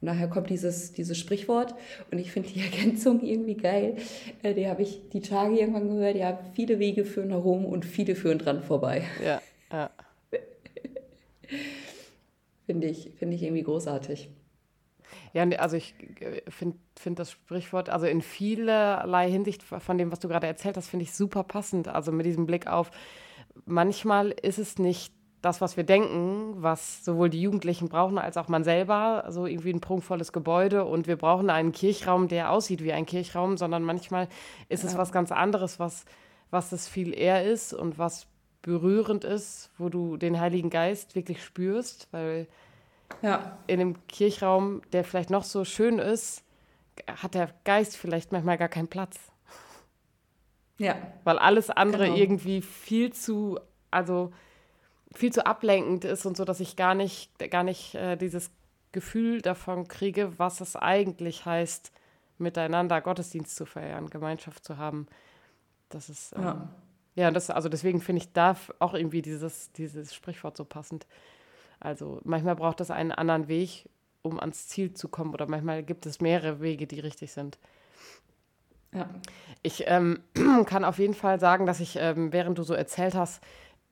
Und 0.00 0.06
daher 0.06 0.28
kommt 0.28 0.48
dieses, 0.48 0.94
dieses 0.94 1.18
Sprichwort 1.18 1.74
und 2.10 2.20
ich 2.20 2.32
finde 2.32 2.48
die 2.48 2.60
Ergänzung 2.62 3.20
irgendwie 3.22 3.58
geil. 3.58 3.96
Äh, 4.42 4.54
die 4.54 4.66
habe 4.66 4.80
ich 4.80 5.02
die 5.12 5.20
Tage 5.20 5.60
irgendwann 5.60 5.90
gehört, 5.90 6.16
ja, 6.16 6.38
viele 6.54 6.78
Wege 6.78 7.04
führen 7.04 7.28
nach 7.28 7.44
Rom 7.44 7.66
und 7.66 7.84
viele 7.84 8.14
führen 8.14 8.38
dran 8.38 8.62
vorbei. 8.62 9.02
Ja, 9.22 9.42
ja. 9.70 9.90
finde 12.64 12.86
ich, 12.86 13.10
find 13.18 13.34
ich 13.34 13.42
irgendwie 13.42 13.62
großartig. 13.62 14.30
Ja, 15.32 15.44
also 15.58 15.76
ich 15.76 15.94
äh, 16.20 16.42
finde 16.50 16.78
find 16.98 17.18
das 17.18 17.30
Sprichwort, 17.30 17.88
also 17.88 18.06
in 18.06 18.22
vielerlei 18.22 19.30
Hinsicht 19.30 19.62
von 19.62 19.98
dem, 19.98 20.12
was 20.12 20.20
du 20.20 20.28
gerade 20.28 20.46
erzählt 20.46 20.76
hast, 20.76 20.88
finde 20.88 21.04
ich 21.04 21.12
super 21.12 21.42
passend. 21.42 21.88
Also 21.88 22.12
mit 22.12 22.26
diesem 22.26 22.46
Blick 22.46 22.66
auf, 22.66 22.90
manchmal 23.64 24.30
ist 24.30 24.58
es 24.58 24.78
nicht 24.78 25.12
das, 25.42 25.60
was 25.60 25.76
wir 25.76 25.84
denken, 25.84 26.54
was 26.62 27.04
sowohl 27.04 27.28
die 27.28 27.42
Jugendlichen 27.42 27.88
brauchen 27.88 28.16
als 28.16 28.36
auch 28.36 28.48
man 28.48 28.62
selber, 28.62 29.24
so 29.28 29.46
irgendwie 29.46 29.72
ein 29.72 29.80
prunkvolles 29.80 30.32
Gebäude 30.32 30.84
und 30.84 31.08
wir 31.08 31.16
brauchen 31.16 31.50
einen 31.50 31.72
Kirchraum, 31.72 32.28
der 32.28 32.50
aussieht 32.50 32.82
wie 32.84 32.92
ein 32.92 33.06
Kirchraum, 33.06 33.56
sondern 33.56 33.82
manchmal 33.82 34.28
ist 34.68 34.84
ja. 34.84 34.90
es 34.90 34.96
was 34.96 35.10
ganz 35.10 35.32
anderes, 35.32 35.80
was, 35.80 36.04
was 36.50 36.70
es 36.70 36.86
viel 36.86 37.12
eher 37.12 37.44
ist 37.44 37.74
und 37.74 37.98
was 37.98 38.28
berührend 38.62 39.24
ist, 39.24 39.70
wo 39.76 39.88
du 39.88 40.16
den 40.16 40.40
Heiligen 40.40 40.70
Geist 40.70 41.16
wirklich 41.16 41.42
spürst, 41.42 42.06
weil 42.12 42.46
ja. 43.20 43.58
In 43.66 43.80
einem 43.80 44.06
Kirchraum, 44.06 44.82
der 44.92 45.04
vielleicht 45.04 45.30
noch 45.30 45.44
so 45.44 45.64
schön 45.64 45.98
ist, 45.98 46.42
hat 47.06 47.34
der 47.34 47.50
Geist 47.64 47.96
vielleicht 47.96 48.32
manchmal 48.32 48.58
gar 48.58 48.68
keinen 48.68 48.88
Platz. 48.88 49.18
Ja. 50.78 50.96
Weil 51.24 51.38
alles 51.38 51.70
andere 51.70 52.06
genau. 52.06 52.16
irgendwie 52.16 52.62
viel 52.62 53.12
zu, 53.12 53.58
also 53.90 54.32
viel 55.14 55.32
zu 55.32 55.46
ablenkend 55.46 56.04
ist 56.04 56.26
und 56.26 56.36
so, 56.36 56.44
dass 56.44 56.60
ich 56.60 56.76
gar 56.76 56.94
nicht, 56.94 57.38
gar 57.50 57.62
nicht 57.62 57.94
äh, 57.94 58.16
dieses 58.16 58.50
Gefühl 58.92 59.42
davon 59.42 59.88
kriege, 59.88 60.38
was 60.38 60.60
es 60.60 60.76
eigentlich 60.76 61.46
heißt, 61.46 61.92
miteinander 62.38 63.00
Gottesdienst 63.00 63.56
zu 63.56 63.66
feiern, 63.66 64.10
Gemeinschaft 64.10 64.64
zu 64.64 64.76
haben. 64.76 65.06
Das 65.88 66.08
ist, 66.08 66.34
ähm, 66.36 66.42
ja. 66.42 66.68
ja, 67.14 67.30
das, 67.30 67.50
also 67.50 67.68
deswegen 67.68 68.00
finde 68.00 68.22
ich 68.22 68.32
da 68.32 68.56
auch 68.78 68.94
irgendwie 68.94 69.22
dieses, 69.22 69.72
dieses 69.72 70.14
Sprichwort 70.14 70.56
so 70.56 70.64
passend. 70.64 71.06
Also 71.82 72.20
manchmal 72.24 72.56
braucht 72.56 72.80
es 72.80 72.90
einen 72.90 73.12
anderen 73.12 73.48
Weg, 73.48 73.88
um 74.22 74.38
ans 74.38 74.68
Ziel 74.68 74.94
zu 74.94 75.08
kommen. 75.08 75.34
Oder 75.34 75.46
manchmal 75.46 75.82
gibt 75.82 76.06
es 76.06 76.20
mehrere 76.20 76.60
Wege, 76.60 76.86
die 76.86 77.00
richtig 77.00 77.32
sind. 77.32 77.58
Ja. 78.94 79.08
Ich 79.62 79.84
ähm, 79.86 80.20
kann 80.66 80.84
auf 80.84 80.98
jeden 80.98 81.14
Fall 81.14 81.40
sagen, 81.40 81.66
dass 81.66 81.80
ich, 81.80 81.96
ähm, 81.98 82.32
während 82.32 82.58
du 82.58 82.62
so 82.62 82.74
erzählt 82.74 83.14
hast, 83.14 83.42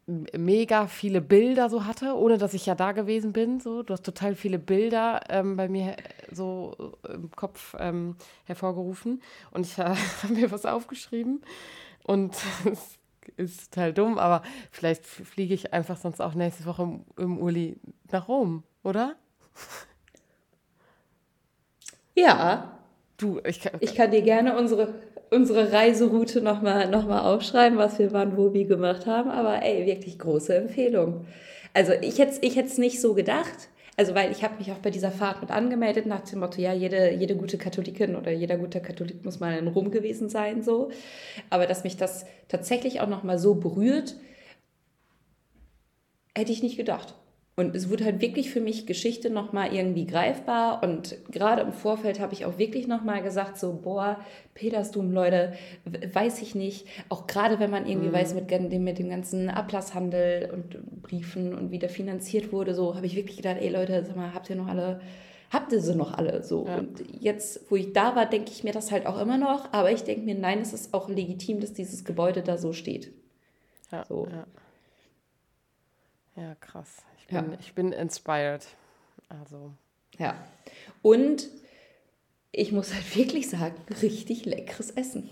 mega 0.06 0.86
viele 0.86 1.20
Bilder 1.20 1.70
so 1.70 1.84
hatte, 1.84 2.16
ohne 2.16 2.38
dass 2.38 2.54
ich 2.54 2.66
ja 2.66 2.74
da 2.74 2.92
gewesen 2.92 3.32
bin. 3.32 3.60
So, 3.60 3.82
du 3.82 3.92
hast 3.92 4.04
total 4.04 4.34
viele 4.34 4.58
Bilder 4.58 5.20
ähm, 5.28 5.56
bei 5.56 5.68
mir 5.68 5.96
so 6.30 6.94
im 7.08 7.30
Kopf 7.30 7.76
ähm, 7.78 8.16
hervorgerufen 8.44 9.22
und 9.52 9.66
ich 9.66 9.78
äh, 9.78 9.94
habe 10.22 10.34
mir 10.34 10.50
was 10.50 10.66
aufgeschrieben 10.66 11.42
und 12.02 12.34
es 12.64 12.99
ist 13.36 13.72
total 13.72 13.92
dumm, 13.92 14.18
aber 14.18 14.42
vielleicht 14.70 15.04
fliege 15.04 15.54
ich 15.54 15.72
einfach 15.72 15.96
sonst 15.96 16.20
auch 16.20 16.34
nächste 16.34 16.66
Woche 16.66 16.82
im, 16.82 17.04
im 17.18 17.38
Uli 17.38 17.76
nach 18.10 18.28
Rom, 18.28 18.62
oder? 18.82 19.16
Ja. 22.14 22.76
Du, 23.16 23.38
ich 23.44 23.60
kann, 23.60 23.72
ich 23.80 23.94
kann 23.94 24.10
dir 24.10 24.22
gerne 24.22 24.56
unsere, 24.56 24.94
unsere 25.30 25.72
Reiseroute 25.72 26.40
nochmal 26.40 26.88
noch 26.88 27.06
mal 27.06 27.20
aufschreiben, 27.20 27.78
was 27.78 27.98
wir 27.98 28.12
wann, 28.12 28.36
wo, 28.36 28.54
wie 28.54 28.64
gemacht 28.64 29.06
haben, 29.06 29.30
aber 29.30 29.62
ey, 29.62 29.84
wirklich 29.84 30.18
große 30.18 30.54
Empfehlung. 30.54 31.26
Also 31.74 31.92
ich 31.92 32.18
hätte 32.18 32.38
ich 32.40 32.56
es 32.56 32.78
nicht 32.78 33.00
so 33.00 33.14
gedacht, 33.14 33.68
also 34.00 34.14
weil 34.14 34.32
ich 34.32 34.42
habe 34.42 34.56
mich 34.56 34.72
auch 34.72 34.78
bei 34.78 34.88
dieser 34.88 35.10
Fahrt 35.10 35.42
mit 35.42 35.50
angemeldet 35.50 36.06
nach 36.06 36.22
dem 36.22 36.38
Motto, 36.38 36.58
ja, 36.58 36.72
jede, 36.72 37.12
jede 37.12 37.36
gute 37.36 37.58
Katholikin 37.58 38.16
oder 38.16 38.30
jeder 38.30 38.56
gute 38.56 38.80
Katholik 38.80 39.26
muss 39.26 39.40
mal 39.40 39.58
in 39.58 39.68
Rom 39.68 39.90
gewesen 39.90 40.30
sein, 40.30 40.62
so. 40.62 40.90
Aber 41.50 41.66
dass 41.66 41.84
mich 41.84 41.98
das 41.98 42.24
tatsächlich 42.48 43.02
auch 43.02 43.08
nochmal 43.08 43.38
so 43.38 43.56
berührt, 43.56 44.16
hätte 46.34 46.50
ich 46.50 46.62
nicht 46.62 46.78
gedacht. 46.78 47.14
Und 47.60 47.76
es 47.76 47.90
wurde 47.90 48.06
halt 48.06 48.22
wirklich 48.22 48.48
für 48.48 48.62
mich 48.62 48.86
Geschichte 48.86 49.28
nochmal 49.28 49.74
irgendwie 49.74 50.06
greifbar. 50.06 50.82
Und 50.82 51.14
gerade 51.30 51.60
im 51.60 51.74
Vorfeld 51.74 52.18
habe 52.18 52.32
ich 52.32 52.46
auch 52.46 52.56
wirklich 52.56 52.88
nochmal 52.88 53.22
gesagt, 53.22 53.58
so, 53.58 53.78
boah, 53.82 54.18
Petersdom, 54.54 55.12
Leute, 55.12 55.52
weiß 55.84 56.40
ich 56.40 56.54
nicht. 56.54 56.86
Auch 57.10 57.26
gerade 57.26 57.60
wenn 57.60 57.70
man 57.70 57.86
irgendwie 57.86 58.08
mhm. 58.08 58.14
weiß, 58.14 58.32
mit 58.32 58.50
dem, 58.50 58.82
mit 58.82 58.98
dem 58.98 59.10
ganzen 59.10 59.50
Ablasshandel 59.50 60.48
und 60.54 61.02
Briefen 61.02 61.54
und 61.54 61.70
wie 61.70 61.78
der 61.78 61.90
finanziert 61.90 62.50
wurde, 62.50 62.74
so 62.74 62.96
habe 62.96 63.04
ich 63.04 63.14
wirklich 63.14 63.36
gedacht, 63.36 63.58
ey 63.60 63.68
Leute, 63.68 64.06
sag 64.06 64.16
mal, 64.16 64.32
habt 64.32 64.48
ihr 64.48 64.56
noch 64.56 64.68
alle 64.68 65.02
habt 65.50 65.72
ihr 65.72 65.80
sie 65.82 65.96
noch 65.96 66.14
alle 66.14 66.42
so. 66.42 66.64
Ja. 66.64 66.78
Und 66.78 67.02
jetzt, 67.20 67.70
wo 67.70 67.76
ich 67.76 67.92
da 67.92 68.16
war, 68.16 68.24
denke 68.24 68.52
ich 68.52 68.64
mir 68.64 68.72
das 68.72 68.90
halt 68.90 69.04
auch 69.04 69.20
immer 69.20 69.36
noch. 69.36 69.70
Aber 69.72 69.92
ich 69.92 70.04
denke 70.04 70.24
mir, 70.24 70.36
nein, 70.36 70.60
es 70.60 70.72
ist 70.72 70.94
auch 70.94 71.10
legitim, 71.10 71.60
dass 71.60 71.74
dieses 71.74 72.04
Gebäude 72.04 72.40
da 72.42 72.56
so 72.56 72.72
steht. 72.72 73.12
Ja, 73.90 74.04
so. 74.06 74.28
ja. 74.30 74.46
ja 76.40 76.54
krass 76.54 77.02
bin, 77.30 77.52
ja. 77.52 77.58
ich 77.60 77.74
bin 77.74 77.92
inspired. 77.92 78.66
Also. 79.28 79.72
Ja. 80.18 80.36
Und 81.02 81.48
ich 82.52 82.72
muss 82.72 82.94
halt 82.94 83.16
wirklich 83.16 83.48
sagen, 83.48 83.74
richtig 84.02 84.44
leckeres 84.44 84.90
Essen. 84.90 85.28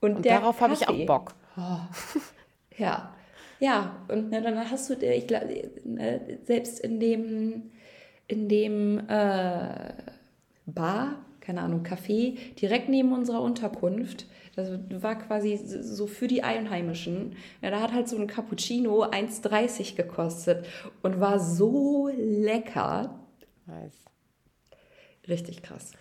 Und, 0.00 0.16
und 0.16 0.26
darauf 0.26 0.60
habe 0.60 0.74
ich 0.74 0.88
auch 0.88 1.06
Bock. 1.06 1.34
Oh. 1.56 1.78
Ja. 2.78 3.14
Ja, 3.58 4.04
und 4.08 4.30
ne, 4.30 4.42
dann 4.42 4.70
hast 4.70 4.90
du, 4.90 4.94
ich 4.94 5.26
glaube, 5.26 5.70
ne, 5.84 6.38
selbst 6.44 6.78
in 6.80 7.00
dem, 7.00 7.70
in 8.28 8.48
dem 8.48 8.98
äh, 9.08 9.94
Bar, 10.66 11.24
keine 11.40 11.62
Ahnung, 11.62 11.82
Café, 11.82 12.36
direkt 12.56 12.88
neben 12.88 13.12
unserer 13.12 13.40
Unterkunft, 13.40 14.26
das 14.56 14.70
war 15.02 15.16
quasi 15.18 15.58
so 15.58 16.06
für 16.06 16.28
die 16.28 16.42
Einheimischen. 16.42 17.36
Ja, 17.60 17.70
da 17.70 17.82
hat 17.82 17.92
halt 17.92 18.08
so 18.08 18.16
ein 18.16 18.26
Cappuccino 18.26 19.04
1,30 19.04 19.96
gekostet 19.96 20.64
und 21.02 21.20
war 21.20 21.38
so 21.38 22.08
lecker. 22.16 23.20
Nice. 23.66 24.06
Richtig 25.28 25.62
krass. 25.62 25.92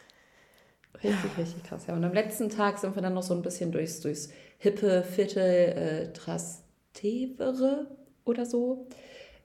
Richtig, 0.96 1.32
ja. 1.38 1.44
richtig 1.44 1.64
krass. 1.64 1.88
Ja, 1.88 1.96
und 1.96 2.04
am 2.06 2.14
letzten 2.14 2.50
Tag 2.50 2.78
sind 2.78 2.96
wir 2.96 3.02
dann 3.02 3.14
noch 3.14 3.24
so 3.24 3.34
ein 3.34 3.42
bisschen 3.42 3.74
durchs, 3.74 4.00
durchs 4.00 4.30
hippe 4.58 5.04
Viertel 5.04 5.42
äh, 5.42 6.14
Trastevere 6.14 7.88
oder 8.24 8.46
so 8.46 8.88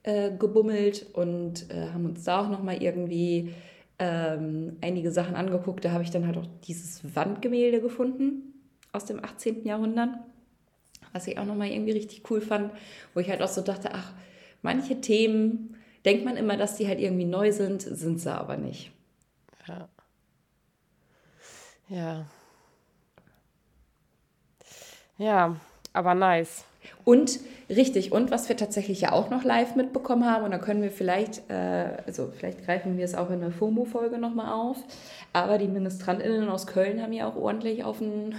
äh, 0.04 0.30
gebummelt 0.30 1.06
und 1.14 1.68
äh, 1.70 1.88
haben 1.92 2.06
uns 2.06 2.22
da 2.22 2.42
auch 2.42 2.48
nochmal 2.48 2.80
irgendwie 2.80 3.54
ähm, 3.98 4.76
einige 4.80 5.10
Sachen 5.10 5.34
angeguckt. 5.34 5.84
Da 5.84 5.90
habe 5.90 6.04
ich 6.04 6.12
dann 6.12 6.28
halt 6.28 6.36
auch 6.36 6.46
dieses 6.62 7.02
Wandgemälde 7.16 7.80
gefunden 7.80 8.49
aus 8.92 9.04
dem 9.04 9.24
18. 9.24 9.64
Jahrhundert, 9.64 10.10
was 11.12 11.26
ich 11.26 11.38
auch 11.38 11.44
nochmal 11.44 11.68
irgendwie 11.68 11.92
richtig 11.92 12.30
cool 12.30 12.40
fand, 12.40 12.72
wo 13.14 13.20
ich 13.20 13.30
halt 13.30 13.42
auch 13.42 13.48
so 13.48 13.60
dachte, 13.60 13.90
ach, 13.92 14.12
manche 14.62 15.00
Themen 15.00 15.76
denkt 16.04 16.24
man 16.24 16.36
immer, 16.36 16.56
dass 16.56 16.76
die 16.76 16.88
halt 16.88 17.00
irgendwie 17.00 17.24
neu 17.24 17.52
sind, 17.52 17.82
sind 17.82 18.20
sie 18.20 18.32
aber 18.32 18.56
nicht. 18.56 18.92
Ja. 19.66 19.88
Ja. 21.88 22.26
Ja, 25.18 25.56
aber 25.92 26.14
nice. 26.14 26.64
Und 27.04 27.40
richtig, 27.68 28.12
und 28.12 28.30
was 28.30 28.48
wir 28.48 28.56
tatsächlich 28.56 29.02
ja 29.02 29.12
auch 29.12 29.28
noch 29.28 29.44
live 29.44 29.76
mitbekommen 29.76 30.24
haben, 30.24 30.44
und 30.44 30.50
da 30.50 30.58
können 30.58 30.82
wir 30.82 30.90
vielleicht, 30.90 31.42
äh, 31.50 31.98
also 32.06 32.32
vielleicht 32.34 32.64
greifen 32.64 32.96
wir 32.96 33.04
es 33.04 33.14
auch 33.14 33.30
in 33.30 33.40
der 33.40 33.50
FOMO-Folge 33.50 34.18
nochmal 34.18 34.52
auf, 34.52 34.78
aber 35.32 35.58
die 35.58 35.68
MinistrantInnen 35.68 36.48
aus 36.48 36.66
Köln 36.66 37.02
haben 37.02 37.12
ja 37.12 37.28
auch 37.28 37.36
ordentlich 37.36 37.84
auf 37.84 37.98
den 37.98 38.34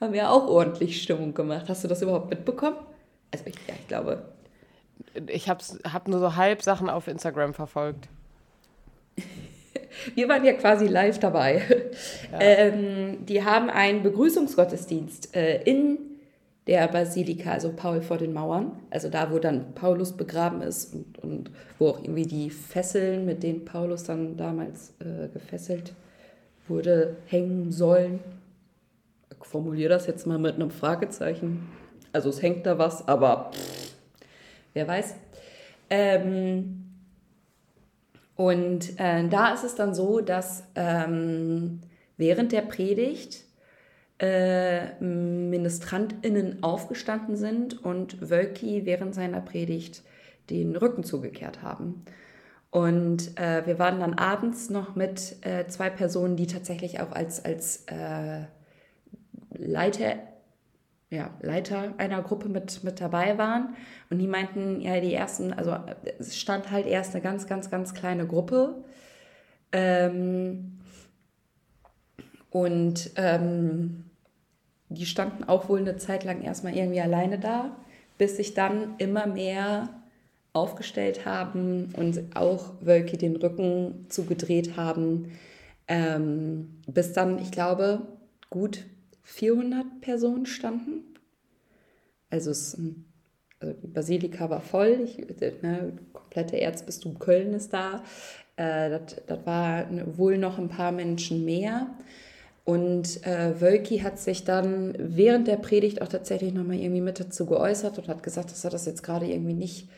haben 0.00 0.14
ja 0.14 0.30
auch 0.30 0.46
ordentlich 0.46 1.02
Stimmung 1.02 1.34
gemacht. 1.34 1.66
Hast 1.68 1.84
du 1.84 1.88
das 1.88 2.02
überhaupt 2.02 2.30
mitbekommen? 2.30 2.76
Also 3.32 3.44
ich, 3.46 3.54
ja, 3.66 3.74
ich 3.78 3.88
glaube. 3.88 4.22
Ich 5.28 5.48
habe 5.48 5.62
hab 5.92 6.08
nur 6.08 6.20
so 6.20 6.36
halb 6.36 6.62
Sachen 6.62 6.90
auf 6.90 7.08
Instagram 7.08 7.54
verfolgt. 7.54 8.08
Wir 10.14 10.28
waren 10.28 10.44
ja 10.44 10.52
quasi 10.52 10.86
live 10.86 11.18
dabei. 11.18 11.62
Ja. 12.32 12.40
Ähm, 12.40 13.24
die 13.24 13.44
haben 13.44 13.70
einen 13.70 14.02
Begrüßungsgottesdienst 14.02 15.34
äh, 15.34 15.62
in 15.62 15.98
der 16.66 16.88
Basilika, 16.88 17.52
also 17.52 17.72
Paul 17.72 18.02
vor 18.02 18.18
den 18.18 18.32
Mauern, 18.32 18.72
also 18.90 19.08
da, 19.08 19.30
wo 19.30 19.38
dann 19.38 19.74
Paulus 19.74 20.12
begraben 20.12 20.62
ist 20.62 20.92
und, 20.92 21.18
und 21.18 21.50
wo 21.78 21.88
auch 21.90 22.02
irgendwie 22.02 22.26
die 22.26 22.50
Fesseln, 22.50 23.24
mit 23.24 23.42
denen 23.42 23.64
Paulus 23.64 24.04
dann 24.04 24.36
damals 24.36 24.92
äh, 24.98 25.28
gefesselt 25.32 25.94
wurde, 26.66 27.16
hängen 27.26 27.70
sollen 27.70 28.18
formuliere 29.42 29.90
das 29.90 30.06
jetzt 30.06 30.26
mal 30.26 30.38
mit 30.38 30.54
einem 30.54 30.70
Fragezeichen. 30.70 31.68
Also 32.12 32.30
es 32.30 32.42
hängt 32.42 32.66
da 32.66 32.78
was, 32.78 33.06
aber 33.06 33.50
pff, 33.52 33.94
wer 34.74 34.88
weiß. 34.88 35.14
Ähm, 35.90 36.86
und 38.34 38.98
äh, 39.00 39.28
da 39.28 39.54
ist 39.54 39.64
es 39.64 39.74
dann 39.74 39.94
so, 39.94 40.20
dass 40.20 40.64
ähm, 40.74 41.80
während 42.16 42.52
der 42.52 42.62
Predigt 42.62 43.44
äh, 44.18 45.02
MinistrantInnen 45.02 46.62
aufgestanden 46.62 47.36
sind 47.36 47.82
und 47.84 48.30
Wölki 48.30 48.84
während 48.84 49.14
seiner 49.14 49.40
Predigt 49.40 50.02
den 50.50 50.76
Rücken 50.76 51.04
zugekehrt 51.04 51.62
haben. 51.62 52.04
Und 52.70 53.38
äh, 53.38 53.66
wir 53.66 53.78
waren 53.78 54.00
dann 54.00 54.14
abends 54.14 54.70
noch 54.70 54.94
mit 54.96 55.36
äh, 55.46 55.66
zwei 55.66 55.88
Personen, 55.88 56.36
die 56.36 56.46
tatsächlich 56.46 57.00
auch 57.00 57.12
als, 57.12 57.44
als 57.44 57.84
äh, 57.86 58.42
Leiter, 59.58 60.16
ja, 61.10 61.30
Leiter 61.40 61.94
einer 61.98 62.22
Gruppe 62.22 62.48
mit, 62.48 62.82
mit 62.84 63.00
dabei 63.00 63.38
waren. 63.38 63.76
Und 64.10 64.18
die 64.18 64.26
meinten, 64.26 64.80
ja, 64.80 65.00
die 65.00 65.14
ersten, 65.14 65.52
also 65.52 65.76
es 66.18 66.36
stand 66.36 66.70
halt 66.70 66.86
erst 66.86 67.14
eine 67.14 67.22
ganz, 67.22 67.46
ganz, 67.46 67.70
ganz 67.70 67.94
kleine 67.94 68.26
Gruppe. 68.26 68.84
Ähm, 69.72 70.78
und 72.50 73.10
ähm, 73.16 74.04
die 74.88 75.06
standen 75.06 75.44
auch 75.44 75.68
wohl 75.68 75.80
eine 75.80 75.96
Zeit 75.96 76.24
lang 76.24 76.42
erstmal 76.42 76.76
irgendwie 76.76 77.00
alleine 77.00 77.38
da, 77.38 77.76
bis 78.18 78.36
sich 78.36 78.54
dann 78.54 78.94
immer 78.98 79.26
mehr 79.26 79.88
aufgestellt 80.52 81.26
haben 81.26 81.92
und 81.96 82.34
auch 82.34 82.72
Wölki 82.80 83.18
den 83.18 83.36
Rücken 83.36 84.06
zugedreht 84.08 84.76
haben, 84.76 85.32
ähm, 85.86 86.80
bis 86.86 87.12
dann, 87.12 87.38
ich 87.38 87.50
glaube, 87.50 88.06
gut 88.48 88.84
400 89.26 90.00
Personen 90.00 90.46
standen. 90.46 91.02
Also, 92.30 92.52
es, 92.52 92.80
also 93.58 93.74
die 93.82 93.88
Basilika 93.88 94.48
war 94.50 94.60
voll, 94.60 95.00
ich, 95.04 95.18
ne, 95.62 95.98
komplette 96.12 96.60
Erzbistum 96.60 97.18
Köln 97.18 97.52
ist 97.52 97.72
da. 97.72 98.04
Äh, 98.54 98.90
das, 98.90 99.16
das 99.26 99.44
war 99.44 99.86
wohl 100.16 100.38
noch 100.38 100.58
ein 100.58 100.68
paar 100.68 100.92
Menschen 100.92 101.44
mehr. 101.44 101.88
Und 102.64 103.26
äh, 103.26 103.60
Wölki 103.60 103.98
hat 103.98 104.18
sich 104.18 104.44
dann 104.44 104.94
während 104.98 105.48
der 105.48 105.56
Predigt 105.56 106.02
auch 106.02 106.08
tatsächlich 106.08 106.54
nochmal 106.54 106.76
irgendwie 106.76 107.00
mit 107.00 107.20
dazu 107.20 107.46
geäußert 107.46 107.98
und 107.98 108.08
hat 108.08 108.22
gesagt, 108.22 108.50
dass 108.50 108.64
er 108.64 108.70
das 108.70 108.86
jetzt 108.86 109.02
gerade 109.02 109.26
irgendwie 109.26 109.54
nicht 109.54 109.88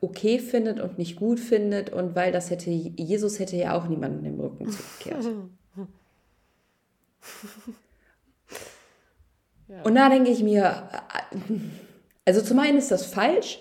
okay 0.00 0.38
findet 0.38 0.80
und 0.80 0.98
nicht 0.98 1.16
gut 1.16 1.40
findet 1.40 1.90
und 1.90 2.14
weil 2.14 2.32
das 2.32 2.50
hätte, 2.50 2.70
Jesus 2.70 3.38
hätte 3.38 3.56
ja 3.56 3.76
auch 3.76 3.88
niemanden 3.88 4.24
im 4.24 4.40
Rücken 4.40 4.70
zugekehrt. 4.70 5.24
ja. 9.68 9.82
Und 9.82 9.94
da 9.94 10.08
denke 10.08 10.30
ich 10.30 10.42
mir, 10.42 10.88
also 12.24 12.42
zum 12.42 12.58
einen 12.58 12.78
ist 12.78 12.90
das 12.90 13.06
falsch. 13.06 13.60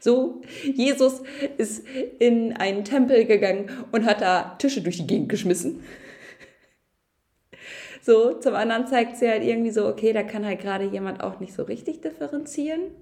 So, 0.00 0.42
Jesus 0.64 1.22
ist 1.58 1.86
in 2.18 2.56
einen 2.56 2.84
Tempel 2.84 3.24
gegangen 3.24 3.70
und 3.92 4.04
hat 4.04 4.20
da 4.20 4.56
Tische 4.58 4.82
durch 4.82 4.96
die 4.96 5.06
Gegend 5.06 5.28
geschmissen. 5.28 5.84
So, 8.02 8.34
zum 8.34 8.54
anderen 8.54 8.86
zeigt 8.86 9.16
sie 9.16 9.28
halt 9.28 9.42
irgendwie 9.42 9.72
so, 9.72 9.88
okay, 9.88 10.12
da 10.12 10.22
kann 10.22 10.44
halt 10.44 10.60
gerade 10.60 10.84
jemand 10.84 11.22
auch 11.22 11.40
nicht 11.40 11.54
so 11.54 11.64
richtig 11.64 12.02
differenzieren. 12.02 12.92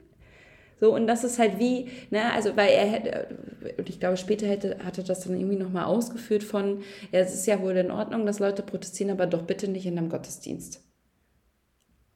So, 0.80 0.94
und 0.94 1.06
das 1.06 1.24
ist 1.24 1.38
halt 1.38 1.58
wie, 1.58 1.88
ne, 2.10 2.32
also 2.32 2.56
weil 2.56 2.70
er 2.70 2.86
hätte, 2.86 3.74
und 3.78 3.88
ich 3.88 4.00
glaube, 4.00 4.16
später 4.16 4.46
hätte, 4.46 4.78
hatte 4.84 5.02
das 5.02 5.20
dann 5.20 5.38
irgendwie 5.38 5.56
nochmal 5.56 5.84
ausgeführt 5.84 6.42
von, 6.42 6.82
ja, 7.12 7.20
es 7.20 7.32
ist 7.34 7.46
ja 7.46 7.60
wohl 7.60 7.76
in 7.76 7.90
Ordnung, 7.90 8.26
dass 8.26 8.38
Leute 8.38 8.62
protestieren, 8.62 9.12
aber 9.12 9.26
doch 9.26 9.42
bitte 9.42 9.68
nicht 9.68 9.86
in 9.86 9.96
einem 9.96 10.10
Gottesdienst. 10.10 10.82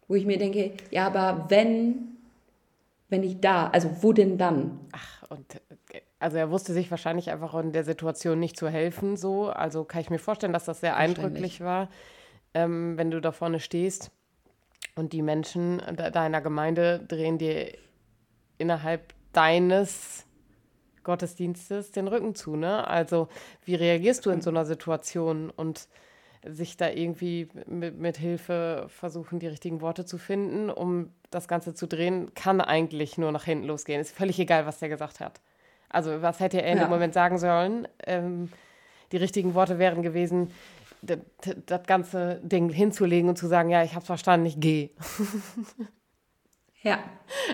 Wo 0.08 0.14
ich 0.14 0.26
mir 0.26 0.38
denke, 0.38 0.72
ja, 0.90 1.06
aber 1.06 1.46
wenn, 1.48 2.16
wenn 3.08 3.22
ich 3.22 3.40
da, 3.40 3.68
also 3.68 3.90
wo 4.00 4.12
denn 4.12 4.38
dann? 4.38 4.80
Ach, 4.92 5.30
und 5.30 5.60
also 6.18 6.36
er 6.36 6.50
wusste 6.50 6.72
sich 6.72 6.90
wahrscheinlich 6.90 7.30
einfach 7.30 7.54
in 7.54 7.72
der 7.72 7.84
Situation 7.84 8.40
nicht 8.40 8.56
zu 8.56 8.68
helfen, 8.68 9.16
so. 9.16 9.48
Also 9.50 9.84
kann 9.84 10.00
ich 10.00 10.10
mir 10.10 10.18
vorstellen, 10.18 10.52
dass 10.52 10.64
das 10.64 10.80
sehr 10.80 10.96
eindrücklich 10.96 11.60
war, 11.60 11.88
ähm, 12.54 12.96
wenn 12.96 13.10
du 13.10 13.20
da 13.20 13.30
vorne 13.32 13.60
stehst 13.60 14.10
und 14.96 15.12
die 15.12 15.22
Menschen 15.22 15.80
deiner 15.96 16.40
Gemeinde 16.40 17.04
drehen 17.06 17.38
dir 17.38 17.72
innerhalb 18.58 19.14
deines 19.32 20.26
Gottesdienstes 21.04 21.92
den 21.92 22.08
Rücken 22.08 22.34
zu, 22.34 22.56
ne? 22.56 22.86
Also 22.86 23.28
wie 23.64 23.74
reagierst 23.74 24.26
du 24.26 24.30
in 24.30 24.42
so 24.42 24.50
einer 24.50 24.66
Situation 24.66 25.50
und 25.50 25.88
sich 26.44 26.76
da 26.76 26.88
irgendwie 26.88 27.48
mit, 27.66 27.98
mit 27.98 28.16
Hilfe 28.16 28.86
versuchen, 28.88 29.38
die 29.38 29.46
richtigen 29.46 29.80
Worte 29.80 30.04
zu 30.04 30.18
finden, 30.18 30.70
um 30.70 31.10
das 31.30 31.48
Ganze 31.48 31.74
zu 31.74 31.86
drehen, 31.86 32.34
kann 32.34 32.60
eigentlich 32.60 33.18
nur 33.18 33.32
nach 33.32 33.44
hinten 33.44 33.66
losgehen. 33.66 34.00
Ist 34.00 34.14
völlig 34.14 34.38
egal, 34.38 34.66
was 34.66 34.78
der 34.78 34.88
gesagt 34.88 35.20
hat. 35.20 35.40
Also 35.88 36.22
was 36.22 36.40
hätte 36.40 36.62
er 36.62 36.70
in 36.70 36.78
ja. 36.78 36.84
dem 36.84 36.90
Moment 36.90 37.14
sagen 37.14 37.38
sollen? 37.38 37.88
Ähm, 38.06 38.50
die 39.12 39.16
richtigen 39.16 39.54
Worte 39.54 39.78
wären 39.78 40.02
gewesen, 40.02 40.50
das 41.00 41.82
ganze 41.86 42.40
Ding 42.42 42.70
hinzulegen 42.70 43.30
und 43.30 43.36
zu 43.36 43.46
sagen, 43.46 43.70
ja, 43.70 43.82
ich 43.82 43.94
habe 43.94 44.04
verstanden, 44.04 44.46
ich 44.46 44.60
gehe. 44.60 44.90
Ja. 46.82 46.98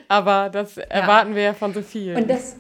Aber 0.09 0.51
das 0.51 0.77
erwarten 0.77 1.31
ja. 1.31 1.37
wir 1.37 1.43
ja 1.43 1.55
von 1.55 1.73
so 1.73 1.83
vielen. 1.83 2.17
Und 2.17 2.31
das, 2.31 2.57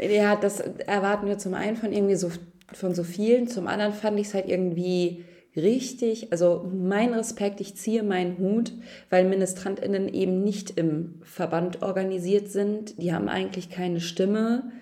ja, 0.00 0.36
das 0.36 0.60
erwarten 0.60 1.26
wir 1.26 1.38
zum 1.38 1.54
einen 1.54 1.76
von 1.76 1.92
irgendwie 1.92 2.16
so 2.16 2.30
von 2.72 2.94
so 2.94 3.04
vielen, 3.04 3.46
zum 3.46 3.66
anderen 3.66 3.92
fand 3.92 4.18
ich 4.18 4.28
es 4.28 4.34
halt 4.34 4.48
irgendwie 4.48 5.24
richtig, 5.56 6.32
also 6.32 6.68
mein 6.72 7.14
Respekt, 7.14 7.60
ich 7.60 7.76
ziehe 7.76 8.02
meinen 8.02 8.38
Hut, 8.38 8.72
weil 9.10 9.24
MinistrantInnen 9.24 10.08
eben 10.08 10.42
nicht 10.42 10.76
im 10.76 11.20
Verband 11.22 11.82
organisiert 11.82 12.48
sind. 12.48 13.00
Die 13.00 13.12
haben 13.12 13.28
eigentlich 13.28 13.70
keine 13.70 14.00
Stimme. 14.00 14.72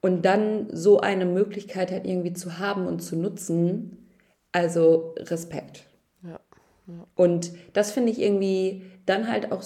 Und 0.00 0.24
dann 0.24 0.68
so 0.72 1.00
eine 1.00 1.26
Möglichkeit 1.26 1.90
halt 1.90 2.06
irgendwie 2.06 2.32
zu 2.32 2.58
haben 2.58 2.86
und 2.86 3.00
zu 3.00 3.16
nutzen, 3.16 4.08
also 4.52 5.14
Respekt. 5.18 5.84
Ja, 6.22 6.40
ja. 6.86 7.06
Und 7.16 7.50
das 7.72 7.90
finde 7.90 8.12
ich 8.12 8.20
irgendwie 8.20 8.84
dann 9.06 9.28
halt 9.28 9.50
auch 9.50 9.62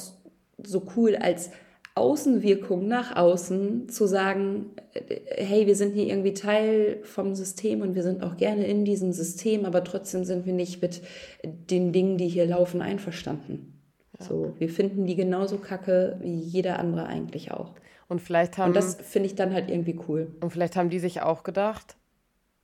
so 0.65 0.83
cool 0.97 1.17
als 1.17 1.51
Außenwirkung 1.95 2.89
nach 2.89 3.17
außen 3.17 3.89
zu 3.89 4.07
sagen, 4.07 4.71
äh, 4.95 5.21
hey, 5.45 5.67
wir 5.67 5.77
sind 5.77 5.93
hier 5.93 6.07
irgendwie 6.07 6.33
Teil 6.33 7.01
vom 7.03 7.35
System 7.35 7.83
und 7.83 7.95
wir 7.95 8.03
sind 8.03 8.23
auch 8.23 8.37
gerne 8.37 8.67
in 8.67 8.85
diesem 8.85 9.13
System, 9.13 9.67
aber 9.67 9.85
trotzdem 9.85 10.25
sind 10.25 10.47
wir 10.47 10.55
nicht 10.55 10.81
mit 10.81 11.03
den 11.45 11.93
Dingen, 11.93 12.17
die 12.17 12.29
hier 12.29 12.47
laufen, 12.47 12.81
einverstanden. 12.81 13.79
Ja. 14.19 14.27
So, 14.27 14.55
wir 14.59 14.71
finden 14.71 15.07
die 15.07 15.17
genauso 15.17 15.59
kacke 15.59 16.19
wie 16.21 16.35
jeder 16.35 16.79
andere 16.79 17.07
eigentlich 17.07 17.53
auch. 17.53 17.75
Und 18.09 18.21
vielleicht 18.21 18.59
haben. 18.59 18.69
Und 18.69 18.77
das 18.77 18.95
finde 18.97 19.27
ich 19.27 19.35
dann 19.35 19.53
halt 19.53 19.71
irgendwie 19.71 19.99
cool. 20.09 20.35
Und 20.41 20.51
vielleicht 20.51 20.77
haben 20.77 20.91
die 20.91 20.99
sich 20.99 21.23
auch 21.23 21.43
gedacht, 21.43 21.97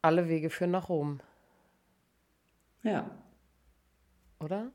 alle 0.00 0.28
Wege 0.28 0.50
führen 0.50 0.70
nach 0.70 0.88
Rom. 0.88 1.20
Ja. 2.82 3.10
Oder? 4.40 4.70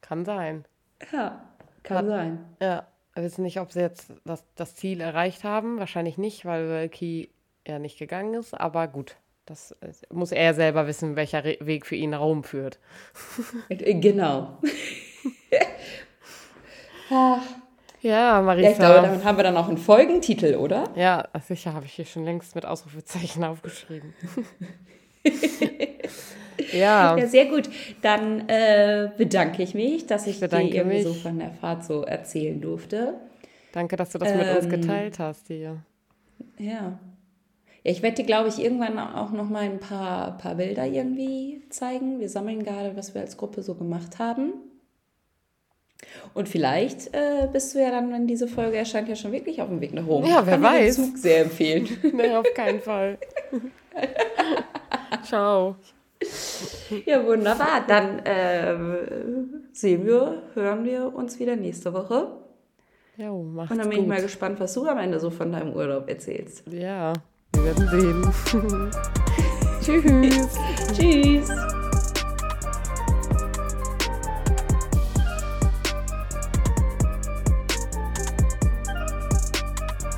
Kann 0.00 0.24
sein. 0.24 0.64
Ja. 1.12 1.49
Kann 1.82 2.08
sein. 2.08 2.44
Ja. 2.60 2.86
Wir 3.14 3.24
wissen 3.24 3.42
nicht, 3.42 3.60
ob 3.60 3.72
sie 3.72 3.80
jetzt 3.80 4.12
das, 4.24 4.44
das 4.54 4.76
Ziel 4.76 5.00
erreicht 5.00 5.44
haben. 5.44 5.78
Wahrscheinlich 5.78 6.16
nicht, 6.16 6.44
weil 6.44 6.68
Wölki 6.68 7.30
ja 7.66 7.78
nicht 7.78 7.98
gegangen 7.98 8.34
ist. 8.34 8.58
Aber 8.58 8.86
gut, 8.88 9.16
das 9.46 9.74
muss 10.10 10.32
er 10.32 10.54
selber 10.54 10.86
wissen, 10.86 11.16
welcher 11.16 11.44
Re 11.44 11.58
Weg 11.60 11.86
für 11.86 11.96
ihn 11.96 12.14
Raum 12.14 12.44
führt. 12.44 12.78
Äh, 13.68 13.94
genau. 13.94 14.58
ja, 18.00 18.40
Marisa. 18.42 18.70
Ich 18.70 18.78
glaube, 18.78 19.02
damit 19.02 19.24
haben 19.24 19.38
wir 19.38 19.44
dann 19.44 19.56
auch 19.56 19.68
einen 19.68 19.78
Folgentitel, 19.78 20.54
oder? 20.54 20.84
Ja, 20.94 21.28
sicher 21.46 21.74
habe 21.74 21.86
ich 21.86 21.94
hier 21.94 22.04
schon 22.04 22.24
längst 22.24 22.54
mit 22.54 22.64
Ausrufezeichen 22.64 23.42
aufgeschrieben. 23.42 24.14
Ja. 26.72 27.16
ja, 27.16 27.26
sehr 27.26 27.46
gut. 27.46 27.68
Dann 28.02 28.48
äh, 28.48 29.10
bedanke 29.16 29.62
ich 29.62 29.74
mich, 29.74 30.06
dass 30.06 30.26
ich, 30.26 30.40
ich 30.42 30.48
dir 30.48 30.60
irgendwie 30.60 30.96
mich. 30.96 31.04
so 31.04 31.14
von 31.14 31.38
der 31.38 31.50
Fahrt 31.50 31.84
so 31.84 32.02
erzählen 32.02 32.60
durfte. 32.60 33.14
Danke, 33.72 33.96
dass 33.96 34.10
du 34.10 34.18
das 34.18 34.30
ähm, 34.30 34.38
mit 34.38 34.56
uns 34.56 34.64
ähm, 34.64 34.70
geteilt 34.70 35.18
hast 35.18 35.46
hier. 35.46 35.78
Ja. 36.58 36.98
Ich 37.82 38.02
werde 38.02 38.16
dir, 38.16 38.24
glaube 38.24 38.48
ich, 38.48 38.58
irgendwann 38.58 38.98
auch 38.98 39.32
noch 39.32 39.48
mal 39.48 39.62
ein 39.62 39.80
paar, 39.80 40.36
paar 40.36 40.56
Bilder 40.56 40.86
irgendwie 40.86 41.62
zeigen. 41.70 42.20
Wir 42.20 42.28
sammeln 42.28 42.62
gerade, 42.62 42.94
was 42.96 43.14
wir 43.14 43.22
als 43.22 43.36
Gruppe 43.36 43.62
so 43.62 43.74
gemacht 43.74 44.18
haben. 44.18 44.52
Und 46.34 46.48
vielleicht 46.48 47.14
äh, 47.14 47.48
bist 47.52 47.74
du 47.74 47.80
ja 47.80 47.90
dann, 47.90 48.12
wenn 48.12 48.26
diese 48.26 48.48
Folge 48.48 48.76
erscheint, 48.76 49.08
ja 49.08 49.16
schon 49.16 49.32
wirklich 49.32 49.60
auf 49.60 49.68
dem 49.68 49.80
Weg 49.80 49.92
nach 49.92 50.06
Rom. 50.06 50.24
Ja, 50.24 50.44
wer 50.44 50.54
Kann 50.54 50.62
weiß. 50.62 50.96
Den 50.96 51.04
Zug 51.06 51.18
sehr 51.18 51.42
empfehlen. 51.42 51.88
nee, 52.14 52.34
auf 52.34 52.46
keinen 52.54 52.80
Fall. 52.80 53.18
Ciao. 55.24 55.76
Ja, 57.06 57.24
wunderbar. 57.24 57.84
Dann 57.86 58.18
äh, 58.20 58.76
sehen 59.72 60.04
wir, 60.06 60.42
hören 60.54 60.84
wir 60.84 61.14
uns 61.14 61.38
wieder 61.38 61.56
nächste 61.56 61.92
Woche. 61.94 62.32
Ja, 63.16 63.32
macht's 63.32 63.70
Und 63.70 63.78
dann 63.78 63.88
bin 63.88 63.98
gut. 63.98 64.04
ich 64.04 64.08
mal 64.08 64.22
gespannt, 64.22 64.60
was 64.60 64.74
du 64.74 64.86
am 64.86 64.98
Ende 64.98 65.20
so 65.20 65.30
von 65.30 65.52
deinem 65.52 65.72
Urlaub 65.74 66.08
erzählst. 66.08 66.64
Ja, 66.70 67.12
wir 67.54 67.64
werden 67.64 67.88
sehen. 67.88 68.90
Tschüss. 69.82 70.58
Tschüss. 70.94 71.48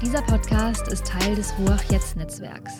Dieser 0.00 0.22
Podcast 0.22 0.88
ist 0.88 1.07
Teil 1.07 1.34
des 1.36 1.55
Ruach 1.59 1.82
Jetzt 1.84 2.16
Netzwerks. 2.16 2.72